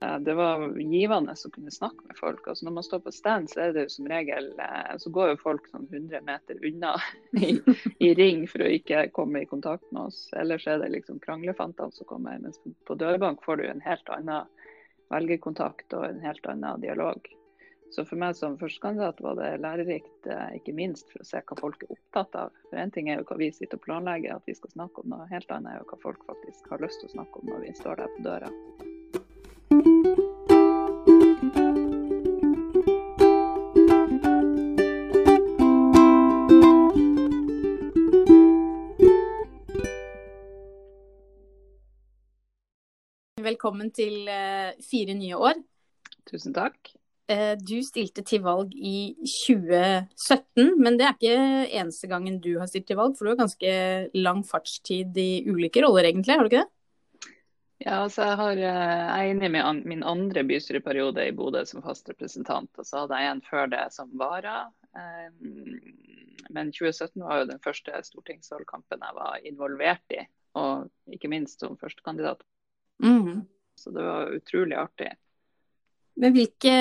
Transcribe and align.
Det 0.00 0.32
var 0.34 0.62
givende 0.80 1.34
å 1.36 1.50
kunne 1.52 1.70
snakke 1.70 2.06
med 2.08 2.16
folk. 2.16 2.46
Altså 2.48 2.64
når 2.64 2.72
man 2.78 2.84
står 2.86 3.02
på 3.04 3.12
stand, 3.12 3.50
så 3.52 3.66
er 3.66 3.74
det 3.76 3.82
jo 3.84 3.90
som 3.92 4.06
regel 4.08 4.46
eh, 4.56 4.94
Så 5.02 5.12
går 5.12 5.34
jo 5.34 5.40
folk 5.42 5.66
sånn 5.68 5.84
100 5.90 6.22
meter 6.24 6.62
unna 6.64 6.94
i, 7.36 7.50
i, 7.98 8.14
ring 8.16 8.46
for 8.48 8.64
å 8.64 8.70
ikke 8.78 9.10
komme 9.12 9.42
i 9.44 9.50
kontakt 9.50 9.84
med 9.92 10.08
oss. 10.08 10.22
Ellers 10.40 10.64
er 10.64 10.80
det 10.80 10.88
liksom 10.94 11.20
kranglefantene 11.20 11.92
som 11.92 12.08
kommer. 12.08 12.40
Mens 12.40 12.56
på 12.88 12.96
dørbank 12.96 13.44
får 13.44 13.60
du 13.60 13.66
en 13.68 13.84
helt 13.84 14.08
annen 14.16 14.48
velgerkontakt 15.12 15.92
og 15.98 16.06
en 16.08 16.24
helt 16.24 16.48
annen 16.48 16.80
dialog. 16.80 17.28
Så 17.90 18.04
for 18.06 18.16
meg 18.22 18.36
som 18.38 18.54
førstekandidat 18.56 19.20
var 19.20 19.36
det 19.36 19.50
lærerikt, 19.60 20.20
eh, 20.30 20.56
ikke 20.62 20.76
minst 20.80 21.10
for 21.12 21.20
å 21.20 21.26
se 21.26 21.42
hva 21.42 21.58
folk 21.58 21.82
er 21.84 21.92
opptatt 21.92 22.38
av. 22.46 22.54
For 22.70 22.80
én 22.80 22.94
ting 22.94 23.10
er 23.10 23.20
jo 23.20 23.26
hva 23.28 23.36
vi 23.42 23.50
sitter 23.52 23.76
og 23.76 23.84
planlegger 23.84 24.38
at 24.38 24.48
vi 24.48 24.56
skal 24.56 24.72
snakke 24.78 25.04
om, 25.04 25.12
noe 25.12 25.28
helt 25.28 25.50
annet 25.52 25.74
er 25.74 25.82
jo 25.82 25.90
hva 25.90 26.00
folk 26.06 26.24
faktisk 26.30 26.70
har 26.72 26.86
lyst 26.86 27.02
til 27.02 27.10
å 27.10 27.18
snakke 27.18 27.42
om 27.42 27.52
når 27.52 27.66
vi 27.66 27.74
står 27.82 28.00
der 28.00 28.16
på 28.16 28.24
døra. 28.30 28.54
Velkommen 43.50 43.88
til 43.90 44.28
eh, 44.30 44.76
fire 44.84 45.14
nye 45.18 45.34
år. 45.34 45.58
Tusen 46.28 46.52
takk. 46.54 46.92
Eh, 47.30 47.56
du 47.58 47.80
stilte 47.82 48.22
til 48.26 48.44
valg 48.44 48.74
i 48.76 49.16
2017, 49.26 50.76
men 50.78 50.98
det 50.98 51.06
er 51.06 51.16
ikke 51.16 51.80
eneste 51.80 52.10
gangen 52.10 52.36
du 52.44 52.52
har 52.60 52.70
stilt 52.70 52.86
til 52.90 53.00
valg, 53.00 53.16
for 53.18 53.26
du 53.26 53.32
har 53.32 53.40
ganske 53.40 53.72
lang 54.14 54.44
fartstid 54.46 55.18
i 55.18 55.42
ulike 55.50 55.82
roller, 55.82 56.06
egentlig, 56.06 56.36
har 56.36 56.46
du 56.46 56.50
ikke 56.52 56.62
det? 56.62 57.34
Ja, 57.80 57.96
altså 58.04 58.28
jeg, 58.28 58.38
har, 58.42 58.62
eh, 58.68 59.02
jeg 59.08 59.32
er 59.32 59.32
inne 59.32 59.50
i 59.50 59.74
min 59.94 60.06
andre 60.06 60.46
bystyreperiode 60.46 61.26
i 61.26 61.34
Bodø 61.34 61.64
som 61.66 61.82
fast 61.82 62.12
representant. 62.12 62.70
Og 62.78 62.86
så 62.86 63.02
hadde 63.02 63.18
jeg 63.18 63.32
en 63.32 63.42
før 63.48 63.72
det 63.72 63.82
som 63.96 64.12
vara. 64.20 64.60
Men 66.50 66.70
2017 66.74 67.18
var 67.24 67.40
jo 67.40 67.50
den 67.50 67.62
første 67.64 67.98
stortingsvalgkampen 68.12 69.02
jeg 69.08 69.18
var 69.18 69.42
involvert 69.48 70.18
i. 70.18 70.22
Og 70.60 70.90
ikke 71.16 71.32
minst 71.32 71.64
som 71.64 71.78
førstekandidat. 71.80 72.44
Mm. 73.02 73.46
Så 73.80 73.92
det 73.94 74.04
var 74.04 74.34
utrolig 74.36 74.76
artig. 74.76 75.14
Men 76.20 76.34
hvilke, 76.36 76.74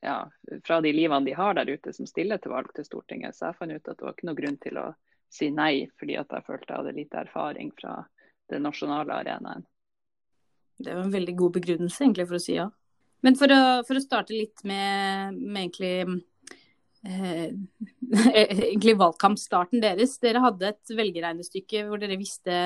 ja, 0.02 0.18
fra 0.66 0.80
de 0.82 0.94
livene 0.96 1.28
de 1.28 1.36
har 1.38 1.54
der 1.58 1.70
ute 1.70 1.94
som 1.94 2.08
stiller 2.10 2.42
til 2.42 2.54
valg 2.56 2.72
til 2.76 2.88
Stortinget. 2.88 3.36
Så 3.36 3.50
jeg 3.50 3.60
fant 3.60 3.76
ut 3.76 3.92
at 3.92 3.98
det 3.98 4.08
var 4.08 4.16
ikke 4.16 4.30
noe 4.30 4.40
grunn 4.40 4.58
til 4.64 4.80
å 4.82 4.88
si 5.30 5.52
nei, 5.54 5.90
fordi 6.00 6.18
at 6.18 6.32
jeg 6.34 6.48
følte 6.48 6.74
jeg 6.74 6.82
hadde 6.82 6.96
lite 6.98 7.22
erfaring 7.22 7.72
fra 7.78 8.00
den 8.50 8.66
nasjonale 8.66 9.20
arenaen. 9.22 9.68
Det 10.80 10.96
var 10.96 11.04
en 11.04 11.14
veldig 11.14 11.36
god 11.38 11.56
begrunnelse 11.60 12.04
egentlig 12.06 12.28
for 12.30 12.40
å 12.40 12.44
si 12.44 12.56
ja. 12.56 12.70
Men 13.26 13.36
for 13.36 13.52
å, 13.52 13.62
for 13.84 14.00
å 14.00 14.04
starte 14.04 14.36
litt 14.36 14.64
med, 14.64 15.36
med 15.36 15.66
egentlig, 15.66 16.22
eh, 17.04 17.50
egentlig 18.64 18.96
valgkampstarten 19.02 19.84
deres. 19.84 20.16
Dere 20.24 20.44
hadde 20.46 20.72
et 20.72 20.94
velgerregnestykke 20.96 21.84
hvor 21.90 22.00
dere 22.02 22.18
visste 22.20 22.62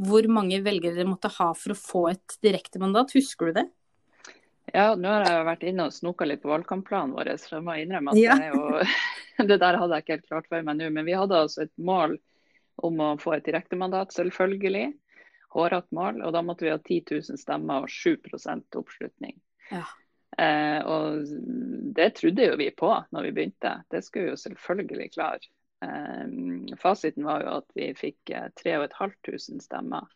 hvor 0.00 0.26
mange 0.32 0.62
velgere 0.64 0.96
dere 0.96 1.10
måtte 1.10 1.30
ha 1.34 1.50
for 1.56 1.74
å 1.74 1.78
få 1.78 2.06
et 2.12 2.38
direktemandat. 2.44 3.12
Husker 3.18 3.50
du 3.50 3.60
det? 3.60 3.66
Ja, 4.70 4.94
nå 4.94 5.10
har 5.10 5.26
jeg 5.26 5.46
vært 5.48 5.66
inne 5.66 5.88
og 5.88 5.94
snoka 5.94 6.26
litt 6.28 6.42
på 6.44 6.50
valgkampplanen 6.52 7.14
vår, 7.16 7.32
så 7.42 7.56
jeg 7.56 7.66
må 7.66 7.74
innrømme 7.80 8.14
at 8.14 8.20
ja. 8.20 8.36
det, 8.38 8.50
jo, 8.52 8.80
det, 9.50 9.58
der 9.58 9.78
hadde 9.80 9.96
jeg 9.96 10.04
ikke 10.04 10.16
helt 10.16 10.28
klart 10.30 10.50
for 10.50 10.66
meg 10.66 10.78
nå. 10.78 10.90
Men 10.94 11.08
vi 11.08 11.16
hadde 11.18 11.44
altså 11.44 11.64
et 11.66 11.74
mål 11.76 12.16
om 12.80 13.00
å 13.02 13.12
få 13.20 13.36
et 13.36 13.46
direktemandat, 13.48 14.14
selvfølgelig. 14.16 14.92
Hårete 15.56 15.96
mål. 15.96 16.20
Og 16.24 16.34
da 16.36 16.44
måtte 16.46 16.64
vi 16.66 16.72
ha 16.72 16.78
10 16.78 17.00
000 17.10 17.40
stemmer 17.40 17.84
og 17.84 17.90
7% 17.92 18.78
oppslutning. 18.80 19.34
Ja. 19.72 19.84
Eh, 20.38 20.78
og 20.86 21.26
det 21.96 22.12
trodde 22.20 22.46
jo 22.46 22.58
vi 22.60 22.70
på 22.72 22.92
når 23.10 23.26
vi 23.26 23.34
begynte. 23.36 23.74
Det 23.90 24.04
skulle 24.06 24.28
vi 24.28 24.36
jo 24.36 24.42
selvfølgelig 24.44 25.10
klare. 25.16 25.50
Ehm, 25.84 26.76
fasiten 26.78 27.24
var 27.24 27.44
jo 27.44 27.52
at 27.60 27.70
vi 27.74 27.90
fikk 27.96 28.32
3500 28.62 29.32
eh, 29.32 29.60
stemmer. 29.64 30.08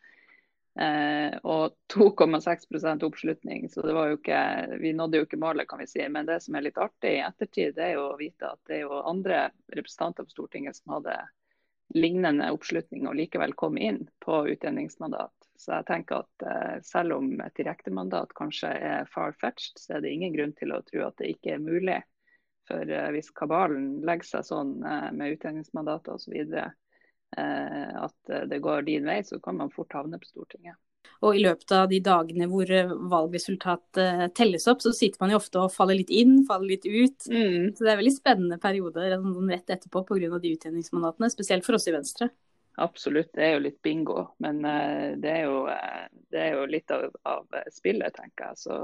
Eh, 0.79 1.37
og 1.47 1.77
2,6% 1.93 3.05
oppslutning, 3.07 3.69
så 3.71 3.85
det 3.87 3.93
var 3.95 4.09
jo 4.11 4.17
ikke, 4.19 4.41
vi 4.81 4.91
nådde 4.93 5.21
jo 5.21 5.27
ikke 5.27 5.39
målet, 5.39 5.69
kan 5.69 5.79
vi 5.79 5.87
si. 5.87 6.03
Men 6.11 6.27
det 6.27 6.41
som 6.43 6.57
er 6.57 6.67
litt 6.67 6.81
artig 6.81 7.15
i 7.15 7.23
ettertid, 7.23 7.77
det 7.77 7.89
er 7.89 7.95
jo 7.95 8.09
å 8.11 8.19
vite 8.19 8.51
at 8.51 8.61
det 8.67 8.79
er 8.81 8.85
jo 8.85 9.01
andre 9.01 9.47
representanter 9.71 10.27
på 10.27 10.35
Stortinget 10.35 10.77
som 10.81 10.97
hadde 10.97 11.15
lignende 11.95 12.49
oppslutning 12.51 13.05
og 13.07 13.15
likevel 13.15 13.53
kom 13.55 13.77
inn 13.77 14.03
på 14.25 14.41
utjevningsmandat. 14.51 15.33
Så 15.55 15.77
jeg 15.77 15.87
tenker 15.87 16.25
at 16.25 16.45
eh, 16.45 16.75
selv 16.83 17.21
om 17.21 17.29
et 17.39 17.55
direktemandat 17.55 18.35
kanskje 18.35 18.73
er 18.75 19.07
far-fetched, 19.13 19.79
så 19.79 19.95
er 19.95 20.03
det 20.03 20.11
ingen 20.11 20.35
grunn 20.35 20.53
til 20.59 20.75
å 20.75 20.83
tro 20.89 21.05
at 21.07 21.15
det 21.21 21.31
ikke 21.37 21.55
er 21.55 21.63
mulig. 21.63 22.01
For 22.69 22.89
eh, 22.89 23.11
hvis 23.13 23.29
kabalen 23.35 23.99
legger 24.05 24.37
seg 24.37 24.47
sånn 24.47 24.79
eh, 24.85 25.11
med 25.15 25.35
utlendingsmandater 25.35 26.17
osv. 26.17 26.33
Eh, 26.55 27.91
at 27.99 28.33
det 28.49 28.61
går 28.63 28.87
din 28.87 29.05
vei, 29.07 29.21
så 29.25 29.39
kan 29.43 29.59
man 29.59 29.73
fort 29.73 29.93
havne 29.93 30.19
på 30.21 30.29
Stortinget. 30.29 30.79
Og 31.23 31.37
i 31.37 31.43
løpet 31.43 31.71
av 31.71 31.85
de 31.89 31.99
dagene 32.03 32.47
hvor 32.49 32.69
valgresultatet 33.11 34.33
telles 34.35 34.65
opp, 34.67 34.81
så 34.83 34.91
sitter 34.93 35.21
man 35.21 35.31
jo 35.31 35.37
ofte 35.39 35.61
og 35.61 35.71
faller 35.73 35.99
litt 35.99 36.11
inn, 36.11 36.41
faller 36.47 36.73
litt 36.73 36.85
ut. 36.85 37.27
Mm. 37.29 37.69
Så 37.77 37.85
det 37.85 37.91
er 37.93 37.99
veldig 38.01 38.13
spennende 38.15 38.57
periode 38.61 39.05
sånn 39.13 39.53
rett 39.53 39.71
etterpå 39.77 40.03
pga. 40.09 40.39
de 40.41 40.51
utjevningsmandatene, 40.57 41.29
spesielt 41.31 41.65
for 41.65 41.77
oss 41.77 41.87
i 41.87 41.93
Venstre. 41.95 42.29
Absolutt, 42.83 43.29
det 43.37 43.45
er 43.45 43.53
jo 43.53 43.63
litt 43.63 43.79
bingo. 43.85 44.25
Men 44.43 44.59
det 45.21 45.31
er 45.31 45.45
jo, 45.47 45.61
det 46.33 46.41
er 46.41 46.57
jo 46.57 46.65
litt 46.73 46.91
av, 46.91 47.07
av, 47.23 47.61
spillet, 47.71 48.17
tenker 48.17 48.49
jeg. 48.49 48.61
Så 48.65 48.81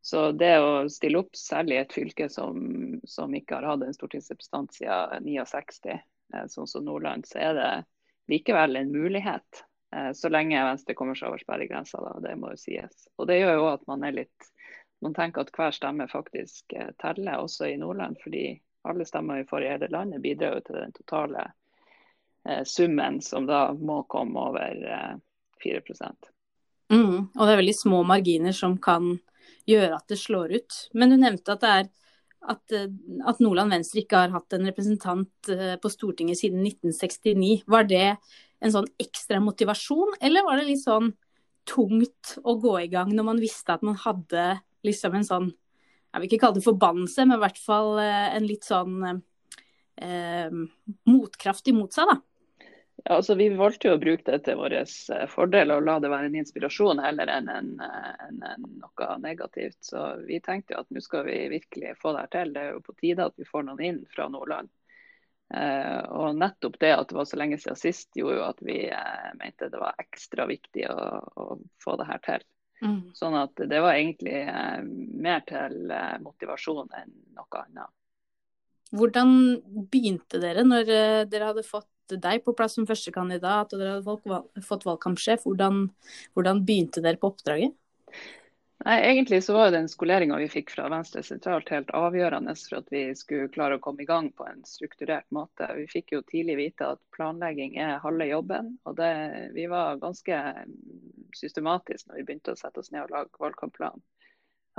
så 0.00 0.32
det 0.32 0.54
å 0.62 0.88
stille 0.90 1.22
opp, 1.22 1.36
særlig 1.36 1.76
i 1.76 1.80
et 1.82 1.94
fylke 1.94 2.28
som, 2.30 2.60
som, 3.04 3.34
ikke 3.34 3.58
har 3.58 3.66
hatt 3.72 3.82
en 3.84 3.96
stortingsrepresentant 3.96 4.76
siden 4.76 5.26
69, 5.26 5.98
eh, 6.34 6.46
sånn 6.52 6.70
som 6.70 6.86
Nordland, 6.86 7.26
så 7.26 7.42
er 7.48 7.58
det 7.58 7.72
likevel 8.30 8.78
en 8.78 8.92
mulighet. 8.94 9.64
Eh, 9.94 10.12
så 10.14 10.30
lenge 10.30 10.62
Venstre 10.64 10.96
kommer 10.98 11.18
seg 11.18 11.32
over 11.32 11.42
sperregrensa, 11.42 12.00
da. 12.04 12.14
Det 12.24 12.36
må 12.38 12.54
jo 12.54 12.62
sies. 12.62 13.08
Og 13.18 13.28
det 13.30 13.40
gjør 13.40 13.58
jo 13.58 13.68
at 13.74 13.84
man 13.90 14.06
er 14.06 14.22
litt 14.22 14.54
Man 14.98 15.12
tenker 15.14 15.44
at 15.44 15.52
hver 15.54 15.70
stemme 15.70 16.08
faktisk 16.10 16.72
eh, 16.74 16.88
teller, 16.98 17.38
også 17.38 17.68
i 17.68 17.76
Nordland. 17.78 18.16
Fordi 18.18 18.56
alle 18.90 19.04
stemmer 19.06 19.38
vi 19.38 19.46
får 19.46 19.62
i 19.62 19.68
hele 19.70 19.88
landet, 19.94 20.22
bidrar 20.24 20.56
jo 20.56 20.64
til 20.66 20.80
den 20.80 20.94
totale 20.96 21.50
summen 22.64 23.18
som 23.20 23.44
da 23.44 23.74
må 23.76 23.98
komme 24.08 24.40
over 24.40 24.78
4% 25.60 26.28
mm, 26.88 27.16
Og 27.34 27.42
det 27.42 27.52
er 27.52 27.60
veldig 27.60 27.74
små 27.76 27.98
marginer 28.08 28.54
som 28.56 28.78
kan 28.80 29.18
gjøre 29.68 29.98
at 29.98 30.10
det 30.10 30.18
slår 30.20 30.54
ut. 30.58 30.76
Men 30.96 31.12
du 31.12 31.18
nevnte 31.20 31.54
at 31.54 31.66
er 31.68 31.88
at, 32.48 32.72
eh, 32.72 32.90
at 33.26 33.40
Nordland 33.42 33.74
Venstre 33.74 34.02
ikke 34.02 34.24
har 34.24 34.34
hatt 34.34 34.54
en 34.56 34.68
representant 34.68 35.50
eh, 35.52 35.76
på 35.80 35.90
Stortinget 35.92 36.40
siden 36.40 36.62
1969. 36.64 37.64
Var 37.66 37.88
det 37.90 38.04
en 38.58 38.74
sånn 38.74 38.88
ekstra 39.00 39.40
motivasjon, 39.42 40.16
eller 40.24 40.46
var 40.46 40.58
det 40.58 40.68
litt 40.70 40.82
sånn 40.82 41.12
tungt 41.68 42.38
å 42.48 42.56
gå 42.60 42.78
i 42.80 42.90
gang 42.90 43.10
når 43.12 43.26
man 43.26 43.42
visste 43.42 43.74
at 43.74 43.84
man 43.84 43.98
hadde 44.00 44.50
liksom 44.86 45.18
en 45.18 45.26
sånn 45.26 45.48
Jeg 46.08 46.22
vil 46.22 46.30
ikke 46.30 46.38
kalle 46.40 46.56
det 46.56 46.64
forbannelse, 46.64 47.24
men 47.28 47.36
i 47.36 47.42
hvert 47.42 47.58
fall 47.60 47.98
eh, 48.00 48.28
en 48.32 48.46
litt 48.48 48.64
sånn 48.64 48.94
eh, 49.04 50.54
motkraft 51.04 51.68
imot 51.68 51.92
seg, 51.92 52.08
da. 52.08 52.16
Ja, 53.04 53.14
altså 53.14 53.34
Vi 53.34 53.48
valgte 53.54 53.88
jo 53.88 53.94
å 53.94 54.00
bruke 54.00 54.26
det 54.26 54.40
til 54.46 54.58
vår 54.58 54.74
eh, 54.80 55.26
fordel 55.30 55.70
og 55.74 55.84
la 55.86 55.98
det 56.02 56.10
være 56.10 56.30
en 56.30 56.38
inspirasjon 56.40 56.98
heller 57.02 57.30
enn 57.30 57.50
en, 57.52 57.70
eh, 57.84 58.08
en, 58.26 58.40
en 58.50 58.66
noe 58.80 59.10
negativt. 59.22 59.78
Så 59.86 60.02
Vi 60.26 60.40
tenkte 60.44 60.74
jo 60.74 60.82
at 60.82 60.90
nå 60.90 61.02
skal 61.04 61.26
vi 61.28 61.38
virkelig 61.52 61.94
få 62.02 62.14
det 62.16 62.24
her 62.26 62.32
til. 62.34 62.52
Det 62.56 62.64
er 62.64 62.74
jo 62.74 62.82
på 62.84 62.96
tide 62.98 63.28
at 63.30 63.38
vi 63.38 63.46
får 63.48 63.68
noen 63.68 63.84
inn 63.90 64.00
fra 64.14 64.26
Nordland. 64.32 64.70
Eh, 65.54 66.00
og 66.12 66.36
nettopp 66.36 66.76
det 66.82 66.92
at 66.92 67.08
det 67.08 67.16
var 67.16 67.28
så 67.28 67.38
lenge 67.40 67.58
siden 67.62 67.78
sist, 67.78 68.10
gjorde 68.18 68.40
jo 68.40 68.46
at 68.48 68.62
vi 68.66 68.80
eh, 68.90 69.28
mente 69.40 69.70
det 69.72 69.80
var 69.80 70.00
ekstra 70.02 70.48
viktig 70.50 70.88
å, 70.92 70.96
å 71.38 71.46
få 71.80 71.96
det 72.00 72.08
her 72.10 72.24
til. 72.26 72.48
Mm. 72.82 72.98
Sånn 73.16 73.34
at 73.38 73.58
det 73.70 73.78
var 73.82 73.94
egentlig 73.94 74.42
eh, 74.42 74.82
mer 75.22 75.46
til 75.48 75.94
eh, 75.94 76.18
motivasjon 76.22 76.90
enn 76.98 77.14
noe 77.38 77.62
annet. 77.62 77.94
Hvordan 78.88 79.30
begynte 79.92 80.40
dere 80.40 80.62
når 80.64 80.86
dere 81.28 81.48
hadde 81.50 81.64
fått 81.66 81.88
fått 81.88 81.97
deg 82.16 82.44
på 82.44 82.54
plass 82.56 82.78
som 82.78 82.86
førstekandidat, 82.88 83.74
og 83.74 83.82
dere 83.82 83.98
hadde 84.00 84.64
fått 84.64 84.88
valgkampsjef. 84.88 85.44
Hvordan, 85.44 85.88
hvordan 86.32 86.64
begynte 86.64 87.04
dere 87.04 87.20
på 87.20 87.32
oppdraget? 87.34 87.76
Nei, 88.86 89.00
Egentlig 89.02 89.40
så 89.44 89.52
var 89.56 89.72
den 89.74 89.88
skoleringa 89.90 90.36
vi 90.38 90.46
fikk 90.48 90.70
fra 90.70 90.86
Venstre 90.92 91.24
sentralt 91.26 91.70
helt 91.74 91.90
avgjørende 91.98 92.54
for 92.60 92.78
at 92.78 92.92
vi 92.94 93.00
skulle 93.18 93.50
klare 93.50 93.76
å 93.76 93.82
komme 93.82 94.04
i 94.04 94.06
gang 94.06 94.28
på 94.30 94.46
en 94.46 94.62
strukturert 94.64 95.26
måte. 95.34 95.66
Vi 95.74 95.88
fikk 95.90 96.14
jo 96.14 96.20
tidlig 96.22 96.54
vite 96.60 96.92
at 96.94 97.02
planlegging 97.16 97.74
er 97.82 97.98
halve 98.04 98.28
jobben. 98.30 98.76
og 98.86 98.96
det, 99.00 99.50
Vi 99.54 99.66
var 99.66 99.98
ganske 99.98 100.38
systematiske 101.34 102.08
når 102.08 102.20
vi 102.20 102.26
begynte 102.30 102.54
å 102.54 102.60
sette 102.60 102.78
oss 102.78 102.92
ned 102.94 103.02
og 103.02 103.16
lage 103.16 103.42
valgkampplan. 103.42 103.98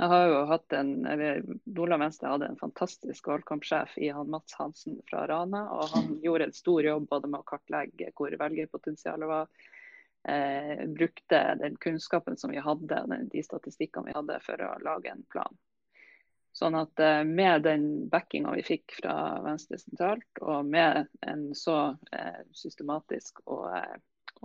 Jeg 0.00 0.08
har 0.08 0.22
jo 0.30 0.36
hatt 0.48 0.72
en, 0.72 0.92
eller 1.04 1.42
Nordland 1.68 2.00
Venstre 2.00 2.30
hadde 2.32 2.46
en 2.48 2.56
fantastisk 2.56 3.26
valgkampsjef 3.28 3.98
i 4.00 4.08
han 4.16 4.30
Mats 4.32 4.54
Hansen 4.56 4.96
fra 5.10 5.26
Rana. 5.28 5.66
og 5.76 5.92
Han 5.92 6.14
gjorde 6.24 6.46
en 6.48 6.56
stor 6.56 6.86
jobb 6.86 7.08
både 7.10 7.28
med 7.28 7.42
å 7.42 7.48
kartlegge 7.50 8.08
hvor 8.16 8.32
velgerpotensialet 8.40 9.28
var. 9.28 9.50
Eh, 10.24 10.86
brukte 10.88 11.42
den 11.60 11.76
kunnskapen 11.84 12.40
som 12.40 12.54
vi 12.54 12.64
hadde, 12.64 13.02
de 13.32 13.42
statistikkene 13.44 14.08
vi 14.08 14.16
hadde 14.16 14.40
for 14.46 14.64
å 14.64 14.72
lage 14.84 15.12
en 15.12 15.26
plan. 15.32 15.60
Sånn 16.56 16.80
at 16.80 17.00
eh, 17.04 17.20
Med 17.28 17.68
den 17.68 17.84
backinga 18.08 18.56
vi 18.56 18.64
fikk 18.64 18.96
fra 19.02 19.14
Venstre 19.44 19.78
sentralt, 19.84 20.30
og 20.40 20.64
med 20.64 21.12
en 21.28 21.50
så 21.52 21.90
eh, 22.16 22.40
systematisk 22.56 23.44
og 23.44 23.68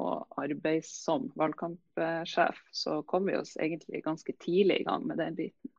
og 0.01 0.39
arbeidsom 0.41 1.29
valgkampsjef, 1.39 2.59
så 2.71 2.99
kom 3.07 3.29
vi 3.29 3.37
oss 3.37 3.55
egentlig 3.57 4.03
ganske 4.03 4.35
tidlig 4.39 4.81
i 4.81 4.87
gang 4.87 5.05
med 5.07 5.21
den 5.21 5.37
biten. 5.37 5.71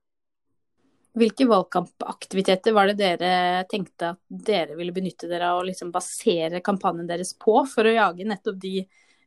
Hvilke 1.16 1.46
valgkampaktiviteter 1.48 2.74
var 2.76 2.90
det 2.90 2.98
dere 3.00 3.64
tenkte 3.70 4.12
at 4.12 4.20
dere 4.28 4.76
ville 4.76 4.92
benytte 4.92 5.28
dere 5.30 5.48
av 5.52 5.62
å 5.62 5.68
liksom 5.68 5.92
basere 5.94 6.60
kampanjen 6.64 7.08
deres 7.08 7.32
på, 7.40 7.62
for 7.72 7.88
å 7.88 7.94
jage 7.94 8.26
nettopp 8.28 8.58
de 8.60 8.82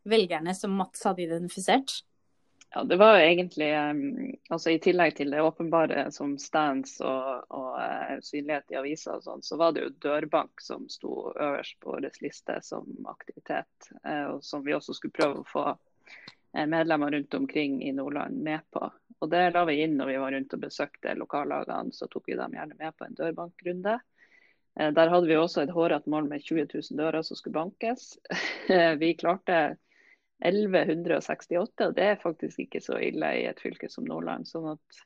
velgerne 0.09 0.53
som 0.57 0.75
Mats 0.77 1.01
hadde 1.07 1.25
identifisert? 1.25 2.03
Ja, 2.71 2.83
det 2.83 2.95
var 2.95 3.17
jo 3.17 3.25
egentlig 3.25 3.69
altså 4.49 4.69
I 4.69 4.79
tillegg 4.79 5.15
til 5.17 5.31
det 5.33 5.41
åpenbare 5.41 6.03
som 6.13 6.35
stands 6.37 6.99
og, 7.01 7.47
og 7.49 7.71
uh, 7.81 8.19
synlighet 8.21 8.75
i 8.75 8.77
aviser, 8.77 9.15
og 9.17 9.25
sånn, 9.25 9.41
så 9.41 9.57
var 9.57 9.73
det 9.73 9.87
jo 9.87 9.95
dørbank 10.05 10.61
som 10.61 10.85
sto 10.91 11.31
øverst 11.31 11.79
på 11.81 11.95
vår 11.95 12.05
liste 12.21 12.59
som 12.61 12.85
aktivitet. 13.09 13.89
Uh, 14.05 14.35
og 14.35 14.43
Som 14.45 14.61
vi 14.67 14.77
også 14.77 14.93
skulle 14.93 15.17
prøve 15.17 15.41
å 15.41 15.49
få 15.49 15.65
uh, 15.73 16.67
medlemmer 16.69 17.17
rundt 17.17 17.39
omkring 17.39 17.81
i 17.81 17.95
Nordland 17.95 18.37
med 18.37 18.61
på. 18.69 18.85
Og 19.17 19.33
Det 19.33 19.47
la 19.55 19.65
vi 19.65 19.81
inn 19.87 19.97
når 19.97 20.13
vi 20.13 20.21
var 20.21 20.37
rundt 20.37 20.53
og 20.53 20.63
besøkte 20.67 21.17
lokallagene. 21.17 21.89
Så 21.91 22.05
tok 22.05 22.29
vi 22.29 22.37
dem 22.37 22.53
gjerne 22.53 22.77
med 22.77 22.95
på 22.95 23.09
en 23.09 23.17
dørbankrunde. 23.17 23.97
Der 24.79 25.09
hadde 25.11 25.27
vi 25.27 25.35
også 25.35 25.65
et 25.65 25.73
hårete 25.75 26.07
mål 26.07 26.29
med 26.29 26.45
20 26.45 26.69
000 26.69 26.99
dører 27.01 27.25
som 27.25 27.35
skulle 27.35 27.57
bankes. 27.57 28.13
vi 29.01 29.09
klarte 29.19 29.57
1168, 30.39 31.87
og 31.87 31.95
det 31.95 32.05
er 32.11 32.21
faktisk 32.21 32.65
ikke 32.65 32.81
så 32.83 32.99
ille 33.03 33.31
i 33.41 33.45
et 33.49 33.59
fylke 33.61 33.89
som 33.91 34.07
Nordland. 34.07 34.47
sånn 34.47 34.71
at 34.73 35.01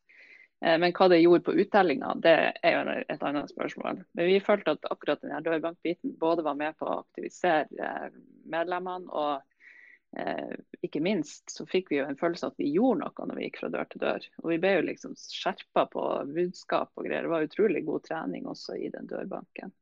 eh, 0.61 0.77
men 0.77 0.93
hva 0.93 1.09
det 1.09 1.21
gjorde 1.23 1.47
på 1.47 1.55
uttellinga, 1.63 2.13
det 2.21 2.35
er 2.61 2.75
jo 2.77 2.97
et 3.15 3.25
annet 3.25 3.53
spørsmål. 3.53 4.03
Men 4.13 4.29
vi 4.29 4.37
følte 4.43 4.77
at 4.77 4.91
akkurat 4.91 5.23
denne 5.23 5.41
dørbankbiten 5.45 6.15
både 6.21 6.45
var 6.45 6.59
med 6.59 6.77
på 6.77 6.89
å 6.89 7.01
aktivisere 7.01 7.65
eh, 7.81 8.07
medlemmene, 8.53 9.09
og 9.09 10.19
eh, 10.19 10.55
ikke 10.85 11.01
minst 11.03 11.49
så 11.49 11.65
fikk 11.69 11.91
vi 11.91 12.01
jo 12.01 12.07
en 12.09 12.19
følelse 12.19 12.51
at 12.51 12.59
vi 12.61 12.73
gjorde 12.75 13.01
noe 13.01 13.29
når 13.29 13.39
vi 13.39 13.47
gikk 13.49 13.63
fra 13.63 13.73
dør 13.73 13.89
til 13.89 14.05
dør. 14.05 14.27
Og 14.43 14.51
vi 14.53 14.59
ble 14.61 14.75
jo 14.77 14.89
liksom 14.91 15.17
skjerpa 15.17 15.87
på 15.93 16.09
budskap 16.33 16.93
og 16.93 17.07
greier. 17.07 17.25
Det 17.25 17.33
var 17.33 17.47
utrolig 17.49 17.85
god 17.89 18.05
trening 18.09 18.45
også 18.53 18.77
i 18.77 18.93
den 18.93 19.09
dørbanken. 19.09 19.73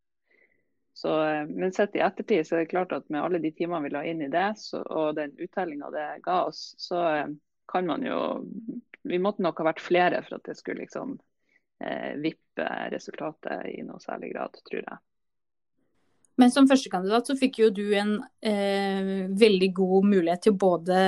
Så, 0.93 1.23
eh, 1.23 1.45
men 1.47 1.73
sett 1.73 1.95
i 1.95 2.03
ettertid 2.03 2.47
så 2.47 2.55
er 2.55 2.65
det 2.65 2.73
klart 2.73 2.91
at 2.95 3.09
med 3.09 3.23
alle 3.23 3.39
de 3.39 3.53
timene 3.55 3.85
vi 3.85 3.93
la 3.93 4.03
inn 4.05 4.21
i 4.25 4.31
det, 4.31 4.51
så, 4.59 4.83
og 4.83 5.15
den 5.17 5.33
uttellinga 5.39 5.91
det 5.93 6.07
ga 6.25 6.43
oss, 6.49 6.73
så 6.77 7.03
eh, 7.13 7.27
kan 7.71 7.87
man 7.87 8.03
jo 8.05 8.21
Vi 9.01 9.17
måtte 9.17 9.41
nok 9.41 9.57
ha 9.57 9.71
vært 9.71 9.79
flere 9.81 10.19
for 10.21 10.37
at 10.37 10.45
det 10.45 10.53
skulle 10.59 10.83
liksom 10.83 11.15
eh, 11.81 12.11
vippe 12.21 12.67
resultatet 12.93 13.71
i 13.71 13.79
noe 13.81 13.97
særlig 14.03 14.29
grad, 14.35 14.59
tror 14.67 14.83
jeg. 14.83 14.99
Men 16.37 16.51
som 16.53 16.67
førstekandidat 16.69 17.27
så 17.27 17.35
fikk 17.37 17.59
jo 17.63 17.69
du 17.73 17.83
en 17.97 18.13
eh, 18.45 19.25
veldig 19.37 19.71
god 19.77 20.07
mulighet 20.09 20.45
til 20.45 20.53
å 20.53 20.59
både 20.61 20.99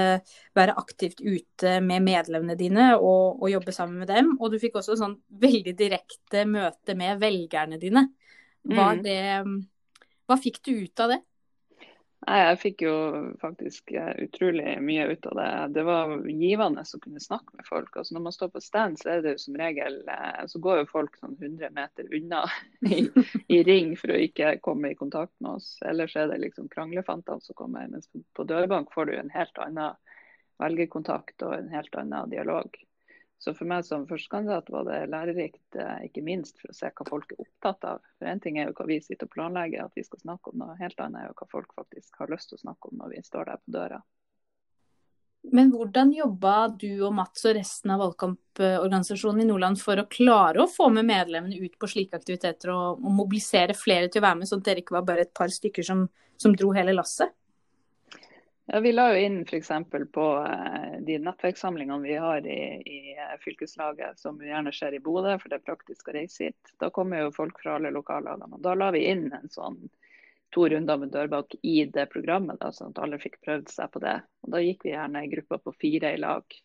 være 0.58 0.76
aktivt 0.82 1.22
ute 1.22 1.78
med 1.86 2.06
medlemmene 2.06 2.58
dine 2.60 2.90
og, 2.98 3.40
og, 3.40 3.48
jobbe 3.54 3.74
sammen 3.74 4.02
med 4.04 4.12
dem. 4.12 4.34
Og 4.40 4.52
du 4.54 4.60
fikk 4.62 4.82
også 4.82 4.98
sånn 5.00 5.16
veldig 5.42 5.74
direkte 5.80 6.44
møte 6.50 6.98
med 7.00 7.22
velgerne 7.22 7.80
dine. 7.82 8.08
Var 8.74 9.00
mm. 9.00 9.56
Hva 10.28 10.40
fikk 10.40 10.62
du 10.66 10.74
ut 10.86 11.04
av 11.04 11.16
det? 11.16 11.22
Nei, 12.24 12.38
Jeg 12.40 12.60
fikk 12.62 12.82
jo 12.86 12.94
faktisk 13.42 13.92
eh, 14.00 14.14
utrolig 14.24 14.78
mye 14.84 15.10
ut 15.12 15.26
av 15.28 15.36
det. 15.40 15.48
Det 15.76 15.84
var 15.88 16.14
givende 16.30 16.86
å 16.86 17.00
kunne 17.04 17.24
snakke 17.24 17.58
med 17.58 17.68
folk. 17.68 17.98
Altså 17.98 18.16
Når 18.16 18.24
man 18.28 18.36
står 18.36 18.52
på 18.54 18.62
stand, 18.64 19.00
så 19.02 19.10
er 19.12 19.24
det 19.24 19.34
jo 19.34 19.42
som 19.44 19.58
regel 19.60 19.98
eh, 20.08 20.44
så 20.48 20.62
går 20.64 20.80
jo 20.82 20.92
folk 20.92 21.18
sånn 21.20 21.36
100 21.36 21.74
meter 21.76 22.08
unna 22.16 22.46
i, 22.96 23.04
i, 23.48 23.60
ring 23.68 23.92
for 24.00 24.14
å 24.14 24.22
ikke 24.24 24.56
komme 24.64 24.94
i 24.94 25.00
kontakt 25.00 25.36
med 25.44 25.58
oss. 25.58 25.76
Ellers 25.84 26.16
er 26.16 26.32
det 26.32 26.40
liksom 26.46 26.72
kranglefantene 26.72 27.44
som 27.44 27.60
kommer. 27.60 27.92
Mens 27.92 28.08
på 28.08 28.48
dørbank 28.48 28.94
får 28.96 29.12
du 29.12 29.18
en 29.18 29.34
helt 29.34 29.60
annen 29.66 30.00
velgerkontakt 30.64 31.44
og 31.44 31.58
en 31.58 31.72
helt 31.76 31.96
annen 32.00 32.32
dialog. 32.32 32.72
Så 33.44 33.52
for 33.58 33.68
meg 33.68 33.84
som 33.84 34.06
førstekandidat 34.08 34.70
var 34.72 34.86
det 34.88 35.02
lærerikt, 35.12 35.76
eh, 35.76 36.06
ikke 36.08 36.24
minst 36.24 36.62
for 36.62 36.72
å 36.72 36.78
se 36.78 36.88
hva 36.88 37.06
folk 37.10 37.34
er 37.34 37.42
opptatt 37.44 37.88
av. 37.90 38.04
For 38.16 38.32
Én 38.32 38.40
ting 38.40 38.58
er 38.58 38.70
jo 38.70 38.76
hva 38.78 38.88
vi 38.88 39.02
sitter 39.04 39.28
og 39.28 39.34
planlegger 39.34 39.84
at 39.84 40.00
vi 40.00 40.06
skal 40.08 40.22
snakke 40.22 40.54
om, 40.54 40.62
noe 40.62 40.78
helt 40.80 41.00
annet 41.04 41.20
er 41.20 41.28
jo 41.28 41.36
hva 41.42 41.50
folk 41.52 41.74
faktisk 41.76 42.22
har 42.22 42.32
lyst 42.32 42.54
til 42.54 42.62
å 42.62 42.64
snakke 42.64 42.92
om 42.92 43.02
når 43.02 43.18
vi 43.18 43.24
står 43.28 43.52
der 43.52 43.60
på 43.60 43.76
døra. 43.76 44.00
Men 45.52 45.74
hvordan 45.74 46.14
jobba 46.16 46.56
du 46.80 47.04
og 47.04 47.12
Mats 47.18 47.44
og 47.44 47.58
resten 47.58 47.92
av 47.92 48.00
valgkamporganisasjonen 48.06 49.44
i 49.44 49.48
Nordland 49.50 49.82
for 49.82 50.00
å 50.00 50.08
klare 50.08 50.64
å 50.64 50.72
få 50.72 50.88
med 50.96 51.10
medlemmene 51.10 51.60
ut 51.60 51.76
på 51.76 51.90
slike 51.92 52.16
aktiviteter 52.16 52.72
og, 52.72 53.04
og 53.04 53.18
mobilisere 53.20 53.76
flere 53.76 54.08
til 54.08 54.24
å 54.24 54.28
være 54.30 54.40
med, 54.40 54.48
sånn 54.48 54.64
at 54.64 54.70
dere 54.72 54.86
ikke 54.86 54.96
var 55.02 55.10
bare 55.10 55.28
et 55.28 55.36
par 55.36 55.52
stykker 55.52 55.84
som, 55.84 56.08
som 56.40 56.56
dro 56.56 56.72
hele 56.72 56.96
lasset? 56.96 57.36
Ja, 58.66 58.80
Vi 58.80 58.92
la 58.92 59.10
jo 59.12 59.20
inn 59.20 59.42
f.eks. 59.42 59.70
på 60.14 60.26
eh, 60.48 61.00
de 61.04 61.18
nettverkssamlingene 61.20 62.00
vi 62.02 62.16
har 62.16 62.48
i, 62.48 62.60
i, 62.80 63.16
eh, 63.18 63.34
fylkeslaget, 63.44 64.20
som 64.20 64.40
gjerne 64.40 64.72
skjer 64.72 64.96
i 64.96 65.02
Bodø, 65.04 65.36
for 65.42 65.52
det 65.52 65.60
er 65.60 65.66
praktisk 65.68 66.08
å 66.08 66.16
reise 66.16 66.48
hit. 66.48 66.72
Da 66.80 66.88
kommer 66.90 67.26
jo 67.26 67.34
folk 67.36 67.60
fra 67.60 67.76
alle 67.76 67.92
lokallagene. 67.92 68.62
Da 68.64 68.76
la 68.80 68.92
vi 68.96 69.04
inn 69.12 69.28
en 69.36 69.52
sånn 69.52 69.82
to 70.54 70.68
runder 70.70 70.98
med 71.02 71.12
dørbak 71.12 71.58
i 71.62 71.84
det 71.92 72.06
programmet, 72.14 72.62
da, 72.62 72.72
sånn 72.72 72.94
at 72.94 73.04
alle 73.04 73.20
fikk 73.20 73.42
prøvd 73.44 73.74
seg 73.74 73.92
på 73.92 74.00
det. 74.04 74.20
Og 74.46 74.56
Da 74.56 74.64
gikk 74.64 74.88
vi 74.88 74.94
gjerne 74.94 75.26
i 75.26 75.32
grupper 75.36 75.60
på 75.66 75.76
fire 75.84 76.14
i 76.14 76.24
lag. 76.24 76.60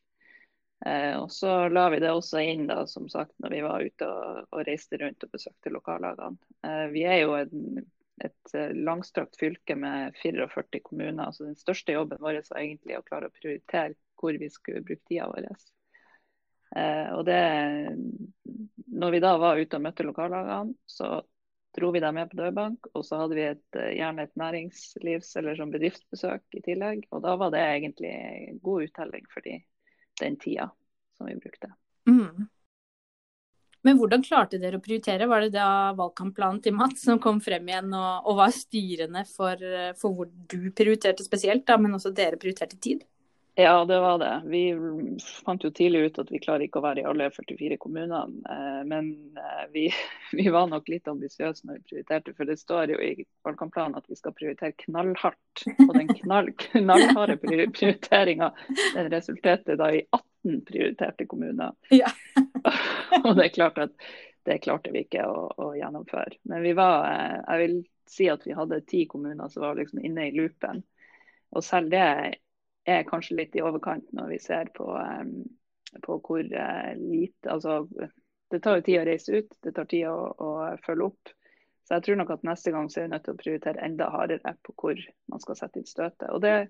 Eh, 0.87 1.15
og 1.19 1.33
Så 1.35 1.67
la 1.73 1.89
vi 1.91 1.99
det 2.05 2.15
også 2.15 2.45
inn 2.47 2.69
da, 2.71 2.85
som 2.87 3.09
sagt, 3.11 3.35
når 3.43 3.57
vi 3.57 3.63
var 3.67 3.83
ute 3.83 4.07
og, 4.07 4.43
og 4.53 4.67
reiste 4.69 5.01
rundt 5.03 5.25
og 5.27 5.35
besøkte 5.35 5.75
lokallagene. 5.75 6.39
Eh, 6.63 6.85
vi 6.95 7.09
er 7.09 7.25
jo 7.25 7.35
en 7.41 7.89
et 8.25 8.55
eh, 8.55 8.75
langstrakt 8.75 9.39
fylke 9.41 9.77
med 9.77 10.17
44 10.23 10.83
kommuner. 10.85 11.33
Så 11.33 11.49
den 11.49 11.59
største 11.59 11.95
jobben 11.97 12.21
vår 12.21 12.43
var 12.51 12.61
egentlig 12.61 12.99
å 12.99 13.05
klare 13.07 13.31
å 13.31 13.35
prioritere 13.35 13.97
hvor 14.19 14.39
vi 14.39 14.51
skulle 14.51 14.83
bruke 14.83 15.07
tida 15.09 15.29
vår. 15.31 15.49
Eh, 16.77 17.09
og 17.15 17.25
det, 17.29 17.41
når 18.87 19.15
vi 19.15 19.23
da 19.25 19.35
var 19.41 19.61
ute 19.61 19.79
og 19.79 19.85
møtte 19.87 20.07
lokallagene, 20.07 20.77
så 20.87 21.19
dro 21.79 21.91
vi 21.95 22.03
dem 22.03 22.17
med 22.19 22.31
på 22.31 22.41
dørbank. 22.41 22.91
Og 22.95 23.07
så 23.07 23.23
hadde 23.23 23.39
vi 23.39 23.47
et, 23.47 23.67
eh, 23.77 23.95
gjerne 24.01 24.27
et 24.27 24.35
næringslivs- 24.35 25.37
eller 25.39 25.59
sånn 25.59 25.73
bedriftsbesøk 25.75 26.59
i 26.59 26.65
tillegg. 26.65 27.07
Og 27.13 27.23
da 27.23 27.37
var 27.37 27.55
det 27.55 27.65
egentlig 27.65 28.61
god 28.63 28.89
uttelling 28.89 29.27
for 29.33 29.45
de, 29.47 29.61
den 30.21 30.37
tida 30.37 30.71
som 31.17 31.27
vi 31.27 31.39
brukte. 31.39 31.71
Mm. 32.09 32.49
Men 33.89 33.97
hvordan 33.97 34.21
klarte 34.21 34.59
dere 34.61 34.77
å 34.77 34.85
prioritere? 34.85 35.27
Var 35.31 35.47
det 35.47 35.55
da 35.55 35.69
valgkampplanen 35.97 36.61
til 36.61 36.75
Mats 36.77 37.07
som 37.09 37.21
kom 37.23 37.39
frem 37.41 37.71
igjen 37.71 37.95
og, 37.97 38.27
og 38.29 38.41
var 38.43 38.53
styrende 38.53 39.23
for, 39.31 39.63
for, 39.97 40.13
hvor 40.13 40.29
du 40.29 40.69
prioriterte 40.77 41.25
spesielt, 41.25 41.65
da, 41.69 41.79
men 41.81 41.97
også 41.97 42.13
dere 42.13 42.37
prioriterte 42.41 42.77
tid? 42.85 43.07
Ja, 43.61 43.85
det 43.85 44.01
var 44.01 44.19
det. 44.19 44.43
Vi 44.45 44.79
fant 45.45 45.65
jo 45.65 45.71
tidlig 45.71 45.99
ut 45.99 46.19
at 46.23 46.29
vi 46.31 46.39
klarer 46.39 46.63
ikke 46.63 46.79
å 46.79 46.85
være 46.85 47.03
i 47.03 47.07
alle 47.11 47.27
44 47.35 47.75
kommunene. 47.83 48.21
Eh, 48.55 48.85
men 48.87 49.09
eh, 49.35 49.65
vi, 49.73 49.83
vi 50.39 50.45
var 50.55 50.69
nok 50.71 50.87
litt 50.87 51.11
ambisiøse 51.11 51.67
når 51.67 51.81
vi 51.81 51.89
prioriterte, 51.89 52.37
for 52.39 52.47
det 52.47 52.61
står 52.61 52.95
jo 52.95 53.01
i 53.03 53.27
valgkampplanen 53.49 53.99
at 53.99 54.07
vi 54.07 54.21
skal 54.21 54.37
prioritere 54.39 54.79
knallhardt. 54.85 55.65
Og 55.89 55.91
den 55.91 56.15
knall, 56.21 56.53
knallharde 56.69 57.41
prioriteringa 57.43 58.53
resulterte 59.11 59.75
da 59.83 59.91
i 59.91 60.05
18 60.07 60.63
prioriterte 60.71 61.27
kommuner. 61.27 61.75
Ja. 61.91 62.15
og 63.25 63.33
det 63.35 63.49
er 63.49 63.55
klart 63.59 63.85
at 63.89 64.11
det 64.47 64.63
klarte 64.71 64.95
vi 64.95 65.03
ikke 65.09 65.27
å, 65.27 65.49
å, 65.51 65.73
gjennomføre. 65.75 66.39
Men 66.47 66.63
vi 66.63 66.79
var, 66.79 67.11
eh, 67.11 67.41
jeg 67.43 67.67
vil 67.67 67.81
si 68.07 68.31
at 68.31 68.47
vi 68.47 68.55
hadde 68.55 68.85
ti 68.87 69.09
kommuner 69.11 69.51
som 69.51 69.67
var 69.67 69.83
liksom 69.83 70.07
inne 70.07 70.31
i 70.31 70.37
loopen. 70.39 70.87
Og 71.59 71.67
selv 71.67 71.91
det 71.91 72.07
er 72.93 73.09
kanskje 73.09 73.39
litt 73.41 73.57
i 73.57 73.65
overkant 73.65 74.07
når 74.17 74.33
vi 74.35 74.39
ser 74.43 74.71
på, 74.77 74.87
på 76.05 76.19
hvor 76.25 76.45
uh, 76.45 76.93
lite 76.99 77.53
Altså, 77.53 77.83
det 78.51 78.63
tar 78.65 78.79
jo 78.79 78.87
tid 78.87 79.01
å 79.01 79.07
reise 79.09 79.43
ut, 79.43 79.59
det 79.65 79.75
tar 79.77 79.89
tid 79.91 80.09
å, 80.09 80.17
å 80.33 80.51
følge 80.85 81.11
opp. 81.11 81.33
Så 81.89 81.97
jeg 81.97 82.05
tror 82.05 82.19
nok 82.21 82.35
at 82.35 82.45
neste 82.45 82.73
gang 82.73 82.91
så 82.93 83.01
er 83.01 83.07
vi 83.07 83.15
nødt 83.15 83.25
til 83.25 83.37
å 83.37 83.41
prioritere 83.41 83.85
enda 83.85 84.11
hardere 84.13 84.53
på 84.65 84.75
hvor 84.77 85.01
man 85.33 85.41
skal 85.41 85.57
sette 85.57 85.81
inn 85.81 85.89
støtet. 85.89 86.27
Og 86.33 86.43
det, 86.45 86.69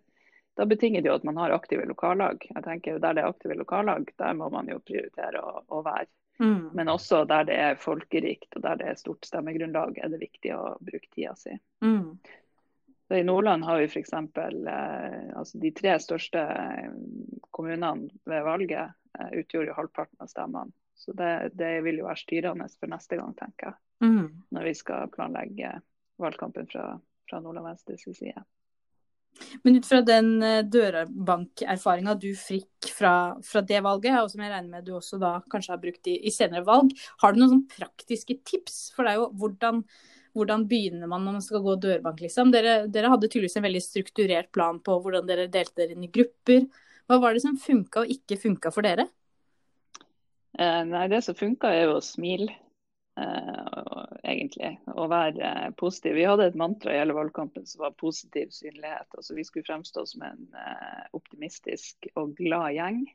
da 0.59 0.67
betinger 0.67 1.03
det 1.03 1.11
jo 1.11 1.17
at 1.19 1.27
man 1.27 1.41
har 1.43 1.55
aktive 1.55 1.87
lokallag. 1.91 2.45
Jeg 2.47 2.65
tenker 2.67 3.01
Der 3.03 3.17
det 3.17 3.25
er 3.25 3.31
aktive 3.33 3.57
lokallag, 3.59 4.11
der 4.19 4.37
må 4.39 4.51
man 4.55 4.71
jo 4.71 4.79
prioritere 4.79 5.43
å, 5.43 5.65
å 5.75 5.83
være. 5.87 6.07
Mm. 6.39 6.71
Men 6.79 6.91
også 6.93 7.25
der 7.27 7.49
det 7.49 7.57
er 7.59 7.81
folkerikt 7.83 8.55
og 8.55 8.63
der 8.63 8.79
det 8.79 8.93
er 8.93 9.01
stort 9.01 9.27
stemmegrunnlag, 9.27 9.99
er 9.99 10.13
det 10.13 10.23
viktig 10.23 10.55
å 10.55 10.77
bruke 10.79 11.11
tida 11.11 11.35
si. 11.39 11.57
Mm. 11.83 12.15
Så 13.09 13.17
I 13.17 13.25
Nordland 13.25 13.65
har 13.65 13.79
vi 13.81 13.89
f.eks. 13.89 14.13
Eh, 14.13 15.37
altså 15.37 15.59
de 15.63 15.71
tre 15.73 15.95
største 16.03 16.43
eh, 16.43 16.91
kommunene 17.57 18.11
ved 18.29 18.45
valget 18.45 18.93
eh, 19.19 19.31
utgjorde 19.41 19.73
jo 19.73 19.79
halvparten 19.79 20.21
av 20.21 20.29
stemmene. 20.29 20.75
Så 20.99 21.15
det, 21.17 21.51
det, 21.55 21.79
vil 21.87 22.01
jo 22.03 22.09
være 22.09 22.21
styrende 22.21 22.67
for 22.75 22.91
neste 22.91 23.17
gang, 23.21 23.33
tenker 23.39 23.71
jeg 23.71 24.09
mm. 24.11 24.29
når 24.53 24.67
vi 24.67 24.75
skal 24.75 25.11
planlegge 25.15 25.77
valgkampen 26.19 26.67
fra, 26.69 26.89
fra 27.31 27.41
Nordland 27.41 27.71
Venstres 27.71 28.05
side. 28.19 28.43
Men 29.63 29.79
ut 29.79 29.87
fra 29.87 30.01
den 30.03 30.31
eh, 30.43 30.65
dørbankerfaringa 30.67 32.15
du 32.19 32.31
fikk 32.39 32.91
fra, 32.95 33.13
fra, 33.45 33.63
det 33.63 33.81
valget, 33.85 34.19
og 34.21 34.33
som 34.33 34.43
jeg 34.43 34.53
regner 34.53 34.73
med 34.73 34.87
du 34.87 34.95
også 34.99 35.21
da 35.23 35.37
kanskje 35.53 35.75
har 35.75 35.83
brukt 35.83 36.11
i, 36.11 36.19
i 36.27 36.35
senere 36.35 36.67
valg, 36.67 36.93
har 37.23 37.35
du 37.35 37.41
noen 37.41 37.55
sånn 37.55 37.67
praktiske 37.71 38.41
tips? 38.49 38.89
For 38.97 39.07
det 39.07 39.15
er 39.15 39.23
jo 39.23 39.29
hvordan, 39.39 39.85
hvordan 40.37 40.67
begynner 40.69 41.11
man 41.11 41.25
når 41.25 41.39
man 41.39 41.45
skal 41.45 41.63
gå 41.65 41.75
dørbank, 41.83 42.21
liksom? 42.25 42.53
Dere, 42.55 42.81
dere, 42.93 43.11
hadde 43.13 43.29
tydeligvis 43.29 43.59
en 43.61 43.67
veldig 43.67 43.83
strukturert 43.85 44.51
plan 44.55 44.81
på 44.85 44.99
hvordan 45.05 45.27
dere 45.29 45.49
delte 45.53 45.83
dere 45.83 45.97
inn 45.97 46.07
i 46.07 46.13
grupper. 46.13 46.67
Hva 47.09 47.21
var 47.23 47.35
det 47.35 47.45
som 47.45 47.59
funka 47.61 48.05
og 48.05 48.13
ikke 48.13 48.41
funka 48.41 48.73
for 48.75 48.87
dere? 48.87 49.09
Eh, 50.59 50.83
nei, 50.89 51.07
Det 51.09 51.23
som 51.25 51.37
funka 51.39 51.71
er 51.73 51.87
jo 51.87 51.99
å 51.99 52.05
smile. 52.05 52.53
og 53.19 54.19
egentlig, 54.23 54.79
Og 54.95 55.09
være 55.11 55.43
eh, 55.43 55.71
positiv. 55.75 56.15
Vi 56.15 56.27
hadde 56.29 56.47
et 56.47 56.59
mantra 56.59 56.93
i 56.93 56.99
hele 57.01 57.17
valgkampen 57.17 57.67
som 57.67 57.83
var 57.83 57.97
positiv 57.99 58.53
synlighet. 58.55 59.09
Altså, 59.17 59.35
vi 59.35 59.45
skulle 59.45 59.67
fremstå 59.67 60.07
som 60.07 60.23
en 60.23 60.45
uh, 60.55 61.07
optimistisk 61.13 62.07
og 62.15 62.37
glad 62.37 62.77
gjeng. 62.77 63.07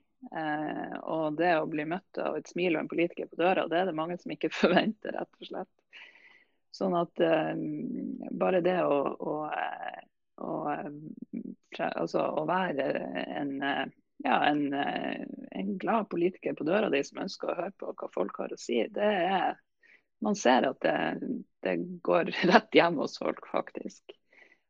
og 1.03 1.36
det 1.36 1.50
å 1.60 1.67
bli 1.67 1.84
møtt 1.84 2.17
av 2.17 2.38
et 2.38 2.48
smil 2.48 2.77
og 2.77 2.84
en 2.84 2.88
politiker 2.88 3.27
på 3.27 3.36
døra, 3.36 3.67
det 3.67 3.82
er 3.82 3.89
det 3.89 3.96
mange 3.96 4.15
som 4.17 4.32
ikke 4.32 4.51
forventer, 4.62 5.12
rett 5.12 5.39
og 5.39 5.48
slett. 5.50 5.72
Sånn 6.74 6.96
at 6.98 7.22
bare 8.34 8.62
det 8.65 8.80
å, 8.82 8.96
å, 9.13 9.34
å, 10.42 10.53
altså, 11.77 12.24
å 12.42 12.46
være 12.50 12.88
en 13.38 13.51
ja, 14.24 14.38
en, 14.48 14.74
en, 14.74 15.70
glad 15.77 16.10
politiker 16.10 16.56
på 16.58 16.65
døra 16.65 16.89
di 16.89 17.03
som 17.06 17.22
ønsker 17.25 17.51
å 17.51 17.58
høre 17.60 17.75
på 17.77 17.92
hva 17.92 18.10
folk 18.13 18.39
har 18.42 18.56
å 18.56 18.58
si, 18.58 18.80
det 18.96 19.12
er 19.27 19.60
man 20.24 20.36
ser 20.36 20.68
at 20.68 20.80
det, 20.82 21.20
det, 21.60 21.77
går 22.01 22.32
rett 22.51 22.75
hjem 22.75 23.01
hos 23.03 23.18
folk, 23.20 23.48
faktisk. 23.51 24.15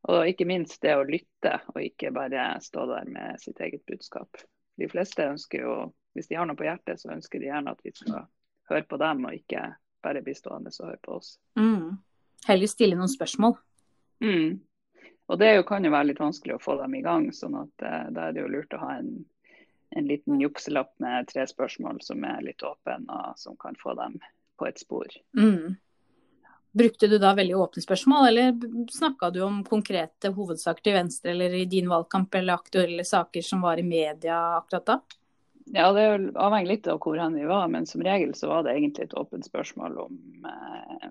Og 0.10 0.27
ikke 0.27 0.48
minst 0.50 0.81
det 0.83 0.95
å 0.98 1.05
lytte, 1.07 1.60
og 1.72 1.79
ikke 1.83 2.12
bare 2.15 2.48
stå 2.63 2.88
der 2.89 3.07
med 3.07 3.41
sitt 3.41 3.62
eget 3.63 3.86
budskap. 3.88 4.41
De 4.81 4.89
fleste 4.91 5.29
ønsker 5.29 5.63
jo, 5.63 5.75
hvis 6.17 6.27
de 6.31 6.39
har 6.39 6.50
noe 6.50 6.60
på 6.60 6.65
hjertet, 6.67 7.00
så 7.00 7.13
ønsker 7.13 7.39
de 7.39 7.51
gjerne 7.51 7.72
at 7.72 7.86
vi 7.86 7.93
skal 7.95 8.25
høre 8.72 8.88
på 8.89 9.00
dem, 9.00 9.24
og 9.29 9.38
ikke 9.38 9.67
bare 10.03 10.24
bli 10.24 10.36
stående 10.38 10.74
og 10.79 10.88
høre 10.89 11.01
på 11.03 11.17
oss. 11.19 11.36
Mm. 11.60 11.98
Heller 12.48 12.72
stille 12.72 13.00
noen 13.00 13.12
spørsmål. 13.12 13.55
Mm. 14.24 14.60
Og 15.31 15.39
det 15.39 15.53
jo, 15.55 15.63
kan 15.67 15.86
jo 15.86 15.93
være 15.93 16.12
litt 16.12 16.22
vanskelig 16.22 16.57
å 16.57 16.63
få 16.63 16.75
dem 16.81 16.98
i 17.00 17.03
gang, 17.05 17.29
sånn 17.36 17.55
at 17.62 17.86
eh, 17.88 18.10
da 18.15 18.27
er 18.27 18.36
det 18.36 18.43
jo 18.43 18.51
lurt 18.51 18.75
å 18.75 18.81
ha 18.81 18.98
en, 19.00 19.13
en 19.95 20.10
liten 20.10 20.41
jukselapp 20.41 20.91
med 21.03 21.29
tre 21.31 21.48
spørsmål 21.48 22.01
som 22.03 22.24
er 22.27 22.43
litt 22.43 22.63
åpen, 22.67 23.07
og 23.07 23.39
som 23.39 23.55
kan 23.60 23.79
få 23.79 23.95
dem 24.00 24.19
på 24.60 24.67
et 24.67 24.83
spor. 24.83 25.07
Mm. 25.39 25.79
Brukte 26.74 27.07
du 27.07 27.19
da 27.22 27.36
veldig 27.38 27.55
åpne 27.55 27.83
spørsmål, 27.86 28.27
eller 28.27 28.88
snakka 28.91 29.29
du 29.29 29.43
om 29.45 29.62
konkrete 29.65 30.31
hovedsaker 30.33 30.83
til 30.83 30.95
Venstre 30.98 31.31
eller 31.36 31.53
i 31.53 31.67
din 31.69 31.89
valgkamp, 31.91 32.33
eller 32.36 32.57
aktuelle 32.57 33.05
saker 33.05 33.45
som 33.45 33.62
var 33.62 33.79
i 33.79 33.86
media 33.86 34.39
akkurat 34.57 34.88
da? 34.89 34.98
Ja, 35.65 35.91
Det 35.93 36.01
er 36.01 36.17
jo 36.17 36.32
avhengig 36.36 36.70
litt 36.70 36.88
av 36.91 37.00
hvor 37.03 37.17
hen 37.17 37.38
vi 37.38 37.46
var, 37.48 37.67
men 37.72 37.86
som 37.89 38.03
regel 38.03 38.34
så 38.36 38.50
var 38.51 38.63
det 38.65 38.75
egentlig 38.75 39.08
et 39.08 39.17
åpent 39.20 39.46
spørsmål 39.46 39.98
om 40.05 40.48
eh, 40.50 41.10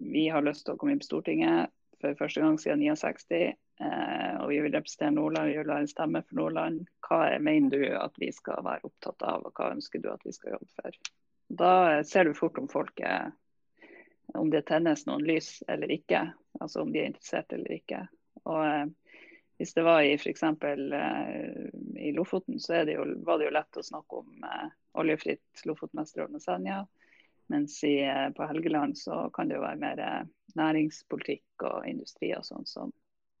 vi 0.00 0.28
har 0.32 0.44
lyst 0.44 0.66
til 0.66 0.74
å 0.74 0.80
komme 0.80 0.94
inn 0.94 1.02
på 1.02 1.08
Stortinget 1.10 1.72
for 2.00 2.16
første 2.18 2.40
gang 2.40 2.58
siden 2.60 2.82
69, 2.84 3.40
eh, 3.80 4.34
og 4.40 4.48
vi 4.52 4.60
vil 4.64 4.74
representere 4.74 5.14
Nordland, 5.16 5.52
vi 5.52 5.58
vil 5.60 5.72
ha 5.72 5.78
en 5.82 5.90
stemme 5.90 6.22
for 6.24 6.40
Nordland. 6.40 6.84
Hva 7.06 7.20
mener 7.42 7.72
du 7.76 7.96
at 7.98 8.16
vi 8.20 8.30
skal 8.34 8.64
være 8.66 8.88
opptatt 8.88 9.24
av, 9.26 9.46
og 9.48 9.56
hva 9.56 9.72
ønsker 9.76 10.02
du 10.02 10.10
at 10.12 10.24
vi 10.24 10.34
skal 10.36 10.56
jobbe 10.56 10.70
for? 10.80 11.00
Da 11.48 11.72
ser 12.04 12.26
du 12.26 12.34
fort 12.34 12.58
om 12.58 12.68
folk 12.68 13.00
er 13.00 13.30
om 14.34 14.50
det 14.50 14.66
tennes 14.66 15.06
noen 15.06 15.24
lys 15.24 15.62
eller 15.68 15.92
ikke. 15.94 16.26
Altså 16.60 16.82
om 16.82 16.92
de 16.92 17.02
er 17.02 17.10
interessert 17.12 17.52
eller 17.54 17.78
ikke. 17.78 18.06
Og 18.44 18.62
eh, 18.66 18.86
Hvis 19.56 19.72
det 19.72 19.86
var 19.86 20.02
i 20.04 20.16
f.eks. 20.18 20.42
Eh, 20.42 21.65
i 21.98 22.12
Lofoten, 22.12 22.60
så 22.60 22.84
det 22.84 22.96
jo, 22.96 23.04
var 23.24 23.38
det 23.38 23.48
jo 23.48 23.54
lett 23.56 23.76
å 23.76 23.84
snakke 23.84 24.22
om 24.22 24.44
eh, 24.44 24.68
oljefritt 25.00 25.64
Lofoten, 25.64 26.00
Vesterålen 26.00 26.38
og 26.38 26.42
Senja. 26.42 26.80
Mens 27.52 27.78
i, 27.84 27.98
eh, 28.02 28.28
på 28.36 28.46
Helgeland 28.46 28.98
så 28.98 29.26
kan 29.34 29.48
det 29.48 29.58
jo 29.58 29.64
være 29.64 29.80
mer 29.82 30.02
eh, 30.02 30.22
næringspolitikk 30.58 31.66
og 31.68 31.88
industri 31.88 32.32
og 32.36 32.44
sånn 32.46 32.66
som, 32.66 32.92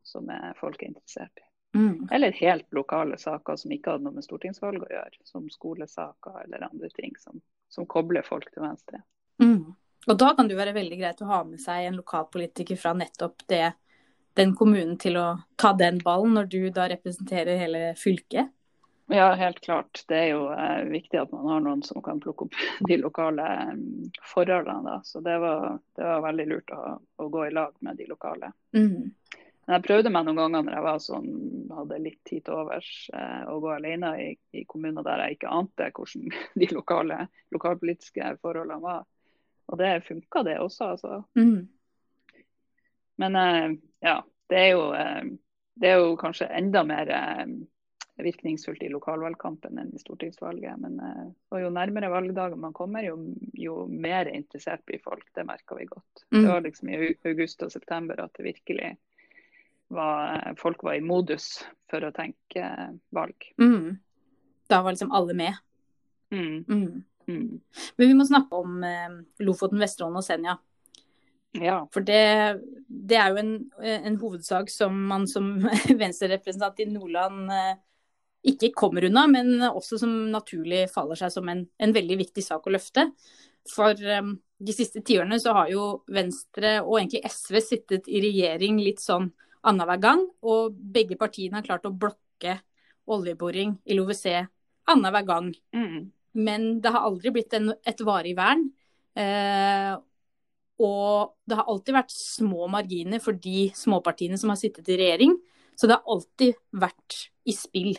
som 0.06 0.30
folk 0.60 0.82
er 0.82 0.92
interessert 0.92 1.42
i. 1.42 1.46
Mm. 1.76 2.08
Eller 2.12 2.32
helt 2.32 2.72
lokale 2.72 3.18
saker 3.18 3.56
som 3.60 3.72
ikke 3.74 3.94
hadde 3.94 4.06
noe 4.06 4.16
med 4.16 4.24
stortingsvalg 4.24 4.84
å 4.84 4.92
gjøre. 4.92 5.18
Som 5.28 5.48
skolesaker 5.52 6.38
eller 6.44 6.68
andre 6.68 6.88
ting 6.94 7.16
som, 7.20 7.40
som 7.72 7.88
kobler 7.90 8.24
folk 8.24 8.48
til 8.54 8.64
Venstre. 8.64 9.02
Mm. 9.42 9.74
Og 10.06 10.18
da 10.18 10.30
kan 10.36 10.46
det 10.46 10.54
jo 10.54 10.60
være 10.60 10.76
veldig 10.76 10.98
greit 11.00 11.20
å 11.24 11.28
ha 11.30 11.40
med 11.44 11.60
seg 11.60 11.88
en 11.88 11.98
lokalpolitiker 11.98 12.78
fra 12.80 12.94
nettopp 12.96 13.42
det, 13.50 13.72
den 14.36 14.52
kommunen 14.56 14.98
til 15.00 15.16
å 15.20 15.26
ta 15.60 15.72
den 15.76 15.98
ballen, 16.04 16.36
når 16.36 16.50
du 16.52 16.60
da 16.74 16.88
representerer 16.92 17.58
hele 17.60 17.88
fylket? 17.98 18.52
Ja, 19.08 19.34
helt 19.34 19.60
klart. 19.60 20.04
Det 20.08 20.16
er 20.18 20.28
jo 20.32 20.46
eh, 20.50 20.82
viktig 20.90 21.18
at 21.20 21.32
man 21.32 21.46
har 21.46 21.60
noen 21.62 21.82
som 21.86 22.02
kan 22.02 22.18
plukke 22.20 22.48
opp 22.48 22.56
de 22.88 22.96
lokale 22.98 23.44
um, 23.70 23.82
forholdene. 24.34 24.82
Da. 24.82 24.96
Så 25.06 25.22
det 25.22 25.36
var, 25.38 25.78
det 25.94 26.08
var, 26.08 26.24
veldig 26.26 26.46
lurt 26.50 26.72
å, 26.74 26.96
å, 26.98 27.28
gå 27.30 27.44
i 27.46 27.52
lag 27.54 27.76
med 27.86 28.00
de 28.00 28.08
lokale. 28.10 28.50
Mm. 28.74 29.12
Men 29.66 29.76
jeg 29.76 29.84
prøvde 29.86 30.10
meg 30.14 30.26
noen 30.26 30.40
ganger 30.40 30.66
når 30.66 30.74
jeg 30.74 30.86
var 30.88 30.98
sånn, 31.04 31.30
hadde 31.76 32.02
litt 32.02 32.18
tid 32.26 32.44
til 32.48 32.58
overs, 32.58 32.90
eh, 33.14 33.44
å 33.46 33.60
gå 33.62 33.70
alene 33.76 34.12
i, 34.24 34.28
i, 34.58 34.64
kommuner 34.66 35.06
der 35.06 35.22
jeg 35.22 35.38
ikke 35.38 35.54
ante 35.54 35.90
hvordan 35.94 36.34
de 36.64 36.70
lokale, 36.74 37.20
lokalpolitiske 37.54 38.34
forholdene 38.42 38.82
var. 38.82 39.06
Og 39.70 39.78
det 39.78 39.96
funka 40.06 40.42
det 40.46 40.58
også, 40.62 40.92
altså. 40.96 41.22
Mm. 41.38 41.68
Men 43.16 43.36
eh, 43.36 43.70
ja, 44.00 44.26
det 44.48 44.60
er, 44.60 44.68
jo, 44.68 44.92
eh, 44.94 45.24
det 45.74 45.90
er 45.90 46.00
jo 46.00 46.16
kanskje 46.20 46.48
enda 46.58 46.84
mer 46.84 47.10
eh, 47.12 47.46
virkningsfullt 48.22 48.82
i 48.82 48.92
lokalvalgkampen 48.92 49.78
enn 49.80 49.92
i 49.94 50.00
stortingsvalget. 50.00 50.78
Men 50.80 51.00
jo 51.60 51.72
nærmere 51.72 52.08
valgdagen 52.12 52.60
man 52.62 52.72
kommer, 52.76 53.04
jo, 53.04 53.18
jo, 53.52 53.82
mer 53.92 54.30
interessert 54.32 54.84
blir 54.88 55.02
folk. 55.04 55.26
Det 55.36 55.44
merka 55.44 55.76
vi 55.76 55.88
godt. 55.90 56.24
Mm. 56.30 56.38
Det 56.38 56.46
var 56.48 56.64
liksom 56.64 56.88
i 56.88 57.10
august 57.28 57.66
og 57.66 57.72
september 57.72 58.22
at 58.24 58.32
det 58.38 58.46
virkelig 58.46 58.94
var, 59.92 60.54
folk 60.58 60.80
var 60.82 60.96
i 60.96 61.04
modus 61.04 61.66
for 61.90 62.08
å 62.08 62.14
tenke 62.16 62.70
valg. 63.12 63.50
Mm. 63.60 63.98
Da 64.72 64.80
var 64.82 64.96
liksom 64.96 65.12
alle 65.12 65.36
med. 65.36 65.60
Mm. 66.32 66.64
mm. 66.64 67.04
Mm. 67.26 67.60
Men 67.98 68.08
vi 68.08 68.14
må 68.14 68.24
snakke 68.24 68.54
om 68.54 68.84
Lofoten, 69.42 69.80
Vesterålen 69.82 70.20
og 70.20 70.24
Senja. 70.24 70.56
Ja. 71.56 71.80
For 71.92 72.04
det, 72.04 72.22
det, 72.86 73.16
er 73.16 73.32
jo 73.32 73.40
en, 73.40 73.52
en 73.80 74.18
hovedsak 74.20 74.70
som 74.72 74.96
man 75.08 75.26
som 75.30 75.54
Venstre-representant 76.02 76.82
i 76.84 76.88
Nordland 76.90 77.52
eh, 77.54 77.76
ikke 78.52 78.74
kommer 78.76 79.06
unna, 79.08 79.26
men 79.30 79.62
også 79.66 79.98
som 80.02 80.12
naturlig 80.30 80.86
faller 80.92 81.18
seg 81.18 81.32
som 81.34 81.48
en, 81.50 81.64
en 81.82 81.94
veldig 81.94 82.18
viktig 82.20 82.44
sak 82.44 82.66
å 82.66 82.74
løfte. 82.74 83.08
For 83.66 83.98
um, 84.20 84.36
de 84.62 84.74
siste 84.74 85.02
tiårene 85.04 85.38
så 85.42 85.54
har 85.56 85.70
jo 85.72 85.86
Venstre 86.12 86.78
og 86.84 87.00
egentlig 87.00 87.24
SV 87.26 87.58
sittet 87.64 88.06
i 88.08 88.22
regjering 88.22 88.78
litt 88.82 89.02
sånn 89.02 89.30
annenhver 89.66 90.00
gang. 90.02 90.22
Og 90.46 90.76
begge 90.76 91.18
partiene 91.18 91.58
har 91.58 91.66
klart 91.66 91.88
å 91.88 91.94
blokke 91.94 92.60
oljeboring 93.10 93.76
i 93.86 93.98
LoVC 93.98 94.28
annenhver 94.92 95.26
gang. 95.26 95.50
Mm. 95.74 95.98
Men 96.46 96.68
det 96.84 96.92
har 96.94 97.08
aldri 97.08 97.32
blitt 97.34 97.56
en, 97.58 97.72
et 97.82 98.02
varig 98.06 98.36
vern. 98.38 98.68
Eh, 99.16 99.92
og 100.82 101.36
det 101.48 101.56
har 101.58 101.68
alltid 101.70 101.96
vært 101.96 102.12
små 102.12 102.66
marginer 102.72 103.22
for 103.22 103.38
de 103.40 103.70
småpartiene 103.76 104.36
som 104.40 104.52
har 104.52 104.60
sittet 104.60 104.88
i 104.92 104.98
regjering. 105.00 105.32
Så 105.76 105.88
det 105.88 105.96
har 105.96 106.12
alltid 106.12 106.56
vært 106.76 107.16
i 107.48 107.54
spill. 107.56 107.96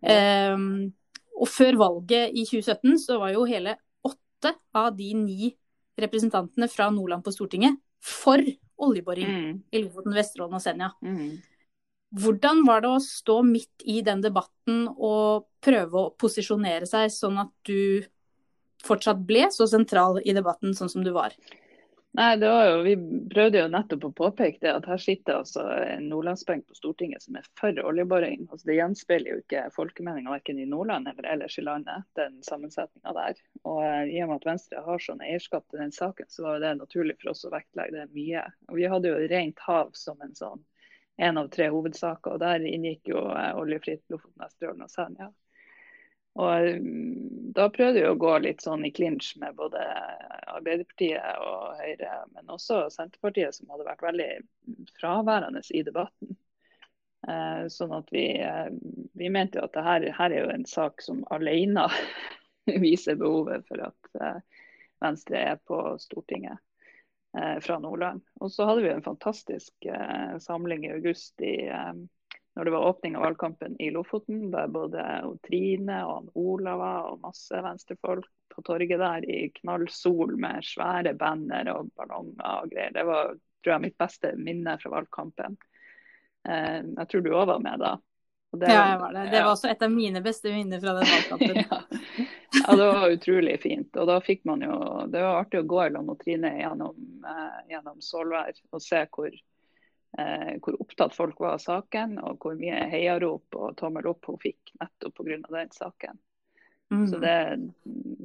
Um, 0.00 0.92
og 1.40 1.48
før 1.48 1.76
valget 1.80 2.32
i 2.32 2.46
2017 2.48 3.00
så 3.02 3.18
var 3.20 3.34
jo 3.34 3.46
hele 3.48 3.76
åtte 4.06 4.54
av 4.76 4.92
de 4.96 5.12
ni 5.16 5.52
representantene 6.00 6.68
fra 6.72 6.88
Nordland 6.92 7.24
på 7.24 7.32
Stortinget 7.34 7.76
for 8.00 8.40
oljeboring 8.80 9.28
mm. 9.28 9.54
i 9.76 9.82
Lofoten, 9.82 10.16
Vesterålen 10.16 10.56
og 10.56 10.64
Senja. 10.64 10.90
Mm. 11.04 11.40
Hvordan 12.20 12.64
var 12.66 12.82
det 12.82 12.90
å 12.90 13.02
stå 13.04 13.36
midt 13.46 13.84
i 13.88 14.00
den 14.04 14.22
debatten 14.24 14.86
og 14.90 15.50
prøve 15.62 16.00
å 16.00 16.12
posisjonere 16.18 16.88
seg 16.88 17.12
sånn 17.14 17.38
at 17.44 17.52
du 17.68 18.02
fortsatt 18.82 19.20
ble 19.28 19.44
så 19.52 19.68
sentral 19.68 20.18
i 20.24 20.34
debatten 20.34 20.72
sånn 20.76 20.90
som 20.90 21.04
du 21.04 21.12
var? 21.14 21.36
Nei, 22.12 22.36
det 22.36 22.48
var 22.48 22.64
jo, 22.66 22.78
Vi 22.82 22.94
prøvde 23.30 23.60
jo 23.60 23.66
nettopp 23.70 24.04
å 24.08 24.10
påpeke 24.18 24.58
det 24.64 24.70
at 24.74 24.86
her 24.90 24.98
sitter 24.98 25.36
altså 25.38 25.62
en 25.78 26.08
nordlandsbenk 26.10 26.64
på 26.66 26.74
Stortinget 26.74 27.22
som 27.22 27.36
er 27.38 27.44
for 27.60 27.76
oljeboring. 27.86 28.48
Altså, 28.48 28.66
det 28.66 28.78
gjenspeiler 28.80 29.30
jo 29.30 29.42
ikke 29.44 29.68
folkemeninga 29.76 30.32
verken 30.32 30.58
i 30.58 30.66
Nordland 30.66 31.06
eller 31.12 31.28
ellers 31.36 31.58
i 31.60 31.62
landet, 31.62 32.08
den 32.18 32.40
sammensetninga 32.42 33.14
der. 33.14 33.38
Og 33.62 33.78
uh, 33.84 34.02
I 34.10 34.18
og 34.24 34.32
med 34.32 34.40
at 34.40 34.48
Venstre 34.50 34.82
har 34.88 35.04
sånn 35.04 35.22
eierskap 35.22 35.68
til 35.70 35.84
den 35.84 35.94
saken, 35.94 36.26
så 36.34 36.48
var 36.48 36.58
det 36.64 36.74
naturlig 36.80 37.14
for 37.20 37.30
oss 37.30 37.46
å 37.46 37.52
vektlegge 37.54 38.00
det 38.00 38.08
mye. 38.16 38.42
Og 38.72 38.80
Vi 38.80 38.90
hadde 38.90 39.14
jo 39.14 39.30
rent 39.30 39.62
hav 39.68 39.94
som 39.94 40.18
en 40.26 40.34
sånn 40.34 40.66
en 41.20 41.36
av 41.36 41.50
tre 41.52 41.68
hovedsaker, 41.70 42.34
og 42.34 42.42
der 42.42 42.64
inngikk 42.66 43.12
jo 43.12 43.22
uh, 43.28 43.52
oljefritt 43.60 44.02
Lofoten, 44.10 44.40
Vesterålen 44.42 44.86
og 44.88 44.90
Senja. 44.90 45.30
Og 46.38 46.82
mm, 46.82 47.52
Da 47.56 47.66
prøvde 47.74 48.02
vi 48.02 48.06
å 48.06 48.18
gå 48.18 48.36
litt 48.44 48.62
sånn 48.62 48.84
i 48.86 48.92
klinsj 48.94 49.32
med 49.42 49.56
både 49.58 49.80
Arbeiderpartiet 50.50 51.42
og 51.42 51.80
Høyre, 51.80 52.20
men 52.36 52.52
også 52.54 52.84
Senterpartiet, 52.94 53.56
som 53.56 53.72
hadde 53.72 53.88
vært 53.88 54.04
veldig 54.06 54.30
fraværende 55.00 55.64
i 55.74 55.82
debatten. 55.86 56.36
Eh, 57.28 57.66
sånn 57.68 57.92
at 57.92 58.08
vi, 58.14 58.24
eh, 58.40 58.70
vi 59.18 59.28
mente 59.28 59.60
at 59.60 59.74
det 59.74 59.84
her, 59.84 60.06
er 60.08 60.36
jo 60.38 60.52
en 60.54 60.64
sak 60.64 61.02
som 61.04 61.20
alene 61.34 61.88
viser 62.86 63.18
behovet 63.20 63.66
for 63.68 63.82
at 63.90 64.20
eh, 64.20 64.40
Venstre 65.00 65.42
er 65.52 65.60
på 65.64 65.80
Stortinget 66.00 66.60
fra 67.30 67.76
Nordland. 67.78 68.24
Og 68.42 68.50
så 68.50 68.64
hadde 68.66 68.82
vi 68.82 68.88
en 68.90 69.04
fantastisk 69.04 69.86
samling 70.42 70.82
i 70.82 70.90
august 70.90 71.38
i 71.46 71.70
når 72.56 72.66
det 72.66 72.72
var 72.74 72.86
åpning 72.88 73.16
av 73.16 73.22
valgkampen 73.22 73.76
i 73.80 73.90
Lofoten, 73.94 74.48
der 74.50 74.70
både 74.74 75.04
Trine 75.46 76.00
og 76.08 76.32
Olava 76.38 76.92
og 77.12 77.20
masse 77.22 77.62
venstrefolk 77.62 78.26
på 78.50 78.64
torget 78.66 78.98
der 78.98 79.26
i 79.30 79.44
knall 79.60 79.86
sol 79.92 80.34
med 80.40 80.66
svære 80.66 81.14
banner 81.18 81.70
og 81.72 81.92
ballonger 81.94 82.64
og 82.64 82.72
greier. 82.72 82.94
Det 82.96 83.06
var 83.06 83.36
tror 83.62 83.74
jeg, 83.74 83.84
mitt 83.86 83.98
beste 84.00 84.32
minne 84.36 84.76
fra 84.80 84.94
valgkampen. 84.96 85.56
Eh, 86.48 86.78
jeg 86.96 87.10
tror 87.10 87.24
du 87.24 87.34
òg 87.34 87.46
var 87.52 87.62
med 87.62 87.82
da. 87.82 87.96
Det, 88.50 88.66
ja, 88.66 88.80
jeg 88.90 88.98
var 88.98 89.12
det. 89.14 89.24
Det 89.30 89.42
var 89.44 89.52
også 89.52 89.68
et 89.70 89.82
av 89.86 89.92
mine 89.94 90.20
beste 90.24 90.50
minner 90.50 90.80
fra 90.82 90.96
den 90.96 91.06
valgkampen. 91.06 91.60
ja. 91.70 91.80
ja. 92.56 92.76
det 92.80 92.88
var 92.88 93.14
utrolig 93.14 93.54
fint. 93.62 93.94
Og 93.94 94.10
da 94.10 94.18
fikk 94.24 94.42
man 94.48 94.64
jo 94.66 94.74
Det 95.12 95.22
var 95.22 95.44
artig 95.44 95.62
å 95.62 95.68
gå 95.70 95.84
i 95.84 95.92
lag 95.94 96.08
med 96.08 96.18
Trine 96.24 96.50
gjennom, 96.58 96.98
eh, 97.30 97.60
gjennom 97.70 98.02
Solvær 98.02 98.50
og 98.72 98.82
se 98.82 99.04
hvor 99.14 99.30
eh, 100.18 100.56
hvor 100.62 100.80
opptatt 100.82 101.14
folk 101.14 101.40
var 101.40 101.58
av 101.58 101.62
saken, 101.62 102.18
og 102.18 102.40
hvor 102.42 102.56
mye 102.58 102.86
heiarop 102.90 103.56
og 103.58 103.76
tommel 103.80 104.10
opp 104.10 104.30
hun 104.30 104.40
fikk 104.42 104.74
nettopp 104.80 105.20
pga. 105.20 105.38
den 105.48 105.70
saken. 105.76 106.18
Mm. 106.90 107.06
Så 107.08 107.18
det 107.22 107.36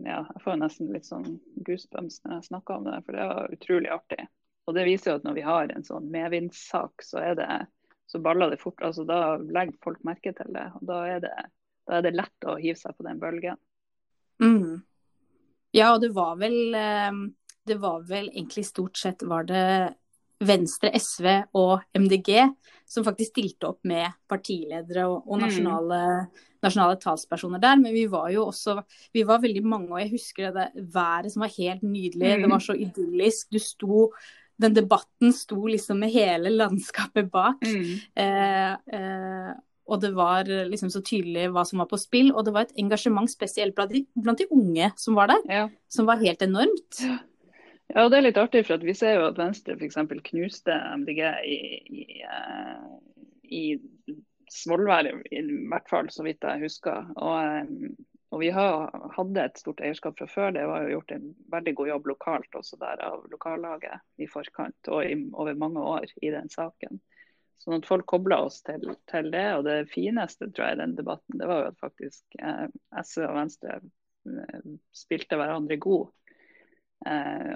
Ja, 0.05 0.25
jeg 0.33 0.41
får 0.41 0.57
nesten 0.61 0.89
litt 0.93 1.05
sånn 1.05 1.39
goosebumps 1.65 2.23
når 2.23 2.39
jeg 2.39 2.49
snakker 2.49 2.75
om 2.79 2.89
det, 2.89 2.97
for 3.05 3.17
det 3.17 3.27
var 3.29 3.53
utrolig 3.53 3.89
artig. 3.93 4.27
Og 4.65 4.73
det 4.73 4.85
viser 4.85 5.11
jo 5.11 5.17
at 5.19 5.25
når 5.25 5.37
vi 5.37 5.45
har 5.45 5.71
en 5.71 5.85
sånn 5.85 6.09
medvindssak, 6.13 7.05
så 7.05 7.21
er 7.21 7.37
det 7.37 7.49
så 8.05 8.19
baller 8.19 8.49
det 8.49 8.57
fort. 8.61 8.81
altså 8.81 9.03
Da 9.03 9.37
legger 9.37 9.77
folk 9.83 10.03
merke 10.05 10.33
til 10.33 10.53
det. 10.53 10.65
og 10.75 10.85
Da 10.89 10.99
er 11.09 11.19
det, 11.23 11.33
da 11.87 11.97
er 11.97 12.05
det 12.05 12.15
lett 12.15 12.45
å 12.45 12.57
hive 12.61 12.77
seg 12.79 12.97
på 12.97 13.05
den 13.05 13.21
bølgen. 13.21 13.57
Mm. 14.41 14.83
Ja, 15.75 15.93
og 15.95 16.01
det 16.03 16.11
var 16.15 16.35
vel 16.39 16.75
eh, 16.75 17.11
Det 17.65 17.77
var 17.81 18.03
vel 18.07 18.27
egentlig 18.29 18.65
stort 18.67 18.97
sett 18.99 19.23
var 19.23 19.47
det 19.47 19.95
Venstre, 20.43 20.91
SV 20.99 21.27
og 21.55 21.85
MDG 21.95 22.31
som 22.89 23.05
faktisk 23.05 23.33
stilte 23.33 23.69
opp 23.71 23.85
med 23.87 24.17
partiledere 24.29 25.07
og, 25.09 25.25
og 25.25 25.39
mm. 25.39 25.43
nasjonale, 25.45 25.99
mm. 26.21 26.47
nasjonale, 26.65 26.97
talspersoner 27.01 27.61
der. 27.63 27.77
Men 27.81 27.95
vi 27.95 28.05
var 28.11 28.29
jo 28.33 28.47
også 28.49 28.77
vi 29.15 29.25
var 29.27 29.43
veldig 29.43 29.63
mange, 29.65 29.91
og 29.93 30.01
jeg 30.03 30.13
husker 30.13 30.55
det 30.55 30.71
været 30.93 31.33
som 31.33 31.45
var 31.45 31.53
helt 31.57 31.85
nydelig. 31.85 32.33
Mm. 32.33 32.45
Det 32.45 32.51
var 32.51 32.65
så 32.65 32.77
idyllisk. 32.87 33.53
Du 33.53 33.61
sto 33.63 34.09
den 34.61 34.75
debatten 34.75 35.33
sto 35.35 35.57
liksom 35.67 35.99
med 35.99 36.13
hele 36.13 36.51
landskapet 36.53 37.31
bak. 37.31 37.63
Mm. 37.65 37.95
Eh, 38.23 38.99
eh, 38.99 39.55
og 39.85 40.01
det 40.01 40.15
var 40.17 40.47
liksom 40.47 40.89
så 40.89 41.01
tydelig 41.05 41.49
hva 41.53 41.61
som 41.67 41.81
var 41.83 41.89
på 41.91 41.99
spill. 42.01 42.31
Og 42.33 42.47
det 42.47 42.53
var 42.55 42.65
et 42.65 42.77
engasjement 42.81 43.29
spesielt 43.29 43.75
blant 43.77 43.91
de, 43.93 44.05
blant 44.17 44.39
de 44.39 44.47
unge 44.49 44.89
som 44.97 45.17
var 45.17 45.29
der, 45.33 45.43
ja. 45.51 45.65
som 45.91 46.07
var 46.09 46.23
helt 46.23 46.41
enormt. 46.41 47.03
Ja. 47.93 48.03
og 48.03 48.11
det 48.11 48.17
er 48.17 48.25
litt 48.27 48.39
artig, 48.41 48.63
for 48.67 48.81
vi 48.81 48.95
ser 48.97 49.19
jo 49.19 49.27
at 49.29 49.39
Venstre 49.39 49.75
f.eks. 49.77 49.99
knuste 50.31 50.77
MDG 51.01 51.21
i, 51.45 51.59
i, 51.85 52.05
eh, 52.25 52.87
i 53.45 53.63
Svolvær, 54.51 55.07
i 55.09 55.41
hvert 55.69 55.89
fall, 55.89 56.09
så 56.13 56.25
vidt 56.25 56.45
jeg 56.45 56.63
husker. 56.63 57.09
Og, 57.15 57.35
eh, 57.39 58.05
og 58.35 58.41
vi 58.41 58.51
har, 58.51 58.89
hadde 59.15 59.43
et 59.47 59.59
stort 59.61 59.81
eierskap 59.85 60.17
fra 60.19 60.27
før. 60.27 60.53
Det 60.55 60.65
var 60.67 60.83
jo 60.83 60.97
gjort 60.97 61.13
en 61.15 61.27
veldig 61.53 61.73
god 61.79 61.91
jobb 61.91 62.09
lokalt 62.13 62.57
også 62.59 62.79
der 62.81 63.03
av 63.05 63.25
lokallaget 63.31 64.23
i 64.23 64.27
forkant 64.27 64.89
og 64.91 65.05
i, 65.05 65.17
over 65.33 65.59
mange 65.59 65.83
år 65.95 66.09
i 66.21 66.33
den 66.33 66.49
saken. 66.51 66.99
Sånn 67.61 67.79
at 67.79 67.87
folk 67.87 68.05
kobla 68.09 68.41
oss 68.45 68.59
til, 68.65 68.83
til, 69.09 69.31
det. 69.33 69.45
Og 69.57 69.63
det 69.67 69.77
fineste 69.93 70.49
tror 70.49 70.67
jeg 70.67 70.77
i 70.77 70.81
den 70.83 70.97
debatten, 70.97 71.39
det 71.39 71.47
var 71.49 71.63
jo 71.63 71.71
at 71.71 71.81
faktisk 71.81 72.37
eh, 72.41 72.67
SV 73.01 73.23
og 73.29 73.39
Venstre 73.39 73.79
eh, 73.79 74.67
spilte 74.93 75.39
hverandre 75.39 75.79
god 75.81 76.11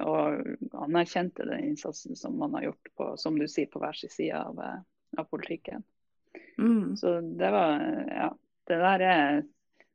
og 0.05 0.81
anerkjente 0.83 1.45
den 1.47 1.71
innsatsen 1.71 2.15
som 2.15 2.37
man 2.37 2.53
har 2.53 2.67
gjort 2.69 2.89
på, 2.97 3.07
som 3.17 3.39
du 3.39 3.47
sier, 3.47 3.69
på 3.71 3.81
hver 3.81 3.97
sin 3.97 4.11
side 4.13 4.37
av, 4.37 4.59
eh, 4.59 4.81
av 5.17 5.29
politikken. 5.31 5.83
Mm. 6.57 6.97
Så 6.97 7.19
det 7.21 7.51
var 7.51 7.79
Ja. 8.07 8.33
Det 8.69 8.77
der 8.77 9.01
er 9.01 9.43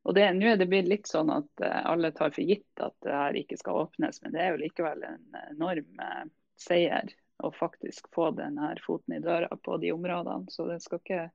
og 0.04 0.14
det, 0.14 0.24
nå 0.36 0.46
er 0.50 0.56
det 0.60 0.66
blitt 0.68 0.88
litt 0.88 1.06
sånn 1.06 1.30
at 1.30 1.60
eh, 1.62 1.80
alle 1.86 2.10
tar 2.12 2.32
for 2.34 2.42
gitt 2.44 2.80
at 2.82 2.94
det 3.06 3.12
her 3.14 3.36
ikke 3.38 3.56
skal 3.56 3.86
åpnes, 3.86 4.18
men 4.22 4.32
det 4.34 4.40
er 4.42 4.50
jo 4.52 4.60
likevel 4.60 5.04
en 5.06 5.38
enorm 5.54 6.02
seier 6.60 7.08
å 7.38 7.50
faktisk 7.54 8.10
få 8.12 8.30
den 8.36 8.58
her 8.58 8.80
foten 8.84 9.16
i 9.16 9.22
døra 9.22 9.48
på 9.56 9.78
de 9.80 9.92
områdene. 9.92 10.50
Så 10.50 10.66
det 10.68 10.82
skal 10.82 11.00
ikke 11.00 11.30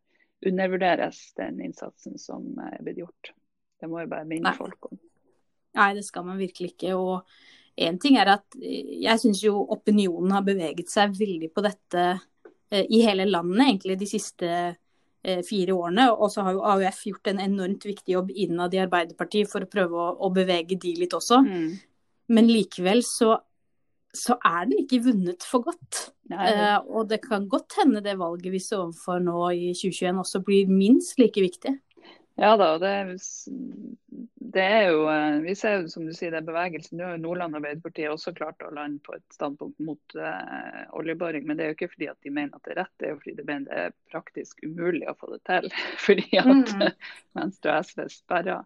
undervurderes, 0.45 1.33
den 1.39 1.61
innsatsen 1.61 2.19
som 2.21 2.45
er 2.61 2.77
blitt 2.83 3.01
gjort. 3.01 3.31
Det 3.79 3.89
må 3.89 4.03
jo 4.03 4.11
bare 4.11 4.27
minne 4.27 4.51
Nei. 4.51 4.57
folk 4.57 4.91
om. 4.91 4.99
Nei, 5.79 5.93
det 5.97 6.05
skal 6.07 6.25
man 6.27 6.39
virkelig 6.39 6.73
ikke. 6.73 6.93
Og 6.95 7.25
Én 7.79 7.99
ting 8.01 8.17
er 8.19 8.33
at 8.35 8.57
eh, 8.59 8.99
jeg 9.05 9.21
syns 9.21 9.41
jo 9.45 9.63
opinionen 9.71 10.35
har 10.35 10.45
beveget 10.47 10.91
seg 10.91 11.15
veldig 11.15 11.51
på 11.55 11.63
dette 11.65 12.05
eh, 12.71 12.85
i 12.85 13.03
hele 13.05 13.27
landet 13.29 13.65
egentlig 13.65 13.99
de 14.01 14.07
siste 14.09 14.49
eh, 14.49 15.43
fire 15.47 15.75
årene. 15.75 16.09
Og 16.11 16.31
så 16.33 16.45
har 16.45 16.57
jo 16.57 16.65
AUF 16.67 17.05
gjort 17.11 17.31
en 17.31 17.43
enormt 17.45 17.87
viktig 17.87 18.17
jobb 18.17 18.33
innad 18.35 18.75
i 18.75 18.81
Arbeiderpartiet 18.83 19.51
for 19.51 19.63
å 19.63 19.71
prøve 19.71 19.99
å, 19.99 20.09
å 20.27 20.31
bevege 20.35 20.79
de 20.79 20.95
litt 20.99 21.15
også. 21.15 21.39
Mm. 21.45 21.69
Men 22.35 22.51
likevel 22.51 23.01
så, 23.07 23.33
så, 24.13 24.35
er 24.45 24.67
den 24.69 24.83
ikke 24.83 25.01
vunnet 25.07 25.45
for 25.47 25.65
godt. 25.65 26.09
Uh, 26.29 26.77
og 26.93 27.07
det 27.09 27.23
kan 27.23 27.47
godt 27.49 27.79
hende 27.79 28.03
det 28.05 28.13
valget 28.19 28.53
vi 28.53 28.59
står 28.61 28.83
overfor 28.83 29.23
nå 29.23 29.47
i 29.49 29.71
2021 29.73 30.19
også 30.21 30.43
blir 30.45 30.69
minst 30.69 31.17
like 31.17 31.41
viktig. 31.41 31.73
Ja 32.41 32.57
da, 32.57 32.77
det, 32.79 33.17
det, 34.35 34.63
er 34.63 34.85
jo 34.87 35.01
eh, 35.11 35.39
Vi 35.43 35.55
ser 35.59 35.73
jo 35.81 35.89
som 35.91 36.05
du 36.07 36.13
sier, 36.15 36.31
det 36.31 36.39
er 36.39 36.47
bevegelsen. 36.47 36.95
Nå 36.95 37.09
har 37.09 37.19
Nordland 37.19 37.57
Arbeiderparti 37.59 38.05
også 38.07 38.31
klart 38.37 38.63
å 38.63 38.71
lande 38.75 39.01
på 39.03 39.17
et 39.17 39.35
standpunkt 39.35 39.75
mot 39.83 40.15
uh, 40.15 40.85
oljeboring. 40.95 41.43
Men 41.47 41.59
det 41.59 41.65
er 41.65 41.73
jo 41.73 41.77
ikke 41.77 41.91
fordi 41.97 42.07
at 42.07 42.19
de 42.23 42.31
mener 42.31 42.55
at 42.55 42.63
det 42.63 42.75
er 42.77 42.79
rett, 42.85 42.93
det 42.95 43.09
er 43.09 43.11
jo 43.11 43.19
fordi 43.19 43.35
de 43.41 43.47
mener 43.49 43.67
det 43.67 43.83
er 43.89 43.97
praktisk 44.13 44.63
umulig 44.63 45.03
å 45.11 45.17
få 45.19 45.33
det 45.33 45.41
til. 45.51 45.67
Fordi 46.05 46.27
at 46.39 46.75
mm. 46.79 46.85
Venstre 47.41 47.75
og 47.75 47.89
SV 47.91 48.07
sperrer. 48.15 48.63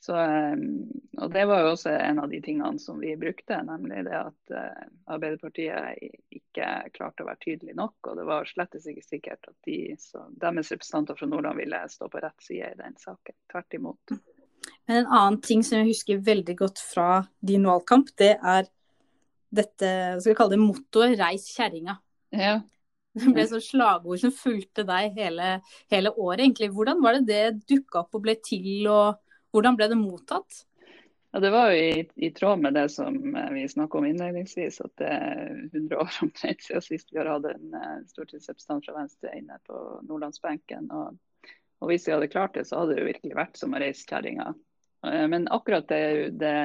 Så, 0.00 0.14
ehm, 0.14 0.86
og 1.18 1.32
Det 1.32 1.44
var 1.50 1.64
jo 1.64 1.72
også 1.72 1.90
en 1.90 2.20
av 2.22 2.30
de 2.30 2.38
tingene 2.42 2.78
som 2.78 3.00
vi 3.02 3.16
brukte, 3.18 3.58
nemlig 3.66 4.04
det 4.06 4.14
at 4.14 4.54
uh, 4.54 4.86
Arbeiderpartiet 5.10 5.98
ikke 6.30 6.68
klarte 6.94 7.24
å 7.24 7.28
være 7.28 7.42
tydelig 7.42 7.74
nok. 7.78 7.96
Og 8.06 8.20
det 8.20 8.26
var 8.28 8.46
slett 8.46 8.78
ikke 8.78 9.04
sikkert 9.04 9.50
at 9.50 9.56
de, 9.66 9.78
så, 9.98 10.22
deres 10.30 10.70
representanter 10.74 11.18
fra 11.18 11.30
Nordland 11.30 11.58
ville 11.58 11.82
stå 11.90 12.10
på 12.12 12.22
rett 12.22 12.46
side 12.46 12.70
i 12.70 12.78
den 12.78 12.96
saken. 13.02 13.36
Tvert 13.50 13.78
imot. 13.80 14.16
Men 14.86 15.02
en 15.02 15.12
annen 15.18 15.42
ting 15.42 15.66
som 15.66 15.80
jeg 15.80 15.90
husker 15.90 16.24
veldig 16.24 16.56
godt 16.62 16.82
fra 16.82 17.10
din 17.44 17.66
valgkamp, 17.66 18.14
det 18.20 18.36
er 18.38 18.70
dette 19.48 19.92
skal 20.20 20.30
vi 20.30 20.38
kalle 20.38 20.54
det 20.54 20.60
mottoet 20.60 21.14
'reis 21.18 21.46
kjerringa'. 21.56 21.96
Ja. 22.36 22.58
Det 23.18 23.32
ble 23.34 23.44
sånn 23.50 23.64
slagord 23.64 24.20
som 24.20 24.30
fulgte 24.30 24.84
deg 24.86 25.16
hele, 25.16 25.54
hele 25.90 26.12
året. 26.12 26.44
egentlig. 26.44 26.68
Hvordan 26.70 27.00
var 27.02 27.16
det 27.16 27.26
det 27.26 27.66
dukka 27.66 28.04
opp 28.04 28.14
og 28.14 28.22
ble 28.22 28.36
til? 28.44 28.86
og 28.86 29.16
hvordan 29.52 29.78
ble 29.78 29.88
det 29.90 29.98
mottatt? 30.00 30.64
Ja, 31.30 31.40
Det 31.40 31.50
var 31.50 31.70
jo 31.70 31.76
i, 31.76 32.10
i 32.14 32.30
tråd 32.30 32.58
med 32.58 32.74
det 32.74 32.88
som 32.88 33.36
eh, 33.36 33.50
vi 33.50 33.68
snakka 33.68 33.98
om 33.98 34.06
innledningsvis, 34.06 34.80
at 34.80 34.92
det 34.96 35.08
er 35.08 35.50
100 35.72 35.98
år 36.00 36.14
omtrent 36.24 36.62
siden 36.64 36.82
sist 36.82 37.12
vi 37.12 37.20
har 37.20 37.28
hatt 37.28 37.50
en 37.50 37.74
uh, 37.74 37.98
stortingsrepresentant 38.08 38.88
fra 38.88 38.94
Venstre 38.96 39.34
inne 39.36 39.58
på 39.68 39.82
nordlandsbenken. 40.08 40.88
Og, 40.90 41.18
og, 41.80 41.90
hvis 41.90 42.08
vi 42.08 42.14
hadde 42.14 42.30
klart 42.32 42.56
det, 42.56 42.64
så 42.68 42.80
hadde 42.80 42.96
det 42.96 43.04
jo 43.04 43.10
virkelig 43.10 43.36
vært 43.36 43.60
som 43.60 43.76
å 43.76 43.82
reise 43.82 44.08
kjerringa. 44.08 44.54
Uh, 45.04 45.26
men 45.28 45.44
akkurat 45.52 45.88
det, 45.92 46.02
det, 46.40 46.56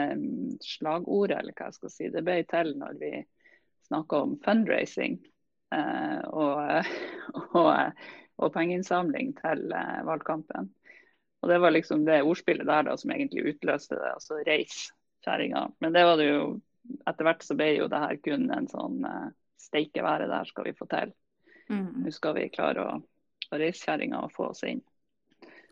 slagordet, 0.63 1.41
eller 1.41 1.57
hva 1.57 1.67
jeg 1.67 1.79
skal 1.81 1.95
si, 1.97 2.09
det 2.15 2.23
ble 2.23 2.39
til 2.47 2.71
når 2.79 2.99
vi 3.03 3.13
snakka 3.89 4.23
om 4.23 4.37
fundraising 4.45 5.19
og, 5.73 6.85
og, 7.57 7.69
og 8.39 8.51
pengeinnsamling 8.53 9.33
til 9.41 9.73
valgkampen. 10.07 10.69
Og 11.43 11.49
Det 11.51 11.59
var 11.59 11.75
liksom 11.75 12.05
det 12.07 12.21
ordspillet 12.23 12.67
der 12.67 12.85
da 12.87 12.95
som 12.97 13.11
egentlig 13.11 13.43
utløste 13.51 13.97
det, 13.99 14.13
altså 14.15 14.39
reis 14.47 14.85
kjerringa. 15.25 15.67
Men 15.83 15.95
det 15.95 16.05
var 16.07 16.19
det 16.19 16.29
jo 16.29 16.45
etter 17.07 17.27
hvert 17.27 17.43
så 17.43 17.55
ble 17.59 17.69
jo 17.77 17.89
det 17.91 17.99
her 17.99 18.17
kun 18.23 18.49
en 18.51 18.69
sånn 18.71 19.03
uh, 19.07 19.27
steike 19.59 20.03
været 20.03 20.31
der 20.31 20.47
skal 20.47 20.67
vi 20.67 20.75
få 20.77 20.87
til. 20.91 21.13
Mm. 21.71 22.03
Nå 22.03 22.15
skal 22.15 22.35
vi 22.37 22.49
klare 22.53 22.87
å, 22.87 22.97
å 23.51 23.59
reise 23.59 23.83
kjerringa 23.85 24.23
og 24.23 24.33
få 24.35 24.49
oss 24.51 24.63
inn. 24.67 24.81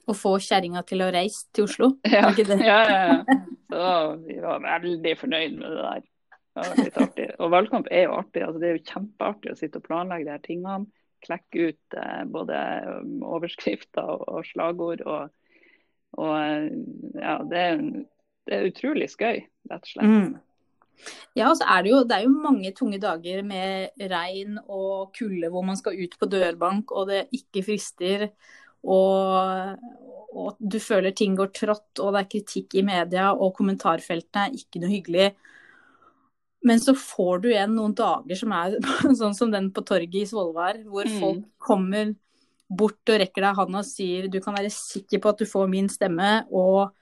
Og 0.09 0.17
få 0.17 0.35
kjerringa 0.41 0.83
til 0.87 1.03
å 1.05 1.11
reise 1.13 1.47
til 1.53 1.67
Oslo? 1.67 1.91
Ja, 2.11 2.31
ja, 2.35 2.55
ja, 2.67 3.01
ja. 3.11 3.41
Så 3.71 3.83
vi 4.25 4.39
var 4.43 4.63
veldig 4.63 5.13
fornøyd 5.19 5.59
med 5.59 5.67
det 5.67 5.83
der. 5.83 6.07
Det 6.51 6.63
var 6.67 6.79
litt 6.81 6.97
artig. 6.99 7.27
Og 7.39 7.51
valgkamp 7.53 7.91
er 7.91 8.09
jo 8.09 8.15
artig. 8.17 8.41
altså 8.43 8.59
Det 8.59 8.67
er 8.67 8.79
jo 8.79 8.87
kjempeartig 8.89 9.53
å 9.53 9.59
sitte 9.59 9.79
og 9.79 9.85
planlegge 9.85 10.27
de 10.27 10.33
her 10.33 10.43
tingene. 10.43 10.89
Klekke 11.21 11.67
ut 11.69 11.95
eh, 12.01 12.23
både 12.33 12.57
um, 12.89 13.21
overskrifter 13.37 14.09
og, 14.17 14.25
og 14.27 14.49
slagord. 14.49 15.03
Og, 15.05 15.29
og 16.17 16.33
eh, 16.37 16.71
ja, 17.21 17.37
det 17.47 17.65
det 18.49 18.55
er 18.57 18.69
utrolig 18.71 19.05
skøy, 19.11 19.43
rett 19.69 19.83
og 19.85 19.89
slett. 19.91 20.09
Mm. 20.09 20.31
Ja, 21.37 21.47
og 21.51 21.57
så 21.59 21.65
er 21.69 21.83
det, 21.85 21.91
jo, 21.93 21.99
det 22.09 22.15
er 22.17 22.23
jo 22.25 22.31
mange 22.43 22.71
tunge 22.77 22.97
dager 23.01 23.43
med 23.47 24.01
regn 24.11 24.57
og 24.65 25.13
kulde 25.17 25.49
hvor 25.53 25.63
man 25.65 25.77
skal 25.79 25.97
ut 25.97 26.17
på 26.19 26.27
dørbank 26.29 26.91
og 26.91 27.07
det 27.09 27.21
ikke 27.37 27.63
frister. 27.69 28.25
Og, 28.81 29.77
og 30.33 30.57
du 30.59 30.79
føler 30.81 31.13
ting 31.15 31.37
går 31.37 31.53
trått, 31.53 32.01
og 32.01 32.13
det 32.15 32.23
er 32.23 32.29
kritikk 32.33 32.75
i 32.81 32.83
media, 32.85 33.29
og 33.33 33.53
kommentarfeltene 33.57 34.49
er 34.49 34.57
ikke 34.57 34.81
noe 34.81 34.91
hyggelig. 34.91 35.29
Men 36.65 36.81
så 36.81 36.93
får 36.97 37.45
du 37.45 37.49
igjen 37.53 37.77
noen 37.77 37.93
dager 37.97 38.41
som 38.41 38.53
er 38.57 38.77
sånn 39.21 39.37
som 39.37 39.53
den 39.53 39.69
på 39.73 39.85
torget 39.85 40.19
i 40.21 40.27
Svolvær, 40.29 40.81
hvor 40.89 41.05
Mm. 41.09 41.19
folk 41.21 41.45
kommer 41.61 42.15
bort 42.71 43.11
og 43.11 43.19
rekker 43.19 43.43
deg 43.43 43.57
handa 43.57 43.81
og 43.81 43.87
sier 43.87 44.29
du 44.31 44.39
kan 44.43 44.55
være 44.55 44.71
sikker 44.73 45.21
på 45.21 45.33
at 45.33 45.41
du 45.41 45.49
får 45.49 45.67
min 45.71 45.89
stemme. 45.91 46.31
Og 46.51 46.93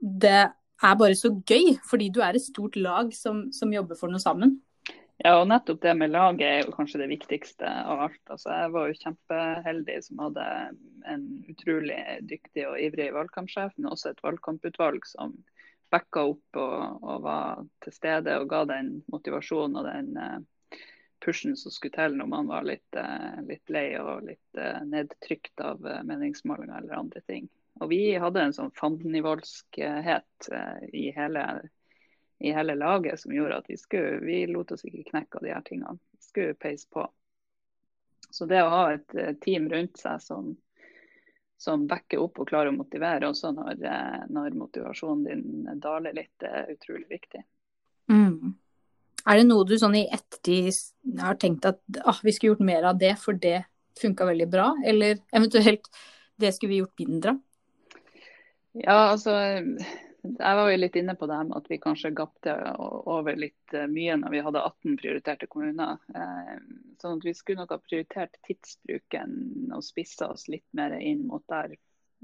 det 0.00 0.38
er 0.48 0.96
bare 1.00 1.18
så 1.18 1.32
gøy, 1.34 1.74
fordi 1.88 2.08
du 2.14 2.22
er 2.24 2.38
et 2.38 2.44
stort 2.44 2.78
lag 2.78 3.12
som, 3.16 3.48
som 3.52 3.74
jobber 3.74 3.98
for 3.98 4.12
noe 4.12 4.22
sammen. 4.22 4.58
Ja, 5.18 5.40
og 5.40 5.48
nettopp 5.50 5.80
det 5.82 5.96
med 5.98 6.12
laget 6.14 6.44
er 6.46 6.60
jo 6.62 6.74
kanskje 6.76 7.00
det 7.02 7.08
viktigste 7.10 7.66
av 7.66 8.04
alt. 8.04 8.20
Altså, 8.30 8.52
jeg 8.54 8.72
var 8.74 8.86
jo 8.86 8.98
kjempeheldig 9.00 9.96
som 10.06 10.20
hadde 10.22 10.44
en 11.10 11.24
utrolig 11.50 11.98
dyktig 12.30 12.68
og 12.68 12.78
ivrig 12.78 13.08
valgkampsjef, 13.16 13.72
men 13.76 13.90
også 13.90 14.12
et 14.12 14.22
valgkamputvalg 14.22 15.08
som 15.10 15.34
backa 15.90 16.22
opp 16.30 16.60
og, 16.60 17.02
og 17.02 17.24
var 17.24 17.64
til 17.82 17.96
stede 17.96 18.36
og 18.38 18.46
ga 18.50 18.62
den 18.68 18.92
motivasjonen 19.10 19.80
og 19.80 19.88
den 19.88 20.10
eh, 20.20 20.38
pushen 21.24 21.56
som 21.56 21.72
skulle 21.72 21.94
til 21.94 22.16
når 22.16 22.26
man 22.26 22.50
var 22.50 22.66
litt, 22.66 22.96
eh, 22.96 23.40
litt 23.46 23.70
lei 23.72 23.86
og 24.00 24.26
litt 24.26 24.58
eh, 24.58 24.80
nedtrykt 24.86 25.60
av 25.60 25.86
eh, 25.86 26.02
meningsmålinger 26.06 26.82
eller 26.82 26.98
andre 26.98 27.22
ting. 27.26 27.48
Og 27.78 27.90
vi 27.92 28.02
hadde 28.18 28.42
en 28.42 28.54
sånn 28.54 28.74
fandenivoldskhet 28.74 30.48
i 30.92 31.10
hele 31.14 31.44
i 32.38 32.52
hele 32.54 32.74
laget 32.78 33.20
som 33.20 33.32
gjorde 33.34 33.56
at 33.58 33.68
vi 33.70 33.76
skulle, 33.78 34.18
vi 34.22 34.44
lot 34.46 34.70
oss 34.74 34.84
ikke 34.86 35.08
knekke 35.10 35.38
av 35.38 35.46
de 35.46 35.50
her 35.50 35.62
tingene. 35.66 35.98
Vi 36.14 36.22
skulle 36.22 36.54
peise 36.54 36.86
på. 36.90 37.02
Så 38.30 38.46
det 38.46 38.60
å 38.62 38.70
ha 38.70 38.82
et 38.94 39.14
team 39.42 39.66
rundt 39.70 39.98
seg 39.98 40.22
som, 40.22 40.52
som 41.58 41.86
backer 41.90 42.22
opp 42.22 42.38
og 42.38 42.50
klarer 42.50 42.70
å 42.70 42.76
motivere 42.76 43.30
også 43.30 43.50
når, 43.56 43.82
når 44.30 44.58
motivasjonen 44.58 45.26
din 45.26 45.82
daler 45.82 46.14
litt, 46.18 46.46
er 46.46 46.70
utrolig 46.74 47.08
viktig. 47.10 47.42
Mm. 48.10 48.54
Er 49.26 49.40
det 49.40 49.48
noe 49.48 49.66
du 49.66 49.74
sånn 49.80 49.96
i 49.98 50.06
ettertid 50.14 51.18
har 51.20 51.38
tenkt 51.40 51.66
at 51.68 51.80
ah, 52.04 52.18
vi 52.22 52.32
skulle 52.32 52.54
gjort 52.54 52.68
mer 52.68 52.86
av 52.92 53.00
det, 53.00 53.14
for 53.20 53.36
det 53.36 53.62
funka 53.98 54.28
veldig 54.28 54.48
bra? 54.50 54.70
Eller 54.86 55.18
eventuelt 55.34 55.90
det 56.38 56.52
skulle 56.54 56.76
vi 56.76 56.82
gjort 56.82 57.02
mindre? 57.02 57.38
Ja, 58.78 59.10
altså 59.10 59.34
jeg 60.22 60.56
var 60.58 60.70
jo 60.70 60.78
litt 60.78 60.96
inne 60.98 61.14
på 61.18 61.26
det 61.30 61.38
med 61.46 61.56
at 61.56 61.68
vi 61.70 61.78
kanskje 61.82 62.10
gapte 62.16 62.54
over 62.78 63.38
litt 63.38 63.74
eh, 63.74 63.86
mye 63.90 64.16
når 64.18 64.34
vi 64.34 64.42
hadde 64.44 64.64
18 64.66 64.96
prioriterte 65.00 65.48
kommuner. 65.50 66.00
Eh, 66.14 66.56
Sånn 66.98 67.20
at 67.20 67.26
vi 67.26 67.34
skulle 67.38 67.62
nok 67.62 67.76
ha 67.76 67.78
prioritert 67.78 68.34
tidsbruken 68.48 69.70
og 69.74 69.84
spissa 69.86 70.32
oss 70.34 70.48
litt 70.50 70.66
mer 70.74 70.96
inn 70.98 71.28
mot 71.30 71.44
der 71.46 71.76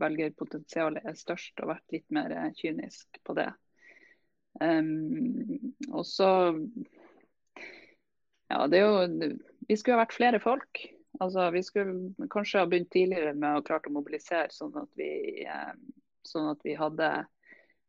velgerpotensialet 0.03 1.07
er 1.07 1.15
størst, 1.15 1.61
og 1.63 1.71
vært 1.71 1.95
litt 1.95 2.09
mer 2.11 2.35
kynisk 2.59 3.21
på 3.23 3.37
det. 3.39 3.53
Um, 4.61 5.75
og 5.90 6.07
så 6.07 6.29
Ja, 8.53 8.67
det 8.71 8.79
er 8.79 8.85
jo 8.85 9.33
Vi 9.67 9.77
skulle 9.77 9.97
ha 9.97 10.05
vært 10.05 10.14
flere 10.14 10.40
folk. 10.43 10.85
Altså, 11.23 11.51
vi 11.51 11.62
skulle 11.62 12.29
kanskje 12.31 12.61
ha 12.61 12.67
begynt 12.67 12.90
tidligere 12.93 13.35
med 13.38 13.59
å 13.59 13.62
klart 13.67 13.87
å 13.87 13.93
mobilisere, 13.95 14.51
sånn 14.51 14.75
at 14.81 14.90
vi, 14.99 15.45
eh, 15.47 15.71
sånn 16.27 16.51
at 16.51 16.64
vi 16.67 16.75
hadde 16.75 17.11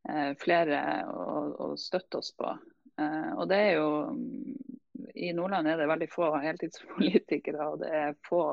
eh, 0.10 0.32
flere 0.39 0.82
å, 1.10 1.25
å 1.65 1.67
støtte 1.80 2.21
oss 2.21 2.30
på. 2.38 2.54
Eh, 3.01 3.32
og 3.34 3.49
det 3.49 3.58
er 3.63 3.73
jo 3.80 3.89
I 5.15 5.34
Nordland 5.34 5.67
er 5.67 5.82
det 5.82 5.89
veldig 5.89 6.10
få 6.13 6.30
heltidspolitikere, 6.43 7.65
og 7.71 7.82
det 7.82 7.91
er 7.97 8.15
få 8.30 8.43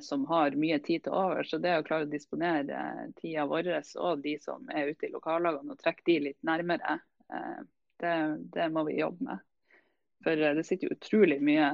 som 0.00 0.22
har 0.30 0.54
mye 0.56 0.78
tid 0.80 1.02
til 1.04 1.12
over. 1.12 1.44
Så 1.44 1.58
det 1.60 1.74
å 1.76 1.82
klare 1.84 2.06
å 2.06 2.10
disponere 2.10 3.10
tida 3.18 3.44
vår 3.50 3.68
og 4.00 4.22
de 4.24 4.38
som 4.40 4.64
er 4.72 4.88
ute 4.94 5.08
i 5.08 5.12
lokallagene, 5.12 5.74
og 5.74 5.82
trekke 5.82 6.06
de 6.06 6.16
litt 6.30 6.38
nærmere, 6.48 6.96
eh, 7.32 7.60
det, 8.00 8.16
det 8.54 8.68
må 8.72 8.86
vi 8.88 9.00
jobbe 9.00 9.26
med. 9.28 9.42
For 10.24 10.42
eh, 10.42 10.54
det 10.54 10.64
sitter 10.64 10.88
jo 10.88 10.96
utrolig 10.96 11.40
mye 11.44 11.68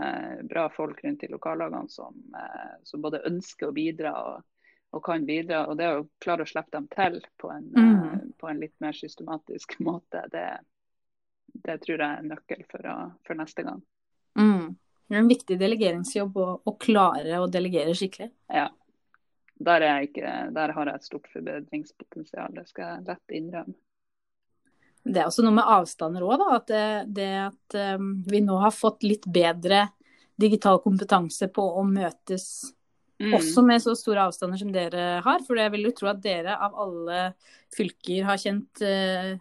bra 0.51 0.69
folk 0.71 1.05
rundt 1.05 1.25
i 1.25 1.31
lokallagene 1.31 1.89
som, 1.89 2.19
eh, 2.35 2.77
som 2.83 3.03
både 3.03 3.25
ønsker 3.27 3.71
å 3.71 3.75
bidra 3.77 4.15
og, 4.23 4.45
og, 4.91 5.03
kan 5.05 5.27
bidra. 5.27 5.65
Og 5.71 5.79
det 5.81 5.91
å 5.93 6.07
klare 6.23 6.47
å 6.47 6.51
slippe 6.51 6.75
dem 6.77 6.89
til 6.95 7.21
på 7.43 7.51
en, 7.55 7.71
Mm. 7.77 8.03
eh, 8.05 8.25
på 8.39 8.51
en 8.51 8.61
litt 8.63 8.75
mer 8.81 8.93
systematisk 8.93 9.79
måte, 9.89 10.25
det, 10.33 10.49
det 11.55 11.79
tror 11.83 11.99
jeg 11.99 12.09
er 12.09 12.19
en 12.25 12.35
nøkkel 12.35 12.67
for, 12.71 12.87
å, 12.87 12.97
for 13.27 13.39
neste 13.39 13.67
gang. 13.67 13.83
Mm. 14.39 14.77
Det 15.07 15.15
er 15.15 15.23
en 15.23 15.31
viktig 15.31 15.57
delegeringsjobb 15.61 16.39
å, 16.43 16.49
å 16.67 16.75
klare 16.83 17.39
å 17.39 17.49
delegere 17.51 17.95
skikkelig. 17.97 18.31
Ja. 18.53 18.69
Der, 19.57 19.85
er 19.87 20.05
ikke, 20.05 20.33
der 20.53 20.73
har 20.77 20.91
jeg 20.91 21.01
et 21.01 21.07
stort 21.07 21.29
forbedringspotensial, 21.33 22.51
det 22.53 22.67
skal 22.69 22.91
jeg 22.91 23.07
lett 23.07 23.37
innrømme. 23.39 23.77
Det 25.07 25.23
er 25.23 25.29
også 25.31 25.45
noe 25.47 25.55
med 25.55 25.71
avstander 25.71 26.25
òg, 26.27 26.35
da. 26.43 26.49
At 26.59 26.67
det, 26.69 26.87
det 27.15 27.31
at 27.45 27.77
um, 27.97 28.09
vi 28.27 28.43
nå 28.43 28.59
har 28.59 28.75
fått 28.75 29.07
litt 29.07 29.29
bedre 29.31 29.85
digital 30.37 30.81
kompetanse 30.83 31.47
på 31.55 31.63
å 31.79 31.85
møtes 31.87 32.75
Mm. 33.17 33.33
også 33.33 33.63
med 33.65 33.81
så 33.81 33.95
store 33.97 34.27
avstander 34.29 34.61
som 34.61 34.73
dere 34.73 35.05
har. 35.25 35.45
For 35.47 35.57
jeg 35.57 35.73
vil 35.73 35.89
jo 35.89 35.95
tro 35.97 36.11
at 36.11 36.21
dere 36.25 36.57
av 36.61 36.77
alle 36.85 37.21
fylker 37.75 38.27
har 38.29 38.41
kjent 38.41 38.83
eh, 38.85 39.37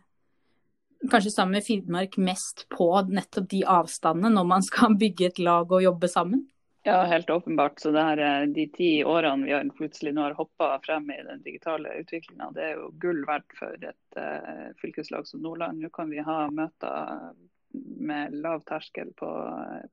kanskje 1.11 1.31
sammen 1.33 1.57
med 1.57 1.65
Finnmark 1.65 2.17
mest 2.17 2.65
på 2.73 2.89
nettopp 3.09 3.49
de 3.51 3.63
avstandene 3.65 4.33
når 4.35 4.51
man 4.51 4.65
skal 4.65 4.97
bygge 5.01 5.31
et 5.31 5.41
lag 5.43 5.71
og 5.71 5.83
jobbe 5.83 6.11
sammen. 6.11 6.45
Ja, 6.87 6.99
helt 7.09 7.29
åpenbart. 7.29 7.79
Så 7.79 7.91
det 7.91 8.01
her, 8.01 8.17
eh, 8.17 8.47
de 8.53 8.67
ti 8.69 8.89
årene 9.03 9.47
vi 9.47 9.53
har 9.55 9.69
plutselig 9.77 10.13
nå 10.13 10.21
har 10.21 10.35
hoppa 10.37 10.67
frem 10.83 11.09
i 11.11 11.23
den 11.25 11.41
digitale 11.41 11.95
utviklinga, 12.03 12.51
det 12.53 12.61
er 12.61 12.75
jo 12.77 12.91
gull 13.01 13.23
verdt 13.25 13.55
for 13.57 13.73
et 13.73 14.19
uh, 14.21 14.69
fylkeslag 14.77 15.25
som 15.25 15.41
Nordland. 15.41 15.81
Nå 15.81 15.89
kan 15.89 16.13
vi 16.13 16.21
ha 16.21 16.43
møter 16.53 17.33
med 17.81 18.35
lav 18.37 18.61
terskel 18.69 19.09
på, 19.17 19.31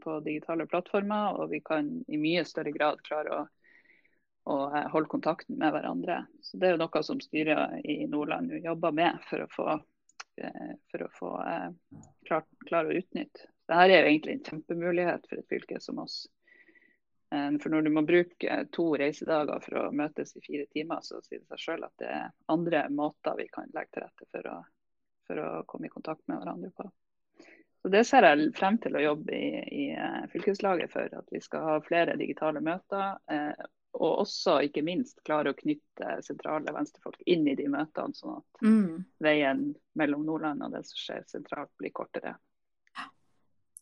på 0.04 0.18
digitale 0.20 0.66
plattformer, 0.68 1.40
og 1.40 1.50
vi 1.50 1.62
kan 1.64 1.88
i 2.08 2.20
mye 2.20 2.44
større 2.44 2.74
grad 2.76 3.00
klare 3.08 3.38
å, 3.38 3.46
og 4.52 4.76
holde 4.92 5.10
kontakten 5.10 5.56
med 5.58 5.72
hverandre. 5.72 6.26
Så 6.44 6.60
Det 6.60 6.68
er 6.68 6.76
jo 6.76 6.82
noe 6.84 7.02
som 7.08 7.24
styret 7.24 7.80
i 7.88 8.02
Nordland 8.04 8.52
jobber 8.60 8.92
med 8.92 9.16
for 9.30 9.46
å 9.46 9.50
få, 9.56 9.80
for 10.90 11.04
å 11.04 11.08
få 11.16 11.30
klart, 12.28 12.46
klare 12.68 12.92
å 12.92 13.00
utnytte. 13.00 13.48
Dette 13.68 13.80
er 13.84 13.92
jo 13.92 14.12
egentlig 14.12 14.36
en 14.36 14.46
kjempemulighet 14.48 15.26
for 15.28 15.40
et 15.40 15.50
fylke 15.50 15.80
som 15.80 16.00
oss. 16.02 16.22
For 17.32 17.72
når 17.72 17.86
du 17.86 17.90
må 17.94 18.02
bruke 18.04 18.56
to 18.76 18.86
reisedager 19.00 19.62
for 19.64 19.78
å 19.80 19.84
møtes 19.96 20.34
i 20.36 20.42
fire 20.44 20.66
timer, 20.74 21.00
så 21.00 21.20
sier 21.24 21.40
det 21.40 21.48
seg 21.54 21.62
selv 21.62 21.88
at 21.88 22.02
det 22.02 22.10
er 22.12 22.32
andre 22.52 22.82
måter 22.92 23.38
vi 23.38 23.46
kan 23.52 23.70
legge 23.72 23.94
til 23.94 24.04
rette 24.04 24.28
for 24.28 24.50
å, 24.52 24.56
for 25.28 25.40
å 25.40 25.48
komme 25.70 25.88
i 25.88 25.94
kontakt 25.94 26.26
med 26.28 26.42
hverandre 26.42 26.72
på. 26.76 26.90
Så 27.82 27.88
Det 27.88 28.04
ser 28.06 28.26
jeg 28.28 28.50
frem 28.54 28.76
til 28.78 28.94
å 28.94 29.02
jobbe 29.02 29.34
i, 29.34 29.62
i 29.74 29.86
fylkeslaget 30.30 30.92
for, 30.92 31.08
at 31.18 31.32
vi 31.34 31.40
skal 31.42 31.64
ha 31.66 31.78
flere 31.82 32.18
digitale 32.20 32.60
møter. 32.62 33.16
Eh, 33.26 33.64
og 33.94 34.22
også 34.24 34.58
ikke 34.66 34.82
minst 34.86 35.18
klare 35.26 35.52
å 35.52 35.56
knytte 35.58 36.22
sentrale 36.24 36.72
venstrefolk 36.72 37.20
inn 37.26 37.46
i 37.48 37.56
de 37.58 37.68
møtene, 37.68 38.14
sånn 38.16 38.38
at 38.38 38.62
Mm. 38.64 39.04
veien 39.20 39.74
mellom 39.94 40.24
Nordland 40.26 40.62
og 40.62 40.72
det 40.72 40.86
som 40.86 40.96
skjer 40.96 41.24
sentralt 41.28 41.70
blir 41.78 41.92
kortere. 41.92 42.36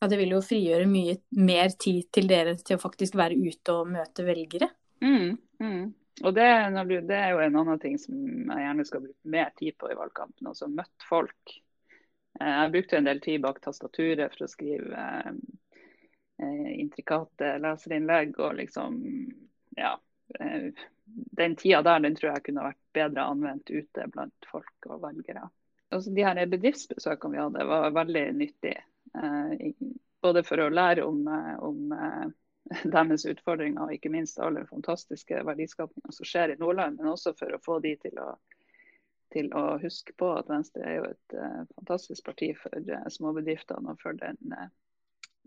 Ja, 0.00 0.08
det 0.08 0.16
vil 0.16 0.30
jo 0.32 0.40
frigjøre 0.40 0.86
mye 0.88 1.18
mer 1.36 1.68
tid 1.78 2.10
til 2.10 2.26
dere 2.26 2.56
til 2.56 2.78
å 2.78 2.80
faktisk 2.80 3.14
være 3.14 3.36
ute 3.36 3.72
og 3.72 3.90
møte 3.92 4.24
velgere. 4.24 4.70
Mm, 5.04 5.36
mm. 5.60 5.94
Og 6.24 6.34
det, 6.34 6.46
det 7.08 7.16
er 7.16 7.30
jo 7.32 7.40
en 7.40 7.56
annen 7.56 7.78
ting 7.80 7.98
som 8.00 8.16
jeg 8.16 8.64
gjerne 8.64 8.84
skal 8.88 9.02
bruke 9.04 9.32
mer 9.32 9.52
tid 9.56 9.76
på 9.78 9.90
i 9.92 9.96
valgkampen. 9.96 10.46
Altså 10.50 10.68
møtt 10.68 11.06
folk. 11.08 11.54
Eh, 12.40 12.46
Jeg 12.46 12.72
brukte 12.72 12.96
en 12.96 13.04
del 13.08 13.20
tid 13.20 13.40
bak 13.44 13.60
tastaturet 13.60 14.32
for 14.34 14.44
å 14.44 14.50
skrive 14.50 15.04
eh, 15.04 15.30
eh, 16.42 16.72
intrikate 16.80 17.54
leserinnlegg. 17.60 18.36
Og 18.40 18.58
liksom, 18.60 18.98
ja. 19.80 20.00
Eh, 20.40 20.72
den 21.40 21.56
tida 21.56 21.82
der 21.82 22.00
den 22.00 22.16
tror 22.16 22.34
jeg 22.34 22.44
kunne 22.46 22.68
vært 22.68 22.82
bedre 22.94 23.24
anvendt 23.32 23.70
ute 23.70 24.06
blant 24.14 24.50
folk 24.50 24.90
og 24.90 25.02
velgere. 25.02 25.48
Også 25.90 26.12
de 26.14 26.22
her 26.22 26.38
bedriftsbesøkene 26.46 27.34
vi 27.34 27.42
hadde, 27.42 27.66
var 27.66 27.96
veldig 27.96 28.26
nyttige. 28.38 28.84
Eh, 29.18 29.72
både 30.22 30.44
for 30.46 30.62
å 30.62 30.70
lære 30.70 31.06
om, 31.06 31.24
eh, 31.26 31.56
om 31.66 31.96
deres 32.94 33.26
utfordringer 33.26 33.88
og 33.88 33.96
ikke 33.96 34.12
minst 34.12 34.38
alle 34.38 34.66
fantastiske 34.68 35.42
verdiskapninger 35.48 36.14
som 36.14 36.28
skjer 36.28 36.54
i 36.54 36.60
Nordland, 36.60 37.00
men 37.00 37.10
også 37.10 37.34
for 37.38 37.56
å 37.56 37.62
få 37.64 37.80
de 37.82 37.96
til 38.04 38.20
å, 38.22 38.28
til 39.34 39.50
å 39.56 39.64
huske 39.82 40.14
på 40.18 40.30
at 40.36 40.50
Venstre 40.52 40.86
er 40.86 41.00
jo 41.00 41.08
et 41.10 41.36
fantastisk 41.74 42.28
parti 42.28 42.52
for 42.58 42.94
småbedriftene 43.16 43.94
og 43.94 44.02
for 44.02 44.18
den, 44.18 44.38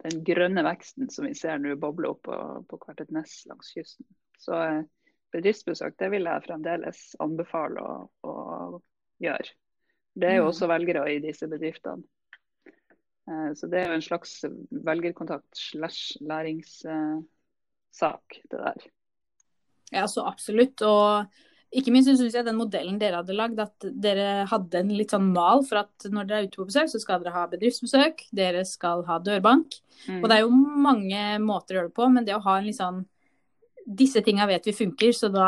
den, 0.02 0.24
grønne 0.26 0.64
veksten 0.66 1.10
som 1.14 1.26
vi 1.28 1.34
ser 1.38 1.58
nå 1.62 1.76
boble 1.80 2.08
opp 2.14 2.24
på, 2.28 2.36
på 2.70 2.76
hvert 2.82 3.02
et 3.04 3.12
ness 3.14 3.34
langs 3.50 3.68
kysten. 3.76 4.06
Så 4.42 4.54
bedriftsbesøk 5.34 5.94
det 6.00 6.10
vil 6.14 6.26
jeg 6.30 6.46
fremdeles 6.48 7.00
anbefale 7.24 7.80
å, 7.82 7.84
å 8.26 8.28
gjøre. 9.24 9.50
Det 10.14 10.28
er 10.30 10.36
jo 10.38 10.46
mm. 10.46 10.52
også 10.52 10.66
velgere 10.70 11.02
i 11.10 11.24
disse 11.24 11.48
bedriftene. 11.50 12.04
Eh, 13.30 13.52
så 13.58 13.64
det 13.72 13.78
er 13.80 13.88
jo 13.90 13.98
en 13.98 14.06
slags 14.06 14.32
velgerkontakt 14.90 15.52
slash 15.58 16.02
læringssak, 16.22 18.26
det 18.52 18.60
der. 18.60 18.80
Ja, 19.94 20.08
så 20.10 20.26
absolutt. 20.28 20.82
Og 20.82 21.26
ikke 21.74 21.94
minst 21.94 22.10
syns 22.10 22.36
jeg 22.36 22.46
den 22.46 22.58
modellen 22.60 23.00
dere 23.02 23.22
hadde 23.22 23.36
lagd, 23.36 23.60
at 23.64 23.88
dere 24.04 24.46
hadde 24.50 24.82
en 24.84 24.94
litt 24.94 25.14
sånn 25.14 25.32
mal 25.34 25.64
for 25.66 25.82
at 25.82 26.08
når 26.12 26.30
dere 26.30 26.44
er 26.44 26.50
ute 26.50 26.62
på 26.62 26.68
besøk, 26.70 26.92
så 26.92 27.02
skal 27.02 27.24
dere 27.24 27.34
ha 27.36 27.48
bedriftsbesøk, 27.50 28.28
dere 28.36 28.62
skal 28.70 29.04
ha 29.08 29.18
dørbank. 29.24 29.80
Mm. 30.06 30.20
Og 30.22 30.28
det 30.30 30.38
er 30.38 30.44
jo 30.44 30.54
mange 30.54 31.26
måter 31.44 31.76
å 31.76 31.80
gjøre 31.80 31.92
det 31.92 31.98
på, 31.98 32.10
men 32.14 32.28
det 32.28 32.38
å 32.38 32.44
ha 32.46 32.60
en 32.60 32.70
litt 32.70 32.80
sånn 32.80 33.04
Disse 33.84 34.22
tinga 34.24 34.46
vet 34.48 34.64
vi 34.64 34.72
funker, 34.72 35.10
så 35.12 35.28
da 35.28 35.48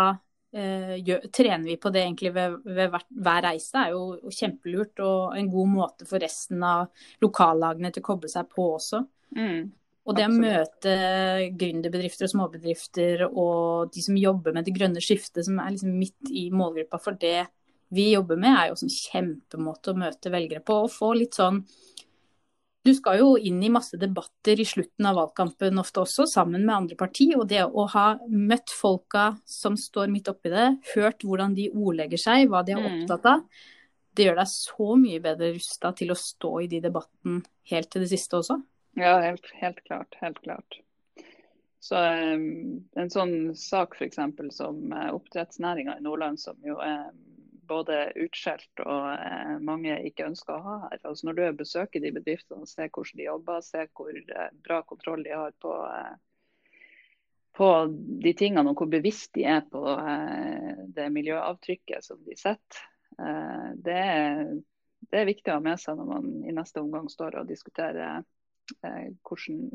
eh, 0.52 0.98
gjør, 1.00 1.22
trener 1.32 1.70
vi 1.70 1.78
på 1.80 1.88
det 1.96 2.02
egentlig 2.04 2.34
ved, 2.36 2.58
ved 2.68 2.90
hver, 2.92 3.06
hver, 3.08 3.46
reise, 3.46 3.80
er 3.80 3.94
jo 3.94 4.34
kjempelurt. 4.34 5.00
Og 5.00 5.38
en 5.40 5.48
god 5.54 5.72
måte 5.72 6.08
for 6.10 6.20
resten 6.20 6.66
av 6.68 6.90
lokallagene 7.24 7.94
til 7.96 8.04
å 8.04 8.08
koble 8.10 8.32
seg 8.34 8.50
på 8.52 8.66
også. 8.74 9.00
Mm, 9.40 9.70
og 10.06 10.18
det 10.18 10.28
å 10.28 10.34
møte 10.34 10.96
gründerbedrifter 11.58 12.28
og 12.28 12.34
småbedrifter 12.36 13.24
og 13.26 13.94
de 13.94 14.04
som 14.06 14.18
jobber 14.20 14.54
med 14.54 14.68
det 14.68 14.76
grønne 14.76 15.02
skiftet, 15.02 15.48
som 15.48 15.58
er 15.62 15.74
liksom 15.74 15.96
midt 15.98 16.30
i 16.30 16.48
målgruppa 16.54 17.00
for 17.02 17.18
det 17.18 17.48
vi 17.96 18.12
jobber 18.12 18.38
med, 18.38 18.54
er 18.54 18.70
jo 18.70 18.78
en 18.78 18.92
kjempemåte 18.92 19.94
å 19.94 19.98
møte 19.98 20.32
velgere 20.34 20.62
på. 20.66 20.78
Og 20.86 20.94
få 20.94 21.12
litt 21.18 21.38
sånn 21.38 21.64
du 22.86 22.92
skal 22.94 23.18
jo 23.18 23.32
inn 23.42 23.64
i 23.66 23.72
masse 23.74 23.98
debatter 23.98 24.60
i 24.62 24.66
slutten 24.68 25.08
av 25.10 25.16
valgkampen 25.18 25.82
ofte 25.82 26.04
også, 26.04 26.28
sammen 26.30 26.68
med 26.68 26.76
andre 26.76 26.98
parti. 27.00 27.32
Og 27.34 27.48
det 27.50 27.64
å 27.66 27.88
ha 27.96 28.06
møtt 28.30 28.70
folka 28.70 29.32
som 29.50 29.74
står 29.80 30.12
midt 30.14 30.30
oppi 30.30 30.52
det, 30.54 30.68
hørt 30.94 31.26
hvordan 31.26 31.58
de 31.58 31.72
ordlegger 31.74 32.22
seg, 32.22 32.46
hva 32.52 32.62
de 32.66 32.76
er 32.76 32.84
mm. 32.84 32.92
opptatt 32.92 33.26
av, 33.32 33.66
det 34.16 34.28
gjør 34.28 34.38
deg 34.38 34.52
så 34.54 34.92
mye 35.02 35.24
bedre 35.24 35.50
rusta 35.58 35.92
til 35.98 36.14
å 36.14 36.20
stå 36.20 36.54
i 36.62 36.70
de 36.72 36.84
debatten 36.86 37.42
helt 37.74 37.90
til 37.90 38.06
det 38.06 38.12
siste 38.14 38.38
også. 38.38 38.62
Ja, 38.96 39.20
helt, 39.20 39.48
helt 39.60 39.84
klart. 39.84 40.16
Helt 40.22 40.42
klart. 40.42 40.80
Så 41.84 42.00
um, 42.00 42.84
En 42.98 43.12
sånn 43.14 43.54
sak 43.60 43.98
f.eks. 44.00 44.18
som 44.56 44.80
uh, 44.94 45.12
oppdrettsnæringa 45.14 46.00
i 46.00 46.06
Nordland, 46.06 46.40
som 46.42 46.58
jo 46.66 46.80
er 46.82 47.12
både 47.68 48.12
utskjelt 48.16 48.82
og 48.86 49.08
eh, 49.14 49.56
mange 49.64 49.98
ikke 50.08 50.28
ønsker 50.30 50.56
å 50.56 50.64
ha 50.66 50.76
her. 50.86 51.00
Altså 51.04 51.28
Når 51.28 51.38
du 51.38 51.44
besøker 51.64 52.04
de 52.04 52.14
bedriftene 52.16 52.66
og 52.66 52.70
ser 52.70 52.92
hvordan 52.92 53.20
de 53.20 53.28
jobber, 53.28 53.66
ser 53.66 53.90
hvor 53.98 54.14
eh, 54.14 54.52
bra 54.66 54.82
kontroll 54.88 55.26
de 55.26 55.34
har 55.34 55.56
på, 55.62 55.74
eh, 55.90 56.14
på 57.58 57.70
de 58.26 58.36
tingene 58.38 58.72
og 58.72 58.82
hvor 58.82 58.92
bevisst 58.92 59.34
de 59.38 59.48
er 59.50 59.66
på 59.72 59.84
eh, 59.96 60.86
det 60.96 61.10
miljøavtrykket 61.16 62.06
som 62.06 62.22
de 62.28 62.38
setter, 62.40 62.86
eh, 63.20 63.68
det 63.76 64.00
det, 65.06 65.20
er, 65.20 65.28
viktig 65.30 65.52
å 65.54 65.60
ha 65.60 65.62
med 65.62 65.78
seg 65.80 66.00
når 66.00 66.08
man 66.10 66.32
i 66.50 66.54
neste 66.56 66.82
omgang 66.82 67.06
står 67.12 67.42
og 67.42 67.50
diskuterer 67.50 68.24
eh, 68.84 69.12
hvordan 69.26 69.70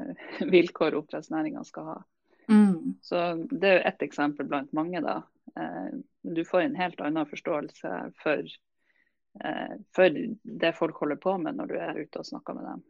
vilkår 0.54 0.98
oppdrettsnæringa 1.00 1.64
skal 1.64 1.90
ha. 1.92 1.96
Mm. 2.48 2.94
Så 3.02 3.46
Det 3.50 3.68
er 3.68 3.78
jo 3.78 3.88
ett 3.88 4.02
eksempel 4.02 4.46
blant 4.46 4.72
mange. 4.72 5.00
da. 5.00 5.22
Eh, 5.56 5.98
du 6.22 6.44
får 6.44 6.60
en 6.60 6.76
helt 6.76 7.00
annen 7.00 7.26
forståelse 7.26 8.12
for, 8.22 8.42
eh, 9.44 9.74
for 9.96 10.18
det 10.42 10.72
folk 10.76 10.96
holder 10.96 11.16
på 11.16 11.38
med 11.38 11.56
når 11.56 11.66
du 11.66 11.78
er 11.78 11.98
ute 11.98 12.18
og 12.18 12.26
snakker 12.26 12.54
med 12.54 12.64
dem. 12.64 12.84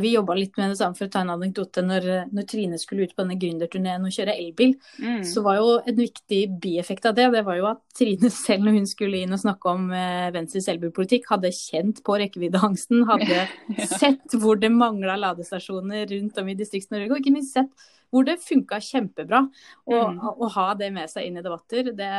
Vi 0.00 0.14
jobba 0.14 0.34
litt 0.38 0.56
med 0.56 0.70
det 0.72 0.78
samme 0.80 0.96
for 0.96 1.04
å 1.04 1.12
ta 1.12 1.20
en 1.20 1.34
anekdote. 1.34 1.82
Når, 1.84 2.06
når 2.32 2.46
Trine 2.48 2.78
skulle 2.80 3.04
ut 3.04 3.12
på 3.12 3.24
denne 3.24 3.36
gründerturneen 3.40 4.06
og 4.08 4.14
kjøre 4.14 4.36
elbil, 4.40 4.72
mm. 4.96 5.20
så 5.28 5.42
var 5.44 5.58
jo 5.58 5.74
en 5.80 5.98
viktig 5.98 6.40
bieffekt 6.62 7.08
av 7.10 7.16
det, 7.18 7.28
det 7.34 7.44
var 7.44 7.58
jo 7.58 7.68
at 7.74 7.82
Trine 7.98 8.32
selv 8.44 8.64
når 8.64 8.78
hun 8.78 8.88
skulle 8.88 9.20
inn 9.20 9.36
og 9.36 9.42
snakke 9.44 9.74
om 9.74 9.90
eh, 9.96 10.30
Venstres 10.32 10.70
elbilpolitikk, 10.72 11.28
hadde 11.34 11.52
kjent 11.56 12.00
på 12.06 12.16
rekkeviddeangsten, 12.24 13.04
hadde 13.10 13.44
sett 14.00 14.38
hvor 14.40 14.60
det 14.60 14.72
mangla 14.72 15.18
ladestasjoner 15.20 16.08
rundt 16.14 16.40
om 16.40 16.48
i 16.48 16.56
Distrikts-Norge, 16.56 17.10
og 17.12 17.20
ikke 17.20 17.36
minst 17.36 17.58
sett 17.58 17.92
hvor 18.12 18.26
det 18.28 18.36
funka 18.44 18.78
kjempebra. 18.84 19.40
Og 19.88 20.02
mm. 20.14 20.18
å 20.44 20.48
ha 20.56 20.66
det 20.78 20.90
med 20.94 21.10
seg 21.10 21.26
inn 21.26 21.38
i 21.40 21.44
debatter, 21.44 21.92
det, 21.96 22.10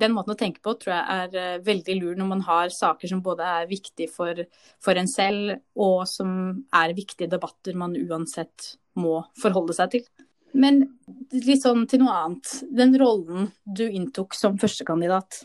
den 0.00 0.14
måten 0.16 0.34
å 0.34 0.38
tenke 0.40 0.62
på 0.64 0.74
tror 0.80 0.94
jeg 0.94 1.18
er 1.18 1.58
uh, 1.58 1.64
veldig 1.66 1.98
lur 2.00 2.16
når 2.18 2.30
man 2.30 2.44
har 2.46 2.72
saker 2.74 3.12
som 3.12 3.20
både 3.24 3.46
er 3.60 3.68
viktige 3.70 4.08
for, 4.12 4.40
for 4.84 5.00
en 5.00 5.10
selv, 5.10 5.58
og 5.76 6.06
som 6.08 6.32
er 6.74 6.96
viktige 6.96 7.30
debatter 7.30 7.76
man 7.78 7.96
uansett 7.98 8.72
må 8.98 9.20
forholde 9.38 9.76
seg 9.76 9.98
til. 9.98 10.08
Men 10.56 10.80
litt 11.34 11.62
sånn 11.62 11.84
til 11.90 12.02
noe 12.02 12.16
annet. 12.16 12.54
Den 12.72 12.96
rollen 12.98 13.50
du 13.64 13.84
inntok 13.84 14.34
som 14.36 14.56
førstekandidat. 14.58 15.44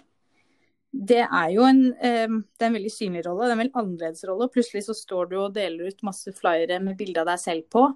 Det 0.93 1.23
er 1.25 1.49
jo 1.49 1.65
en, 1.65 1.87
eh, 1.97 2.29
det 2.29 2.63
er 2.63 2.69
en 2.69 2.77
veldig 2.77 2.93
synlig 2.93 3.23
rolle, 3.25 3.47
det 3.47 3.51
er 3.51 3.55
en 3.57 3.61
veldig 3.63 3.79
annerledes 3.81 4.25
rolle. 4.29 4.49
Plutselig 4.53 4.85
så 4.85 4.95
står 4.95 5.31
du 5.31 5.37
og 5.41 5.55
deler 5.55 5.89
ut 5.89 6.05
masse 6.05 6.31
flyere 6.37 6.77
med 6.83 6.97
bilde 6.99 7.19
av 7.23 7.31
deg 7.31 7.41
selv 7.41 7.65
på. 7.73 7.87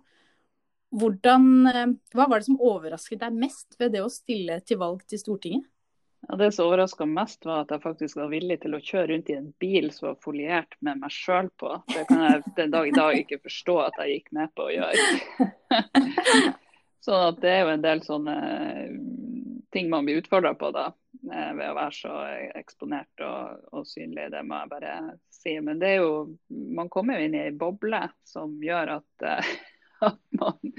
Hvordan, 0.95 1.67
eh, 1.67 1.87
hva 2.15 2.27
var 2.29 2.39
det 2.39 2.47
som 2.47 2.61
overrasket 2.63 3.19
deg 3.19 3.35
mest 3.35 3.75
ved 3.79 3.91
det 3.95 4.03
å 4.05 4.11
stille 4.11 4.61
til 4.63 4.79
valg 4.79 5.03
til 5.07 5.19
Stortinget? 5.19 5.65
Ja, 6.27 6.35
det 6.35 6.51
som 6.51 6.65
overraska 6.67 7.05
mest, 7.05 7.45
var 7.45 7.63
at 7.63 7.71
jeg 7.71 7.83
faktisk 7.83 8.17
var 8.17 8.31
villig 8.31 8.57
til 8.63 8.75
å 8.75 8.81
kjøre 8.83 9.11
rundt 9.11 9.29
i 9.29 9.37
en 9.37 9.51
bil 9.61 9.91
som 9.95 10.09
var 10.09 10.17
foliert 10.23 10.73
med 10.83 10.99
meg 11.03 11.13
sjøl 11.13 11.49
på. 11.61 11.75
Det 11.93 12.07
kan 12.09 12.23
jeg 12.25 12.55
den 12.57 12.73
dag 12.73 12.87
i 12.89 12.95
dag 12.95 13.19
ikke 13.19 13.39
forstå 13.45 13.75
at 13.83 13.99
jeg 14.01 14.15
gikk 14.15 14.33
med 14.39 14.51
på 14.57 14.65
å 14.65 14.73
gjøre. 14.73 15.51
så 17.05 17.21
det 17.37 17.53
er 17.53 17.61
jo 17.61 17.75
en 17.75 17.85
del 17.85 18.03
sånne 18.03 18.37
ting 19.71 19.91
man 19.93 20.07
blir 20.07 20.23
utfordra 20.23 20.55
på 20.57 20.71
da, 20.75 20.87
eh, 21.31 21.53
ved 21.53 21.69
å 21.69 21.77
være 21.77 21.95
så 21.95 22.17
eksponert 22.57 23.23
og, 23.23 23.63
og, 23.71 23.87
synlig. 23.87 24.29
Det 24.33 24.43
må 24.47 24.61
jeg 24.63 24.71
bare 24.73 24.93
si. 25.31 25.55
Men 25.63 25.79
det 25.83 25.93
er 25.93 26.01
jo, 26.01 26.13
man 26.49 26.89
kommer 26.91 27.19
jo 27.19 27.27
inn 27.27 27.37
i 27.37 27.45
ei 27.45 27.55
boble 27.55 28.01
som 28.27 28.57
gjør 28.63 28.97
at 28.97 29.27
eh, 29.27 29.51
at 30.09 30.19
man, 30.39 30.73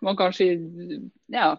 man 0.00 0.18
kanskje 0.18 0.52
ja, 1.32 1.52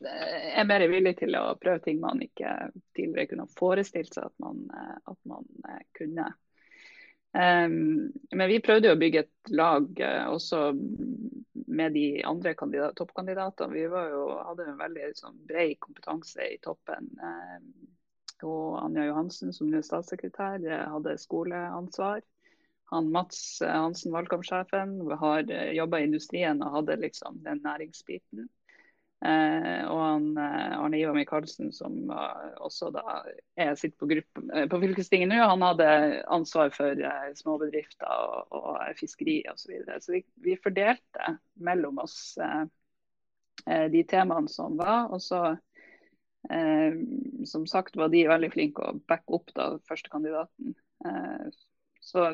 er 0.00 0.68
mer 0.68 0.86
villig 0.88 1.16
til 1.18 1.36
å 1.36 1.56
prøve 1.60 1.82
ting 1.84 2.00
man 2.00 2.22
ikke 2.24 2.70
tidligere 2.96 3.32
kunne 3.32 3.48
forestilt 3.58 4.14
seg 4.16 4.30
at 4.30 4.36
man, 4.42 4.62
at 5.04 5.18
man 5.28 5.44
eh, 5.68 5.82
kunne. 5.96 6.30
Um, 7.30 8.10
men 8.34 8.48
vi 8.50 8.58
prøvde 8.64 8.90
å 8.90 8.98
bygge 8.98 9.20
et 9.22 9.50
lag 9.54 9.84
uh, 10.02 10.32
også 10.32 10.72
med 11.70 11.94
de 11.94 12.24
andre 12.26 12.56
toppkandidatene. 12.98 13.70
Vi 13.76 13.84
jo, 13.86 14.24
hadde 14.48 14.66
en 14.66 14.80
veldig 14.80 15.12
sånn, 15.18 15.38
bred 15.46 15.76
kompetanse 15.84 16.48
i 16.56 16.58
toppen. 16.64 17.06
Um, 17.22 17.70
og 18.48 18.80
Anja 18.80 19.04
Johansen, 19.10 19.52
som 19.54 19.68
nå 19.70 19.78
er 19.78 19.86
statssekretær, 19.86 20.64
hadde 20.64 21.18
skoleansvar 21.20 22.24
han 22.90 23.10
Mats 23.14 23.62
eh, 23.62 23.70
Hansen, 23.70 24.12
valgkampsjefen, 24.12 24.96
har 25.20 25.50
eh, 25.50 25.72
jobba 25.78 26.00
i 26.00 26.08
industrien 26.08 26.62
og 26.64 26.80
hadde 26.80 26.98
liksom 27.04 27.42
den 27.44 27.62
næringsbiten. 27.66 28.48
Eh, 29.20 29.82
og 29.84 29.98
han, 30.00 30.28
eh, 30.40 30.78
Arne 30.80 30.96
Ivar 30.96 31.12
Michaelsen, 31.12 31.68
som 31.76 32.08
også 32.64 32.88
da 32.94 33.02
er, 33.54 33.74
sitter 33.76 33.98
på, 34.00 34.08
gruppe, 34.08 34.62
på 34.72 34.80
fylkestinget 34.80 35.28
nå, 35.28 35.42
han 35.44 35.64
hadde 35.64 35.88
ansvar 36.32 36.72
for 36.72 36.96
eh, 37.04 37.26
småbedrifter 37.36 38.08
og, 38.08 38.54
og 38.56 38.78
fiskeri 38.96 39.42
osv. 39.52 39.66
Så, 39.66 39.72
videre. 39.74 40.00
så 40.00 40.14
vi, 40.16 40.22
vi, 40.46 40.56
fordelte 40.62 41.34
mellom 41.60 42.00
oss 42.00 42.20
de 43.60 44.00
temaene 44.08 44.48
som 44.48 44.78
var. 44.80 45.10
Og 45.12 45.20
så, 45.20 45.40
som 47.44 47.66
sagt, 47.68 47.98
var 48.00 48.08
de 48.08 48.22
veldig 48.24 48.48
flinke 48.54 48.86
å 48.86 48.94
backe 49.04 49.36
opp 49.36 49.52
da 49.52 49.66
førstekandidaten. 49.84 50.72
så 52.00 52.30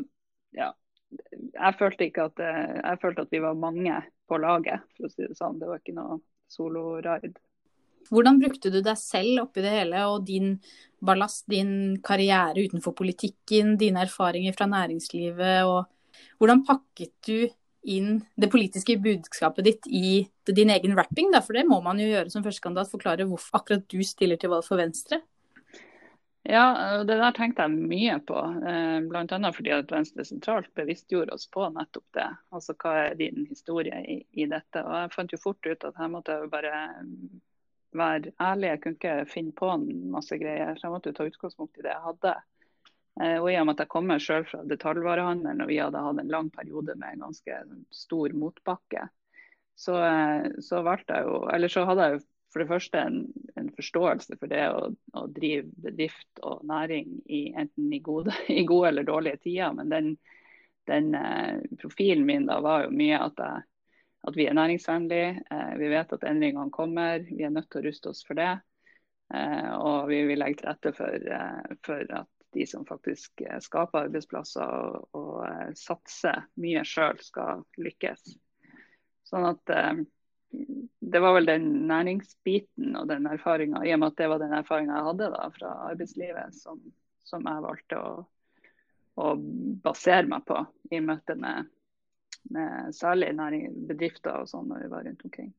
ja, 0.57 0.73
jeg 1.17 1.77
følte 1.79 2.09
ikke 2.09 2.29
at 2.31 2.43
eh, 2.43 2.79
jeg 2.81 3.03
følte 3.03 3.27
at 3.27 3.35
vi 3.35 3.43
var 3.43 3.59
mange 3.59 3.99
på 4.27 4.39
laget, 4.43 4.87
for 4.97 5.09
å 5.09 5.13
si 5.13 5.27
det 5.27 5.37
sånn. 5.39 5.61
Det 5.61 5.69
var 5.71 5.83
ikke 5.83 5.97
noe 5.97 6.19
solo-ride. 6.51 7.37
Hvordan 8.07 8.39
brukte 8.39 8.71
du 8.71 8.79
deg 8.85 8.99
selv 9.01 9.47
oppi 9.47 9.65
det 9.65 9.73
hele, 9.73 10.05
og 10.07 10.27
din 10.27 10.57
ballast, 11.03 11.45
din 11.51 11.97
karriere 12.07 12.63
utenfor 12.69 12.95
politikken, 12.99 13.75
dine 13.81 14.05
erfaringer 14.07 14.55
fra 14.57 14.69
næringslivet, 14.71 15.67
og 15.67 15.87
hvordan 16.39 16.63
pakket 16.67 17.15
du 17.27 17.49
inn 17.87 18.21
det 18.39 18.51
politiske 18.51 18.97
budskapet 19.03 19.67
ditt 19.67 19.89
i 19.91 20.21
din 20.47 20.71
egen 20.75 20.95
rapping? 20.99 21.33
Da? 21.35 21.43
For 21.43 21.59
det 21.59 21.67
må 21.71 21.81
man 21.83 21.99
jo 22.03 22.09
gjøre 22.09 22.31
som 22.33 22.47
førstekandidat, 22.47 22.93
forklare 22.93 23.27
hvorfor 23.31 23.61
akkurat 23.61 23.87
du 23.91 23.99
stiller 24.07 24.39
til 24.41 24.55
valg 24.55 24.67
for 24.67 24.81
Venstre. 24.81 25.21
Ja, 26.49 27.03
det 27.03 27.17
der 27.19 27.35
tenkte 27.35 27.65
jeg 27.67 27.87
mye 27.91 28.21
på. 28.23 28.39
Eh, 28.71 29.01
Bl.a. 29.09 29.53
fordi 29.53 29.73
at 29.75 29.91
Venstre 29.91 30.25
sentralt 30.25 30.69
bevisstgjorde 30.79 31.35
oss 31.35 31.49
på 31.51 31.65
nettopp 31.75 32.07
det. 32.15 32.29
Altså 32.55 32.77
hva 32.79 32.93
er 33.09 33.17
din 33.19 33.49
historie 33.49 33.99
i, 34.07 34.21
i, 34.31 34.47
dette. 34.47 34.83
Og 34.85 34.95
jeg 34.95 35.15
fant 35.17 35.35
jo 35.35 35.41
fort 35.43 35.67
ut 35.67 35.87
at 35.89 35.99
her 35.99 36.13
måtte 36.13 36.37
jeg 36.37 36.53
bare 36.53 36.75
være 37.97 38.35
ærlig. 38.39 38.69
Jeg 38.69 38.83
kunne 38.85 39.01
ikke 39.01 39.17
finne 39.33 39.57
på 39.59 39.73
en 39.75 39.89
masse 40.15 40.39
greier. 40.39 40.77
Så 40.77 40.87
jeg 40.87 40.95
måtte 40.95 41.11
jo 41.11 41.19
ta 41.19 41.27
utgangspunkt 41.27 41.81
i 41.81 41.87
det 41.89 41.95
jeg 41.97 42.07
hadde. 42.07 42.37
Eh, 43.21 43.37
og 43.41 43.51
i 43.51 43.59
og 43.59 43.67
med 43.67 43.75
at 43.75 43.85
jeg 43.87 43.93
kommer 43.97 44.23
selv 44.23 44.47
fra 44.51 44.63
detaljvarehandelen 44.69 45.65
og 45.65 45.71
vi 45.73 45.81
hadde 45.81 46.05
hatt 46.05 46.23
en 46.23 46.33
lang 46.33 46.51
periode 46.53 46.95
med 47.01 47.15
en 47.15 47.27
ganske 47.27 47.61
stor 47.95 48.35
motbakke, 48.37 49.07
så, 49.77 49.97
eh, 50.05 50.51
så 50.61 50.83
jeg 50.85 51.23
jo 51.25 51.49
Eller 51.53 51.69
så 51.69 51.85
hadde 51.89 52.03
jeg 52.05 52.19
jo 52.19 52.25
for 52.57 52.63
det 52.65 52.71
første 52.71 53.01
en, 53.05 53.17
en 53.61 53.67
forståelse 53.77 54.39
for 54.41 54.49
det 54.49 54.63
å, 54.73 54.87
å, 55.13 55.25
drive 55.29 55.69
bedrift 55.85 56.41
og 56.41 56.63
næring 56.65 57.19
i, 57.29 57.51
enten 57.53 57.91
i 57.93 57.99
gode, 58.01 58.33
i 58.49 58.63
gode, 58.65 58.89
eller 58.89 59.05
dårlige 59.05 59.43
tider. 59.43 59.75
Men 59.77 59.93
den, 59.93 60.09
den 60.89 61.11
eh, 61.19 61.59
profilen 61.83 62.25
min 62.25 62.49
da 62.49 62.57
var 62.65 62.87
jo 62.87 62.95
mye 62.97 63.19
at, 63.27 63.43
jeg, 63.45 63.67
at 64.31 64.39
vi 64.41 64.49
er 64.49 64.57
næringsvennlige. 64.57 65.35
Eh, 65.53 65.75
vi 65.83 65.93
vet 65.93 66.17
at 66.17 66.25
endringene 66.33 66.73
kommer. 66.73 67.29
Vi 67.29 67.45
er 67.45 67.53
nødt 67.53 67.69
til 67.69 67.83
å 67.83 67.91
ruste 67.91 68.15
oss 68.15 68.25
for 68.25 68.41
det. 68.41 68.55
Eh, 69.37 69.71
og 69.77 70.09
vi 70.09 70.25
vil 70.31 70.41
legge 70.41 70.63
til 70.63 70.73
rette 70.73 70.97
for, 70.97 71.29
eh, 71.37 71.79
for, 71.85 72.09
at 72.23 72.33
de 72.57 72.65
som 72.73 72.89
faktisk 72.89 73.45
eh, 73.45 73.61
skaper 73.61 74.09
arbeidsplasser 74.09 74.65
og, 74.65 75.11
og 75.13 75.45
eh, 75.45 75.77
satser 75.77 76.49
mye 76.65 76.89
sjøl, 76.89 77.21
skal 77.21 77.67
lykkes. 77.85 78.31
Sånn 79.29 79.45
at 79.53 79.77
det 81.01 81.21
var 81.23 81.37
vel 81.37 81.49
den 81.49 81.67
næringsbiten 81.89 82.97
og 82.99 83.09
den 83.11 83.27
erfaringa, 83.31 83.83
i 83.85 83.93
og 83.95 84.01
med 84.03 84.15
at 84.15 84.23
det 84.23 84.31
var 84.33 84.43
den 84.43 84.55
erfaringa 84.57 84.97
jeg 84.99 85.09
hadde 85.11 85.29
da, 85.35 85.51
fra 85.55 85.75
arbeidslivet, 85.91 86.57
som, 86.59 86.81
som 87.27 87.47
jeg 87.47 87.65
valgte 87.67 88.01
å, 88.01 88.11
å, 89.23 89.35
basere 89.85 90.27
meg 90.31 90.47
på 90.49 90.63
i 90.93 91.03
møte 91.05 91.37
med, 91.39 91.71
med 92.55 92.97
særlig 92.97 93.31
næring, 93.39 93.71
bedrifter 93.89 94.43
og 94.43 94.51
sånn 94.51 94.69
når 94.73 94.85
vi 94.85 94.93
var 94.97 95.07
rundt 95.07 95.25
omkring. 95.29 95.55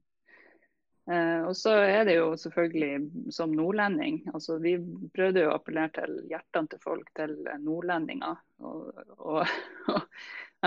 Eh, 1.07 1.41
og 1.47 1.53
så 1.55 1.71
er 1.87 2.03
det 2.07 2.17
jo 2.17 2.33
selvfølgelig 2.35 3.31
som 3.31 3.53
nordlending. 3.55 4.25
altså 4.33 4.57
Vi 4.59 4.75
prøvde 5.15 5.45
jo 5.45 5.53
å 5.53 5.55
appellere 5.55 5.93
til 5.95 6.17
hjertene 6.27 6.73
til 6.73 6.81
folk, 6.83 7.07
til 7.15 7.37
nordlendinger. 7.63 8.41
Og, 8.59 8.89
og, 9.15 9.45
og 9.93 10.01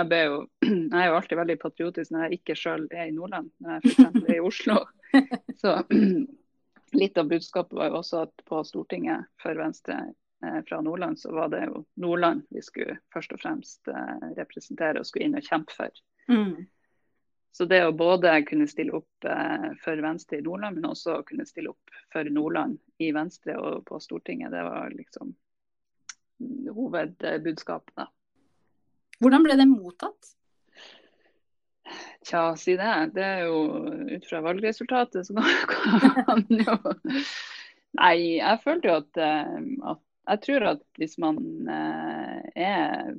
jeg, 0.00 0.26
jo, 0.30 0.40
jeg, 0.66 1.00
er 1.00 1.08
jo 1.08 1.16
alltid 1.18 1.40
veldig 1.40 1.58
patriotisk 1.60 2.14
når 2.14 2.26
jeg 2.26 2.40
ikke 2.40 2.56
sjøl 2.58 2.86
er 2.90 3.08
i 3.08 3.14
Nordland, 3.16 3.50
når 3.60 3.76
jeg 3.76 3.92
f.eks. 3.92 4.20
er 4.22 4.34
i 4.36 4.44
Oslo. 4.44 4.78
Så 5.60 5.76
litt 7.02 7.20
av 7.20 7.30
budskapet 7.30 7.76
var 7.78 7.90
jo 7.90 8.00
også 8.00 8.24
at 8.24 8.44
på 8.48 8.64
Stortinget 8.66 9.28
for 9.42 9.58
Venstre 9.58 9.98
eh, 10.44 10.60
fra 10.68 10.80
Nordland, 10.84 11.20
så 11.20 11.32
var 11.34 11.52
det 11.52 11.64
jo 11.68 11.84
Nordland 12.02 12.44
vi 12.50 12.62
skulle 12.64 12.98
først 13.14 13.34
og 13.36 13.42
fremst 13.42 13.90
eh, 13.90 14.28
representere 14.38 15.02
og 15.02 15.08
skulle 15.08 15.28
inn 15.28 15.38
og 15.38 15.46
kjempe 15.46 15.76
for. 15.76 16.02
Mm. 16.30 16.68
Så 17.52 17.66
det 17.66 17.80
å 17.82 17.94
både 17.96 18.32
kunne 18.46 18.68
stille 18.70 18.94
opp 19.00 19.26
eh, 19.26 19.70
for 19.82 20.02
Venstre 20.02 20.38
i 20.38 20.46
Nordland, 20.46 20.78
men 20.78 20.90
også 20.92 21.20
kunne 21.28 21.48
stille 21.48 21.72
opp 21.74 21.94
for 22.12 22.30
Nordland 22.30 22.78
i 23.02 23.10
Venstre 23.14 23.58
og 23.58 23.84
på 23.88 23.98
Stortinget, 24.02 24.52
det 24.54 24.62
var 24.66 24.94
liksom 24.94 25.34
hovedbudskapet. 26.70 27.94
da. 27.96 28.06
Hvordan 29.20 29.44
ble 29.44 29.56
det 29.60 29.68
mottatt? 29.68 30.34
Tja, 32.26 32.54
si 32.56 32.76
det. 32.76 32.92
Det 33.14 33.24
er 33.24 33.46
jo 33.48 33.60
ut 34.10 34.26
fra 34.28 34.42
valgresultatet 34.44 35.26
så 35.26 35.34
kan 36.20 36.44
jo 36.48 36.76
Nei, 37.98 38.38
jeg 38.38 38.60
følte 38.62 38.86
jo 38.86 38.98
at, 39.00 39.18
eh, 39.18 39.54
at, 39.90 40.02
Jeg 40.30 40.42
tror 40.44 40.66
at 40.76 40.82
hvis 41.00 41.16
man 41.18 41.40
eh, 41.66 42.44
er 42.54 43.16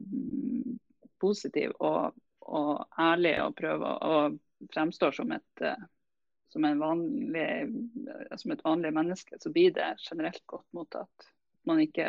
positiv 1.20 1.74
og, 1.84 2.16
og 2.48 2.86
ærlig 2.98 3.34
og 3.44 3.58
prøver 3.58 4.06
og 4.08 4.38
fremstår 4.72 5.18
som 5.18 5.34
et, 5.36 5.66
som 6.54 6.64
som, 6.64 6.80
vanlig, 6.80 7.50
som 8.38 8.54
et 8.54 8.64
vanlig 8.64 8.94
menneske, 8.96 9.38
så 9.42 9.52
blir 9.52 9.74
det 9.76 9.96
generelt 10.06 10.44
godt 10.48 10.68
mottatt. 10.78 11.28
Man 11.68 11.82
ikke 11.84 12.08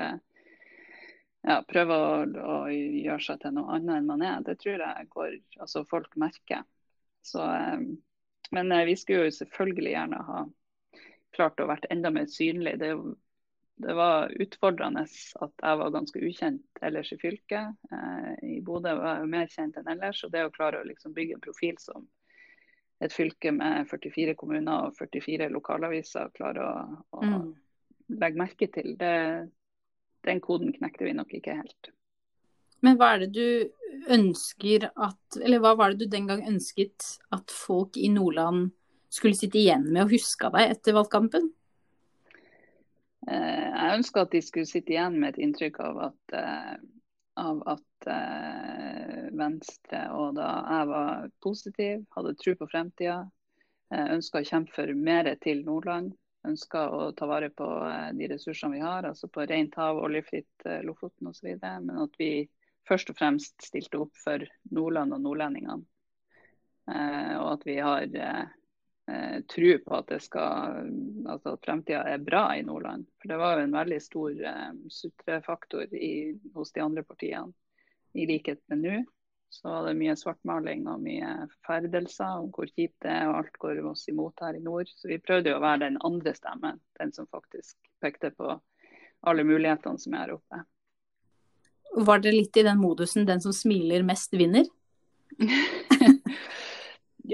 ja, 1.43 1.59
prøve 1.67 1.99
å, 1.99 2.15
å, 2.23 2.57
gjøre 2.71 3.23
seg 3.25 3.43
til 3.43 3.57
noe 3.57 3.77
annet 3.77 3.99
enn 3.99 4.09
man 4.09 4.23
er. 4.27 4.45
Det 4.47 4.57
tror 4.63 4.83
jeg 4.85 5.09
går, 5.11 5.37
altså 5.59 5.85
folk 5.91 6.15
merker. 6.21 6.63
Så, 7.27 7.43
eh, 7.43 7.83
men 8.55 8.73
eh, 8.73 8.87
vi 8.87 8.97
skulle 8.99 9.27
jo 9.27 9.37
selvfølgelig 9.41 9.95
gjerne 9.97 10.23
ha 10.29 10.47
klart 11.35 11.61
å 11.63 11.69
vært 11.71 11.89
enda 11.91 12.13
mer 12.15 12.29
synlig. 12.31 12.77
Det, 12.79 12.93
det, 13.83 13.95
var 13.99 14.35
utfordrende 14.45 15.03
at 15.07 15.65
jeg 15.67 15.81
var 15.83 15.95
ganske 15.97 16.23
ukjent 16.23 16.83
ellers 16.85 17.13
i 17.15 17.19
fylket. 17.19 17.79
Eh, 17.91 18.33
I 18.59 18.61
Bodø 18.63 18.95
var 19.01 19.23
jeg 19.23 19.33
mer 19.35 19.51
kjent 19.51 19.81
enn 19.81 19.91
ellers. 19.97 20.23
og 20.23 20.35
det 20.35 20.45
å 20.47 20.53
klare 20.55 20.83
å 20.83 20.89
liksom 20.89 21.17
bygge 21.17 21.39
en 21.39 21.47
profil 21.49 21.79
som 21.83 22.07
et 23.03 23.11
fylke 23.11 23.51
med 23.51 23.89
44 23.91 24.37
kommuner 24.39 24.87
og 24.87 24.95
44 24.95 25.49
lokalaviser 25.51 26.31
klarer 26.37 26.63
å, 26.63 27.01
å 27.19 27.23
mm. 27.27 27.49
legge 28.21 28.39
merke 28.39 28.69
til, 28.71 28.93
det, 29.01 29.17
den 30.27 30.41
koden 30.43 30.73
knekte 30.75 31.07
vi 31.07 31.17
nok 31.17 31.33
ikke 31.37 31.57
helt. 31.59 31.93
Men 32.83 32.99
hva 32.99 33.15
er 33.15 33.25
det 33.25 33.33
du 33.37 34.09
ønsker 34.11 34.89
at 34.91 35.37
Eller 35.39 35.61
hva 35.63 35.75
var 35.79 35.93
det 35.93 36.07
du 36.07 36.13
den 36.13 36.27
gang 36.31 36.43
ønsket 36.49 37.07
at 37.35 37.53
folk 37.55 37.97
i 37.97 38.09
Nordland 38.11 38.71
skulle 39.13 39.37
sitte 39.37 39.61
igjen 39.61 39.85
med 39.93 40.07
og 40.07 40.15
huske 40.15 40.49
deg 40.55 40.73
etter 40.73 40.97
valgkampen? 40.97 41.51
Eh, 43.29 43.67
jeg 43.69 43.99
ønska 43.99 44.25
at 44.25 44.33
de 44.33 44.41
skulle 44.43 44.67
sitte 44.67 44.95
igjen 44.95 45.19
med 45.21 45.35
et 45.35 45.43
inntrykk 45.45 45.79
av 45.85 46.01
at, 46.09 46.35
eh, 46.39 46.73
av 47.43 47.61
at 47.75 48.09
eh, 48.11 49.29
Venstre 49.39 50.01
og 50.17 50.35
da 50.41 50.49
jeg 50.65 50.89
var 50.91 51.29
positiv, 51.45 52.03
hadde 52.17 52.35
tro 52.41 52.57
på 52.59 52.69
fremtida, 52.73 53.23
ønska 53.93 54.41
å 54.41 54.47
kjempe 54.49 54.73
for 54.73 54.89
mer 54.97 55.27
til 55.45 55.59
Nordland 55.67 56.15
ønsker 56.49 56.95
å 56.95 57.11
ta 57.17 57.27
vare 57.31 57.51
på 57.55 57.67
eh, 57.87 58.11
de 58.19 58.29
ressursene 58.33 58.77
vi 58.77 58.83
har, 58.83 59.07
altså 59.09 59.29
på 59.33 59.47
rent 59.49 59.77
hav, 59.79 60.01
oljefritt 60.03 60.67
eh, 60.67 60.83
Lofoten 60.87 61.31
osv. 61.31 61.55
Men 61.63 61.95
at 62.05 62.19
vi 62.21 62.33
først 62.89 63.13
og 63.13 63.19
fremst 63.19 63.63
stilte 63.63 64.03
opp 64.03 64.17
for 64.19 64.45
Nordland 64.75 65.15
og 65.15 65.23
nordlendingene. 65.27 65.87
Eh, 66.91 67.37
og 67.39 67.49
at 67.55 67.69
vi 67.69 67.79
har 67.83 68.51
tro 69.51 69.71
på 69.83 69.97
at, 69.97 70.13
skal, 70.23 70.77
altså 71.27 71.57
at 71.57 71.65
fremtida 71.67 72.05
er 72.07 72.23
bra 72.23 72.45
i 72.55 72.63
Nordland. 72.65 73.03
For 73.19 73.33
det 73.33 73.39
var 73.41 73.59
jo 73.59 73.65
en 73.67 73.75
veldig 73.75 73.99
stor 74.01 74.37
sutrefaktor 74.95 75.91
hos 76.55 76.71
de 76.73 76.85
andre 76.85 77.03
partiene, 77.05 77.51
i 78.15 78.29
likhet 78.31 78.63
med 78.71 78.85
nå 78.85 79.01
så 79.53 79.69
var 79.69 79.87
det 79.87 79.99
mye 79.99 80.15
svartmaling 80.17 80.87
og 80.89 81.03
mye 81.05 81.31
forferdelser 81.51 82.39
om 82.41 82.47
hvor 82.57 82.71
kjipt 82.71 83.05
det 83.05 83.11
er, 83.13 83.27
og 83.29 83.43
alt 83.43 83.59
går 83.61 83.81
oss 83.91 84.07
imot 84.09 84.41
her 84.41 84.57
i 84.57 84.63
nord. 84.65 84.89
Så 84.97 85.11
vi 85.11 85.19
prøvde 85.21 85.53
jo 85.53 85.59
å 85.59 85.65
være 85.65 85.83
den 85.83 85.99
andre 86.09 86.33
stemmen, 86.33 86.79
den 86.97 87.13
som 87.13 87.29
faktisk 87.29 87.77
pekte 88.01 88.31
på 88.33 88.55
alle 89.29 89.45
mulighetene 89.45 90.01
som 90.01 90.17
er 90.17 90.23
her 90.25 90.33
oppe. 90.39 90.63
Var 92.09 92.23
det 92.25 92.33
litt 92.33 92.57
i 92.57 92.65
den 92.65 92.81
modusen 92.81 93.29
'den 93.29 93.45
som 93.45 93.53
smiler 93.53 94.03
mest, 94.03 94.33
vinner'? 94.33 94.71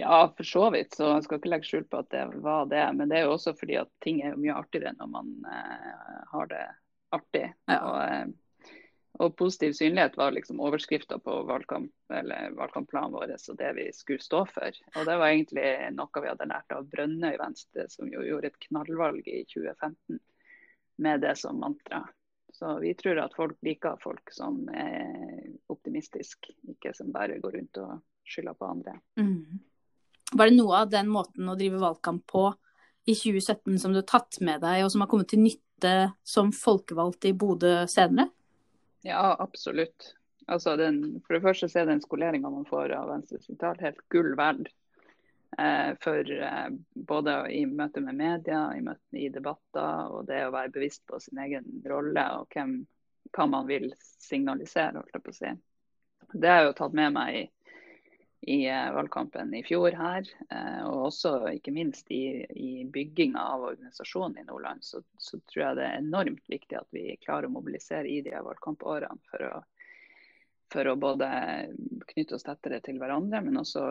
ja, 0.02 0.34
for 0.36 0.44
så 0.44 0.70
vidt. 0.74 0.98
Så 0.98 1.12
jeg 1.12 1.22
skal 1.28 1.38
ikke 1.38 1.54
legge 1.54 1.70
skjul 1.70 1.86
på 1.86 2.02
at 2.02 2.10
det 2.10 2.26
var 2.42 2.66
det. 2.66 2.82
Men 2.98 3.08
det 3.08 3.20
er 3.20 3.28
jo 3.28 3.36
også 3.36 3.54
fordi 3.54 3.78
at 3.78 3.94
ting 4.02 4.20
er 4.26 4.34
mye 4.34 4.58
artigere 4.58 4.96
når 4.98 5.14
man 5.14 5.30
eh, 5.46 6.18
har 6.34 6.50
det 6.50 6.66
artig. 7.14 7.46
Ja. 7.70 7.78
Og, 7.78 8.02
eh, 8.02 8.26
og 9.18 9.36
positiv 9.36 9.72
synlighet 9.74 10.16
var 10.16 10.34
liksom 10.34 10.60
overskrifta 10.62 11.18
på 11.18 11.40
valgkamp, 11.48 11.90
valgkampplanen 12.58 13.16
vår 13.16 13.32
og 13.34 13.56
det 13.58 13.70
vi 13.74 13.86
skulle 13.96 14.22
stå 14.22 14.44
for. 14.46 14.76
Og 14.94 15.08
det 15.08 15.16
var 15.18 15.32
egentlig 15.32 15.70
noe 15.96 16.22
vi 16.22 16.30
hadde 16.30 16.50
lært 16.50 16.74
av 16.76 16.86
Brønnøy 16.92 17.38
Venstre, 17.40 17.88
som 17.90 18.10
jo 18.12 18.22
gjorde 18.26 18.52
et 18.52 18.60
knallvalg 18.68 19.26
i 19.26 19.42
2015 19.48 20.20
med 21.02 21.20
det 21.24 21.34
som 21.40 21.58
mantra. 21.58 22.04
Så 22.54 22.78
vi 22.82 22.94
tror 22.98 23.20
at 23.22 23.34
folk 23.36 23.58
liker 23.62 23.98
folk 24.02 24.32
som 24.34 24.64
er 24.70 25.50
optimistiske, 25.70 26.54
ikke 26.74 26.94
som 26.94 27.12
bare 27.14 27.40
går 27.42 27.58
rundt 27.58 27.82
og 27.82 27.98
skylder 28.28 28.56
på 28.58 28.70
andre. 28.70 28.96
Mm. 29.18 29.60
Var 30.32 30.48
det 30.48 30.56
noe 30.58 30.80
av 30.84 30.90
den 30.92 31.10
måten 31.10 31.48
å 31.48 31.56
drive 31.58 31.80
valgkamp 31.80 32.26
på 32.28 32.48
i 33.08 33.14
2017 33.16 33.78
som 33.80 33.94
du 33.94 34.02
har 34.02 34.08
tatt 34.10 34.40
med 34.44 34.60
deg, 34.62 34.84
og 34.84 34.92
som 34.92 35.04
har 35.04 35.10
kommet 35.10 35.30
til 35.32 35.42
nytte 35.42 35.94
som 36.26 36.50
folkevalgt 36.52 37.28
i 37.30 37.34
Bodø 37.36 37.80
senere? 37.90 38.30
Ja, 39.06 39.36
absolutt. 39.38 40.14
Altså 40.48 40.76
den, 40.76 41.20
for 41.26 41.36
det 41.36 41.44
første 41.44 41.68
er 41.76 41.88
den 41.88 42.00
skoleringa 42.00 42.50
man 42.50 42.66
får 42.68 42.94
av 42.96 43.10
Venstre 43.12 43.40
Vital 43.46 43.80
helt 43.82 44.00
gull 44.12 44.32
verd. 44.38 44.70
Eh, 45.58 45.90
for 46.00 46.30
eh, 46.32 46.68
både 47.08 47.34
i 47.52 47.64
møte 47.66 48.00
med 48.04 48.16
media, 48.16 48.62
i, 48.76 48.82
møte, 48.84 49.02
i 49.16 49.28
debatter 49.32 50.12
og 50.12 50.26
det 50.28 50.42
å 50.46 50.52
være 50.54 50.72
bevisst 50.74 51.06
på 51.08 51.20
sin 51.20 51.40
egen 51.44 51.82
rolle 51.88 52.24
og 52.36 52.52
hvem, 52.54 52.78
hva 53.32 53.46
man 53.48 53.68
vil 53.68 53.90
signalisere, 54.00 55.00
holdt 55.00 55.16
jeg 55.16 55.24
på 55.24 55.34
å 55.34 55.38
si. 55.38 55.52
Det 56.34 56.50
har 56.50 56.62
jeg 56.62 56.70
jo 56.70 56.76
tatt 56.82 56.96
med 56.96 57.14
meg 57.16 57.38
i, 57.38 57.44
i 58.40 58.66
eh, 58.68 58.92
valgkampen 58.92 59.54
i 59.54 59.62
fjor 59.66 59.94
her. 59.98 60.28
Eh, 60.50 60.82
og 60.86 61.08
også 61.08 61.32
ikke 61.56 61.74
minst 61.74 62.10
i, 62.14 62.44
i 62.50 62.84
bygginga 62.84 63.40
av 63.54 63.66
organisasjonen 63.72 64.38
i 64.42 64.46
Nordland, 64.46 64.84
så, 64.84 65.02
så, 65.18 65.40
tror 65.50 65.64
jeg 65.64 65.78
det 65.80 65.86
er 65.86 65.98
enormt 66.02 66.44
viktig 66.50 66.78
at 66.78 66.88
vi 66.94 67.16
klarer 67.24 67.48
å 67.48 67.56
mobilisere 67.56 68.08
i 68.08 68.20
de 68.26 68.36
valgkampårene 68.36 69.18
for 69.30 69.46
å, 69.48 69.54
for 70.72 70.90
å 70.90 70.98
både 71.00 71.28
knytte 72.12 72.38
oss 72.38 72.46
tettere 72.46 72.80
til 72.84 73.00
hverandre, 73.00 73.42
men 73.42 73.60
også 73.60 73.88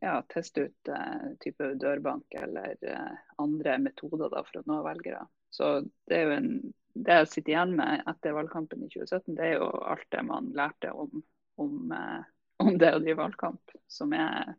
ja, 0.00 0.20
teste 0.30 0.68
ut 0.68 0.90
uh, 0.94 1.34
type 1.42 1.72
dørbank 1.82 2.34
eller 2.38 2.76
uh, 2.86 3.16
andre 3.42 3.78
metoder 3.82 4.30
da, 4.30 4.44
for 4.46 4.60
å 4.60 4.66
nå 4.70 4.76
velgere. 4.86 5.24
Så 5.50 5.80
det 6.06 6.20
er 6.20 6.28
jo 6.28 6.36
en, 6.36 6.50
det 6.94 7.16
jeg 7.20 7.30
sitter 7.32 7.54
igjen 7.54 7.74
med 7.80 8.04
etter 8.10 8.36
valgkampen 8.36 8.84
i 8.84 8.90
2017, 8.92 9.34
det 9.34 9.48
er 9.48 9.56
jo 9.58 9.70
alt 9.90 10.06
det 10.14 10.22
man 10.28 10.52
lærte 10.54 10.92
om, 10.94 11.24
om 11.58 11.90
uh, 11.90 12.22
om 12.62 12.74
det 12.78 12.94
å 12.94 13.02
drive 13.02 13.20
valgkamp, 13.22 13.76
som 13.90 14.12
er 14.16 14.54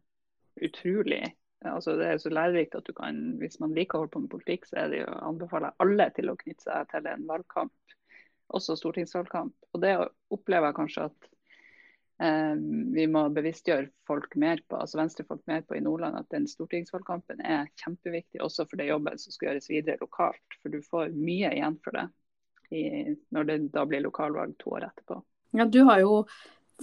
utrolig 0.59 1.23
altså 1.67 1.95
Det 1.99 2.05
er 2.07 2.19
så 2.21 2.29
lærerikt 2.31 2.75
at 2.77 2.87
du 2.87 2.93
kan, 2.95 3.17
hvis 3.39 3.59
man 3.59 3.73
liker 3.75 3.97
å 3.97 4.03
holde 4.03 4.13
på 4.13 4.21
med 4.23 4.31
politikk, 4.31 4.67
så 4.69 4.77
er 4.79 4.93
det 4.93 5.01
jo 5.01 5.15
anbefaler 5.27 5.75
alle 5.83 6.07
til 6.15 6.31
å 6.31 6.37
knytte 6.39 6.63
seg 6.63 6.87
til 6.91 7.09
en 7.11 7.25
valgkamp, 7.27 7.95
også 8.55 8.77
stortingsvalgkamp. 8.79 9.55
Og 9.75 9.83
det 9.83 9.97
opplever 10.31 10.69
jeg 10.69 10.77
kanskje 10.77 11.07
at 11.09 11.27
eh, 12.23 12.55
vi 12.95 13.07
må 13.11 13.25
bevisstgjøre 13.35 13.89
folk 14.07 14.37
mer 14.39 14.63
på, 14.67 14.79
altså 14.79 15.01
venstrefolk 15.01 15.43
mer 15.51 15.65
på 15.67 15.75
i 15.75 15.83
Nordland, 15.83 16.15
at 16.21 16.31
den 16.31 16.47
stortingsvalgkampen 16.47 17.43
er 17.43 17.67
kjempeviktig 17.83 18.39
også 18.45 18.63
for 18.69 18.79
det 18.79 18.87
jobben 18.93 19.19
som 19.19 19.35
skal 19.35 19.51
gjøres 19.51 19.69
videre 19.73 19.99
lokalt. 19.99 20.59
For 20.61 20.71
du 20.71 20.79
får 20.87 21.11
mye 21.17 21.51
igjen 21.57 21.75
for 21.83 21.99
det 21.99 22.07
i, 22.71 22.85
når 23.35 23.51
det 23.51 23.59
da 23.75 23.83
blir 23.89 24.05
lokalvalg 24.07 24.55
to 24.61 24.77
år 24.77 24.87
etterpå. 24.93 25.19
Ja, 25.57 25.65
du 25.65 25.81
har 25.87 25.99
jo 26.05 26.23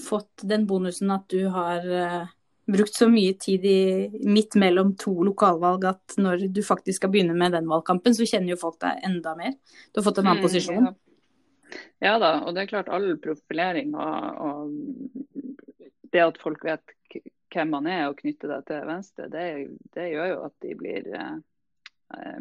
fått 0.02 0.44
den 0.44 0.66
bonusen 0.68 1.10
at 1.14 1.28
du 1.32 1.46
har 1.52 1.86
uh, 1.86 2.28
brukt 2.66 2.94
så 2.94 3.08
mye 3.08 3.34
tid 3.40 3.64
i, 3.64 4.10
midt 4.26 4.54
mellom 4.54 4.94
to 4.98 5.14
lokalvalg 5.24 5.86
at 5.88 6.16
når 6.18 6.48
du 6.54 6.62
faktisk 6.66 7.00
skal 7.00 7.12
begynne 7.14 7.36
med 7.38 7.54
den 7.54 7.68
valgkampen, 7.70 8.14
så 8.14 8.26
kjenner 8.26 8.54
jo 8.54 8.60
folk 8.60 8.80
deg 8.82 9.04
enda 9.06 9.36
mer. 9.38 9.54
Du 9.92 10.00
har 10.00 10.06
fått 10.08 10.20
en 10.22 10.26
annen 10.26 10.42
mm, 10.42 10.46
posisjon. 10.48 10.88
Ja. 10.88 11.78
ja. 12.08 12.14
da, 12.22 12.32
og 12.42 12.54
det 12.54 12.64
er 12.64 12.72
klart 12.74 12.92
all 12.92 13.12
profilering 13.22 13.94
og, 13.94 14.42
og 14.48 15.66
det 16.12 16.24
at 16.26 16.40
folk 16.42 16.64
vet 16.66 16.96
hvem 17.54 17.70
man 17.72 17.86
er 17.88 18.08
og 18.10 18.18
knytter 18.18 18.50
deg 18.50 18.64
til 18.68 18.88
Venstre, 18.88 19.28
det, 19.32 19.44
det 19.94 20.10
gjør 20.10 20.32
jo 20.32 20.40
at 20.48 20.54
de 20.64 20.74
blir 20.76 21.06
uh, 21.14 21.36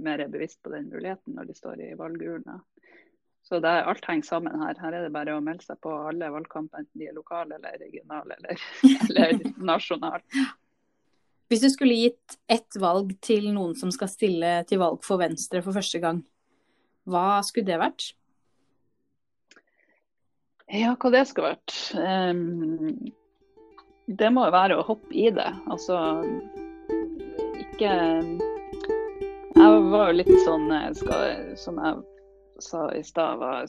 mer 0.02 0.26
bevisst 0.32 0.60
på 0.66 0.74
den 0.74 0.90
muligheten 0.90 1.38
når 1.38 1.52
de 1.52 1.58
står 1.58 1.86
i 1.86 1.94
valgurna. 2.00 2.60
Så 3.46 3.60
det, 3.62 3.72
alt 3.86 4.06
henger 4.10 4.26
sammen 4.26 4.62
her. 4.62 4.78
Her 4.82 4.96
er 4.98 5.06
det 5.06 5.14
bare 5.14 5.36
å 5.38 5.42
melde 5.44 5.68
seg 5.68 5.78
på 5.86 5.92
alle 6.10 6.32
valgkamper, 6.34 6.82
enten 6.82 7.02
de 7.02 7.10
er 7.12 7.18
lokale 7.18 7.60
eller 7.60 7.78
regionale 7.78 8.38
eller, 8.40 8.64
eller 9.06 9.44
nasjonale. 9.62 10.46
Hvis 11.52 11.62
du 11.62 11.70
skulle 11.70 11.98
gitt 12.00 12.40
ett 12.50 12.78
valg 12.82 13.12
til 13.22 13.52
noen 13.54 13.76
som 13.78 13.92
skal 13.94 14.10
stille 14.10 14.56
til 14.66 14.82
valg 14.82 15.04
for 15.06 15.22
Venstre 15.22 15.62
for 15.62 15.78
første 15.78 16.02
gang, 16.02 16.24
hva 17.06 17.44
skulle 17.46 17.70
det 17.70 17.78
vært? 17.78 18.08
Ja, 20.74 20.96
hva 20.98 21.12
det 21.14 21.28
skulle 21.30 21.54
vært? 21.54 21.76
Um, 21.94 23.14
det 24.10 24.32
må 24.34 24.48
jo 24.48 24.56
være 24.58 24.80
å 24.80 24.88
hoppe 24.88 25.14
i 25.14 25.30
det. 25.34 25.52
Altså 25.70 26.00
ikke 27.62 27.94
Jeg 29.56 29.80
var 29.94 30.10
jo 30.10 30.18
litt 30.18 30.34
sånn 30.46 30.66
eh, 30.74 30.90
skal, 30.98 31.54
som 31.62 31.78
jeg 31.82 32.02
sa 32.60 32.94
i 32.96 33.04
stad, 33.04 33.40
var 33.40 33.66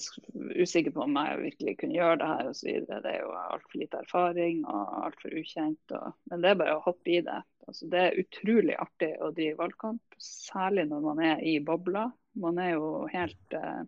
usikker 0.55 0.91
på 0.95 1.03
om 1.05 1.16
jeg 1.18 1.41
virkelig 1.43 1.74
kunne 1.80 1.97
gjøre 1.97 2.18
det 2.20 2.28
her 2.30 2.51
osv. 2.51 2.70
Det 2.89 3.11
er 3.12 3.18
jo 3.22 3.32
altfor 3.41 3.80
lite 3.80 4.01
erfaring 4.05 4.62
og 4.64 4.95
altfor 5.07 5.34
ukjent. 5.41 5.95
Og, 5.99 6.14
men 6.30 6.45
det 6.45 6.53
er 6.53 6.61
bare 6.61 6.76
å 6.78 6.84
hoppe 6.84 7.14
i 7.16 7.22
det. 7.26 7.41
Altså, 7.66 7.89
det 7.93 8.03
er 8.03 8.20
utrolig 8.22 8.76
artig 8.78 9.11
å 9.22 9.32
drive 9.34 9.59
valgkamp, 9.61 10.18
særlig 10.22 10.87
når 10.91 11.05
man 11.09 11.24
er 11.32 11.43
i 11.43 11.59
bobla. 11.64 12.07
Man 12.39 12.61
er 12.62 12.74
jo 12.76 12.91
helt 13.12 13.59
eh, 13.59 13.82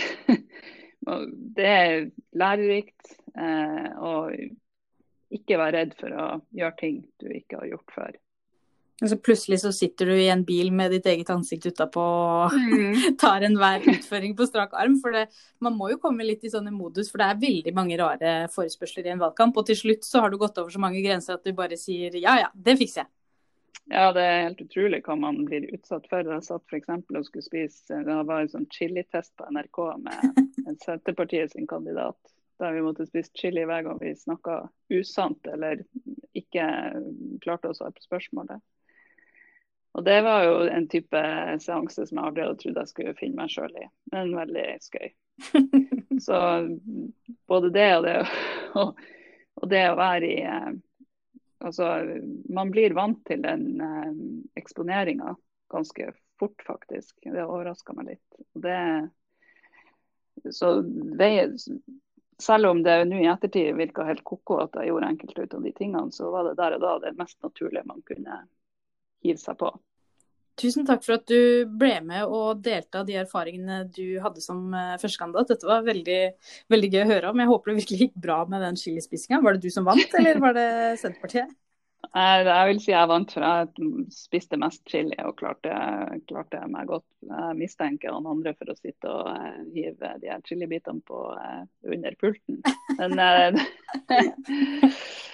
Det 1.56 1.66
er 1.66 2.10
lærerikt. 2.38 3.14
Eh, 3.34 3.92
og 3.98 4.34
ikke 5.30 5.60
være 5.60 5.76
redd 5.78 5.94
for 6.00 6.16
å 6.16 6.26
gjøre 6.56 6.76
ting 6.80 7.00
du 7.22 7.28
ikke 7.30 7.62
har 7.62 7.70
gjort 7.74 7.94
før. 7.94 8.18
Altså 9.00 9.16
plutselig 9.16 9.60
så 9.62 9.70
sitter 9.72 10.10
du 10.10 10.14
i 10.18 10.28
en 10.28 10.42
bil 10.44 10.68
med 10.76 10.92
ditt 10.92 11.06
eget 11.08 11.30
ansikt 11.32 11.70
utapå 11.70 12.02
og 12.04 12.56
mm. 12.56 13.14
tar 13.22 13.46
enhver 13.46 13.86
utføring 13.94 14.34
på 14.36 14.48
strak 14.48 14.74
arm. 14.76 14.98
For 15.00 15.16
det, 15.16 15.26
man 15.64 15.78
må 15.78 15.88
jo 15.94 16.00
komme 16.02 16.26
litt 16.26 16.44
i 16.44 16.52
sånne 16.52 16.72
modus, 16.74 17.08
for 17.08 17.22
det 17.22 17.30
er 17.30 17.40
veldig 17.46 17.72
mange 17.76 17.96
rare 18.00 18.34
forespørsler 18.52 19.08
i 19.08 19.14
en 19.14 19.22
valgkamp. 19.22 19.56
Og 19.56 19.70
til 19.70 19.78
slutt 19.78 20.04
så 20.04 20.20
har 20.24 20.32
du 20.32 20.36
gått 20.40 20.60
over 20.60 20.74
så 20.74 20.82
mange 20.82 21.00
grenser 21.04 21.38
at 21.38 21.46
du 21.46 21.56
bare 21.56 21.80
sier 21.80 22.18
ja 22.20 22.36
ja, 22.42 22.52
det 22.52 22.76
fikser 22.80 23.04
jeg. 23.04 23.12
Ja, 23.90 24.10
det 24.14 24.22
er 24.22 24.44
helt 24.44 24.60
utrolig 24.62 25.00
hva 25.02 25.16
man 25.18 25.40
blir 25.48 25.64
utsatt 25.74 26.04
for. 26.10 26.26
Jeg 26.26 26.46
satt 26.46 26.62
f.eks. 26.68 26.90
og 26.92 27.24
skulle 27.26 27.46
spise 27.46 28.02
Det 28.06 28.18
var 28.28 28.44
en 28.44 28.52
sånn 28.52 28.68
chilitest 28.70 29.32
på 29.40 29.48
NRK 29.50 29.80
med 30.04 30.76
Senterpartiet 30.84 31.56
sin 31.56 31.66
kandidat. 31.70 32.18
Der 32.60 32.76
vi 32.76 32.84
måtte 32.84 33.08
spise 33.08 33.32
chili 33.34 33.64
hver 33.64 33.86
gang 33.86 33.96
vi 34.02 34.12
snakka 34.14 34.60
usant 34.92 35.48
eller 35.48 35.80
ikke 36.36 36.68
klarte 37.42 37.72
å 37.72 37.74
svare 37.74 37.96
på 37.96 38.04
spørsmålet. 38.04 38.60
Og 40.00 40.04
det 40.04 40.20
var 40.24 40.44
jo 40.46 40.52
en 40.64 40.86
type 40.88 41.20
seanse 41.60 42.06
som 42.08 42.16
jeg 42.16 42.24
aldri 42.24 42.44
hadde 42.46 42.60
trodd 42.62 42.78
jeg 42.80 42.88
skulle 42.88 43.18
finne 43.18 43.36
meg 43.42 43.50
sjøl 43.52 43.74
i, 43.76 43.82
men 44.14 44.30
veldig 44.32 44.62
skøy. 44.80 45.10
Så 46.24 46.38
både 47.48 47.68
det 47.74 47.88
og 47.98 48.06
det, 48.06 48.14
og, 48.80 49.02
og 49.60 49.68
det 49.68 49.82
å 49.90 49.98
være 50.00 50.30
i 50.30 50.38
eh, 50.48 50.70
Altså, 51.60 51.84
man 52.48 52.70
blir 52.72 52.94
vant 52.96 53.18
til 53.28 53.42
den 53.44 53.82
eh, 53.84 54.12
eksponeringa 54.56 55.34
ganske 55.68 56.06
fort, 56.40 56.62
faktisk. 56.64 57.18
Det 57.20 57.44
overraska 57.44 57.92
meg 57.98 58.14
litt. 58.14 58.38
Det, 58.64 58.78
så 60.56 60.70
det, 61.20 61.28
selv 62.40 62.70
om 62.70 62.80
det 62.86 62.96
nå 63.10 63.20
i 63.20 63.28
ettertid 63.28 63.76
virka 63.76 64.08
helt 64.08 64.24
ko-ko 64.24 64.62
at 64.64 64.80
jeg 64.80 64.88
gjorde 64.88 65.12
enkelte 65.12 65.46
av 65.60 65.68
de 65.68 65.74
tingene, 65.76 66.08
så 66.16 66.32
var 66.32 66.48
det 66.48 66.56
der 66.62 66.78
og 66.78 66.86
da 66.86 66.96
det 67.04 67.12
mest 67.20 67.36
naturlige 67.44 67.84
man 67.92 68.00
kunne 68.08 68.40
hive 69.20 69.44
seg 69.44 69.60
på. 69.60 69.74
Tusen 70.58 70.86
takk 70.88 71.04
for 71.06 71.16
at 71.16 71.26
du 71.30 71.64
ble 71.80 71.94
med 72.04 72.26
og 72.26 72.60
delte 72.64 73.00
av 73.00 73.08
de 73.08 73.16
erfaringene 73.22 73.82
du 73.94 74.18
hadde 74.22 74.42
som 74.44 74.74
eh, 74.76 74.98
førstekandidat. 75.00 75.54
Dette 75.54 75.68
var 75.68 75.86
veldig, 75.86 76.20
veldig 76.72 76.90
gøy 76.92 77.00
å 77.04 77.10
høre 77.12 77.32
om. 77.32 77.40
Jeg 77.42 77.52
håper 77.52 77.70
det 77.70 77.78
virkelig 77.80 78.00
gikk 78.04 78.20
bra 78.26 78.42
med 78.50 78.64
den 78.66 78.78
chilispissinga. 78.80 79.40
Var 79.44 79.56
det 79.56 79.64
du 79.64 79.74
som 79.74 79.88
vant, 79.88 80.16
eller 80.20 80.42
var 80.42 80.56
det 80.58 80.70
Senterpartiet? 81.02 81.56
Jeg 82.10 82.66
vil 82.66 82.78
si 82.80 82.90
jeg 82.90 83.06
vant, 83.06 83.28
for 83.30 83.44
jeg 83.44 84.06
spiste 84.10 84.56
mest 84.58 84.80
chili 84.88 85.14
og 85.20 85.34
klarte, 85.38 85.70
klarte 86.26 86.62
meg 86.72 86.88
godt. 86.88 87.04
Jeg 87.28 87.58
mistenker 87.58 88.16
han 88.16 88.26
andre 88.26 88.54
for 88.56 88.72
å 88.72 88.74
sitte 88.74 89.06
og 89.06 89.28
uh, 89.28 89.60
hive 89.76 90.14
de 90.18 90.32
her 90.32 90.40
chilibitene 90.48 91.04
på 91.06 91.20
uh, 91.36 91.60
under 91.86 92.16
pulten. 92.18 92.64
Men 92.98 93.60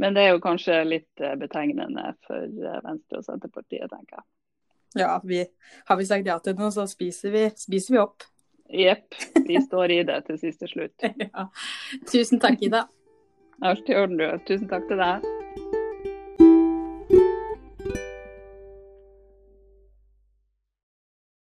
Men 0.00 0.14
det 0.14 0.22
er 0.22 0.30
jo 0.32 0.40
kanskje 0.40 0.78
litt 0.86 1.20
eh, 1.20 1.36
betegnende 1.36 2.14
for 2.24 2.40
eh, 2.40 2.78
Venstre 2.86 3.20
og 3.20 3.26
Senterpartiet, 3.26 3.90
tenker 3.92 4.16
jeg. 4.16 4.24
Ja, 4.98 5.20
vi, 5.24 5.44
har 5.84 5.96
vi 5.96 6.06
sagt 6.06 6.26
ja 6.26 6.38
til 6.42 6.56
noe, 6.58 6.72
så 6.74 6.86
spiser 6.90 7.34
vi, 7.34 7.44
spiser 7.58 7.96
vi 7.96 8.02
opp. 8.02 8.26
Jepp. 8.70 9.14
Vi 9.46 9.58
står 9.62 9.90
i 9.90 10.00
det 10.06 10.22
til 10.28 10.38
siste 10.38 10.70
slutt. 10.70 11.10
ja. 11.26 11.46
Tusen 12.10 12.42
takk, 12.42 12.62
Ida. 12.62 12.86
Alt 13.66 13.90
i 13.90 13.98
orden, 13.98 14.18
du. 14.18 14.26
Tusen 14.48 14.70
takk 14.70 14.88
til 14.90 15.02
deg. 15.02 15.30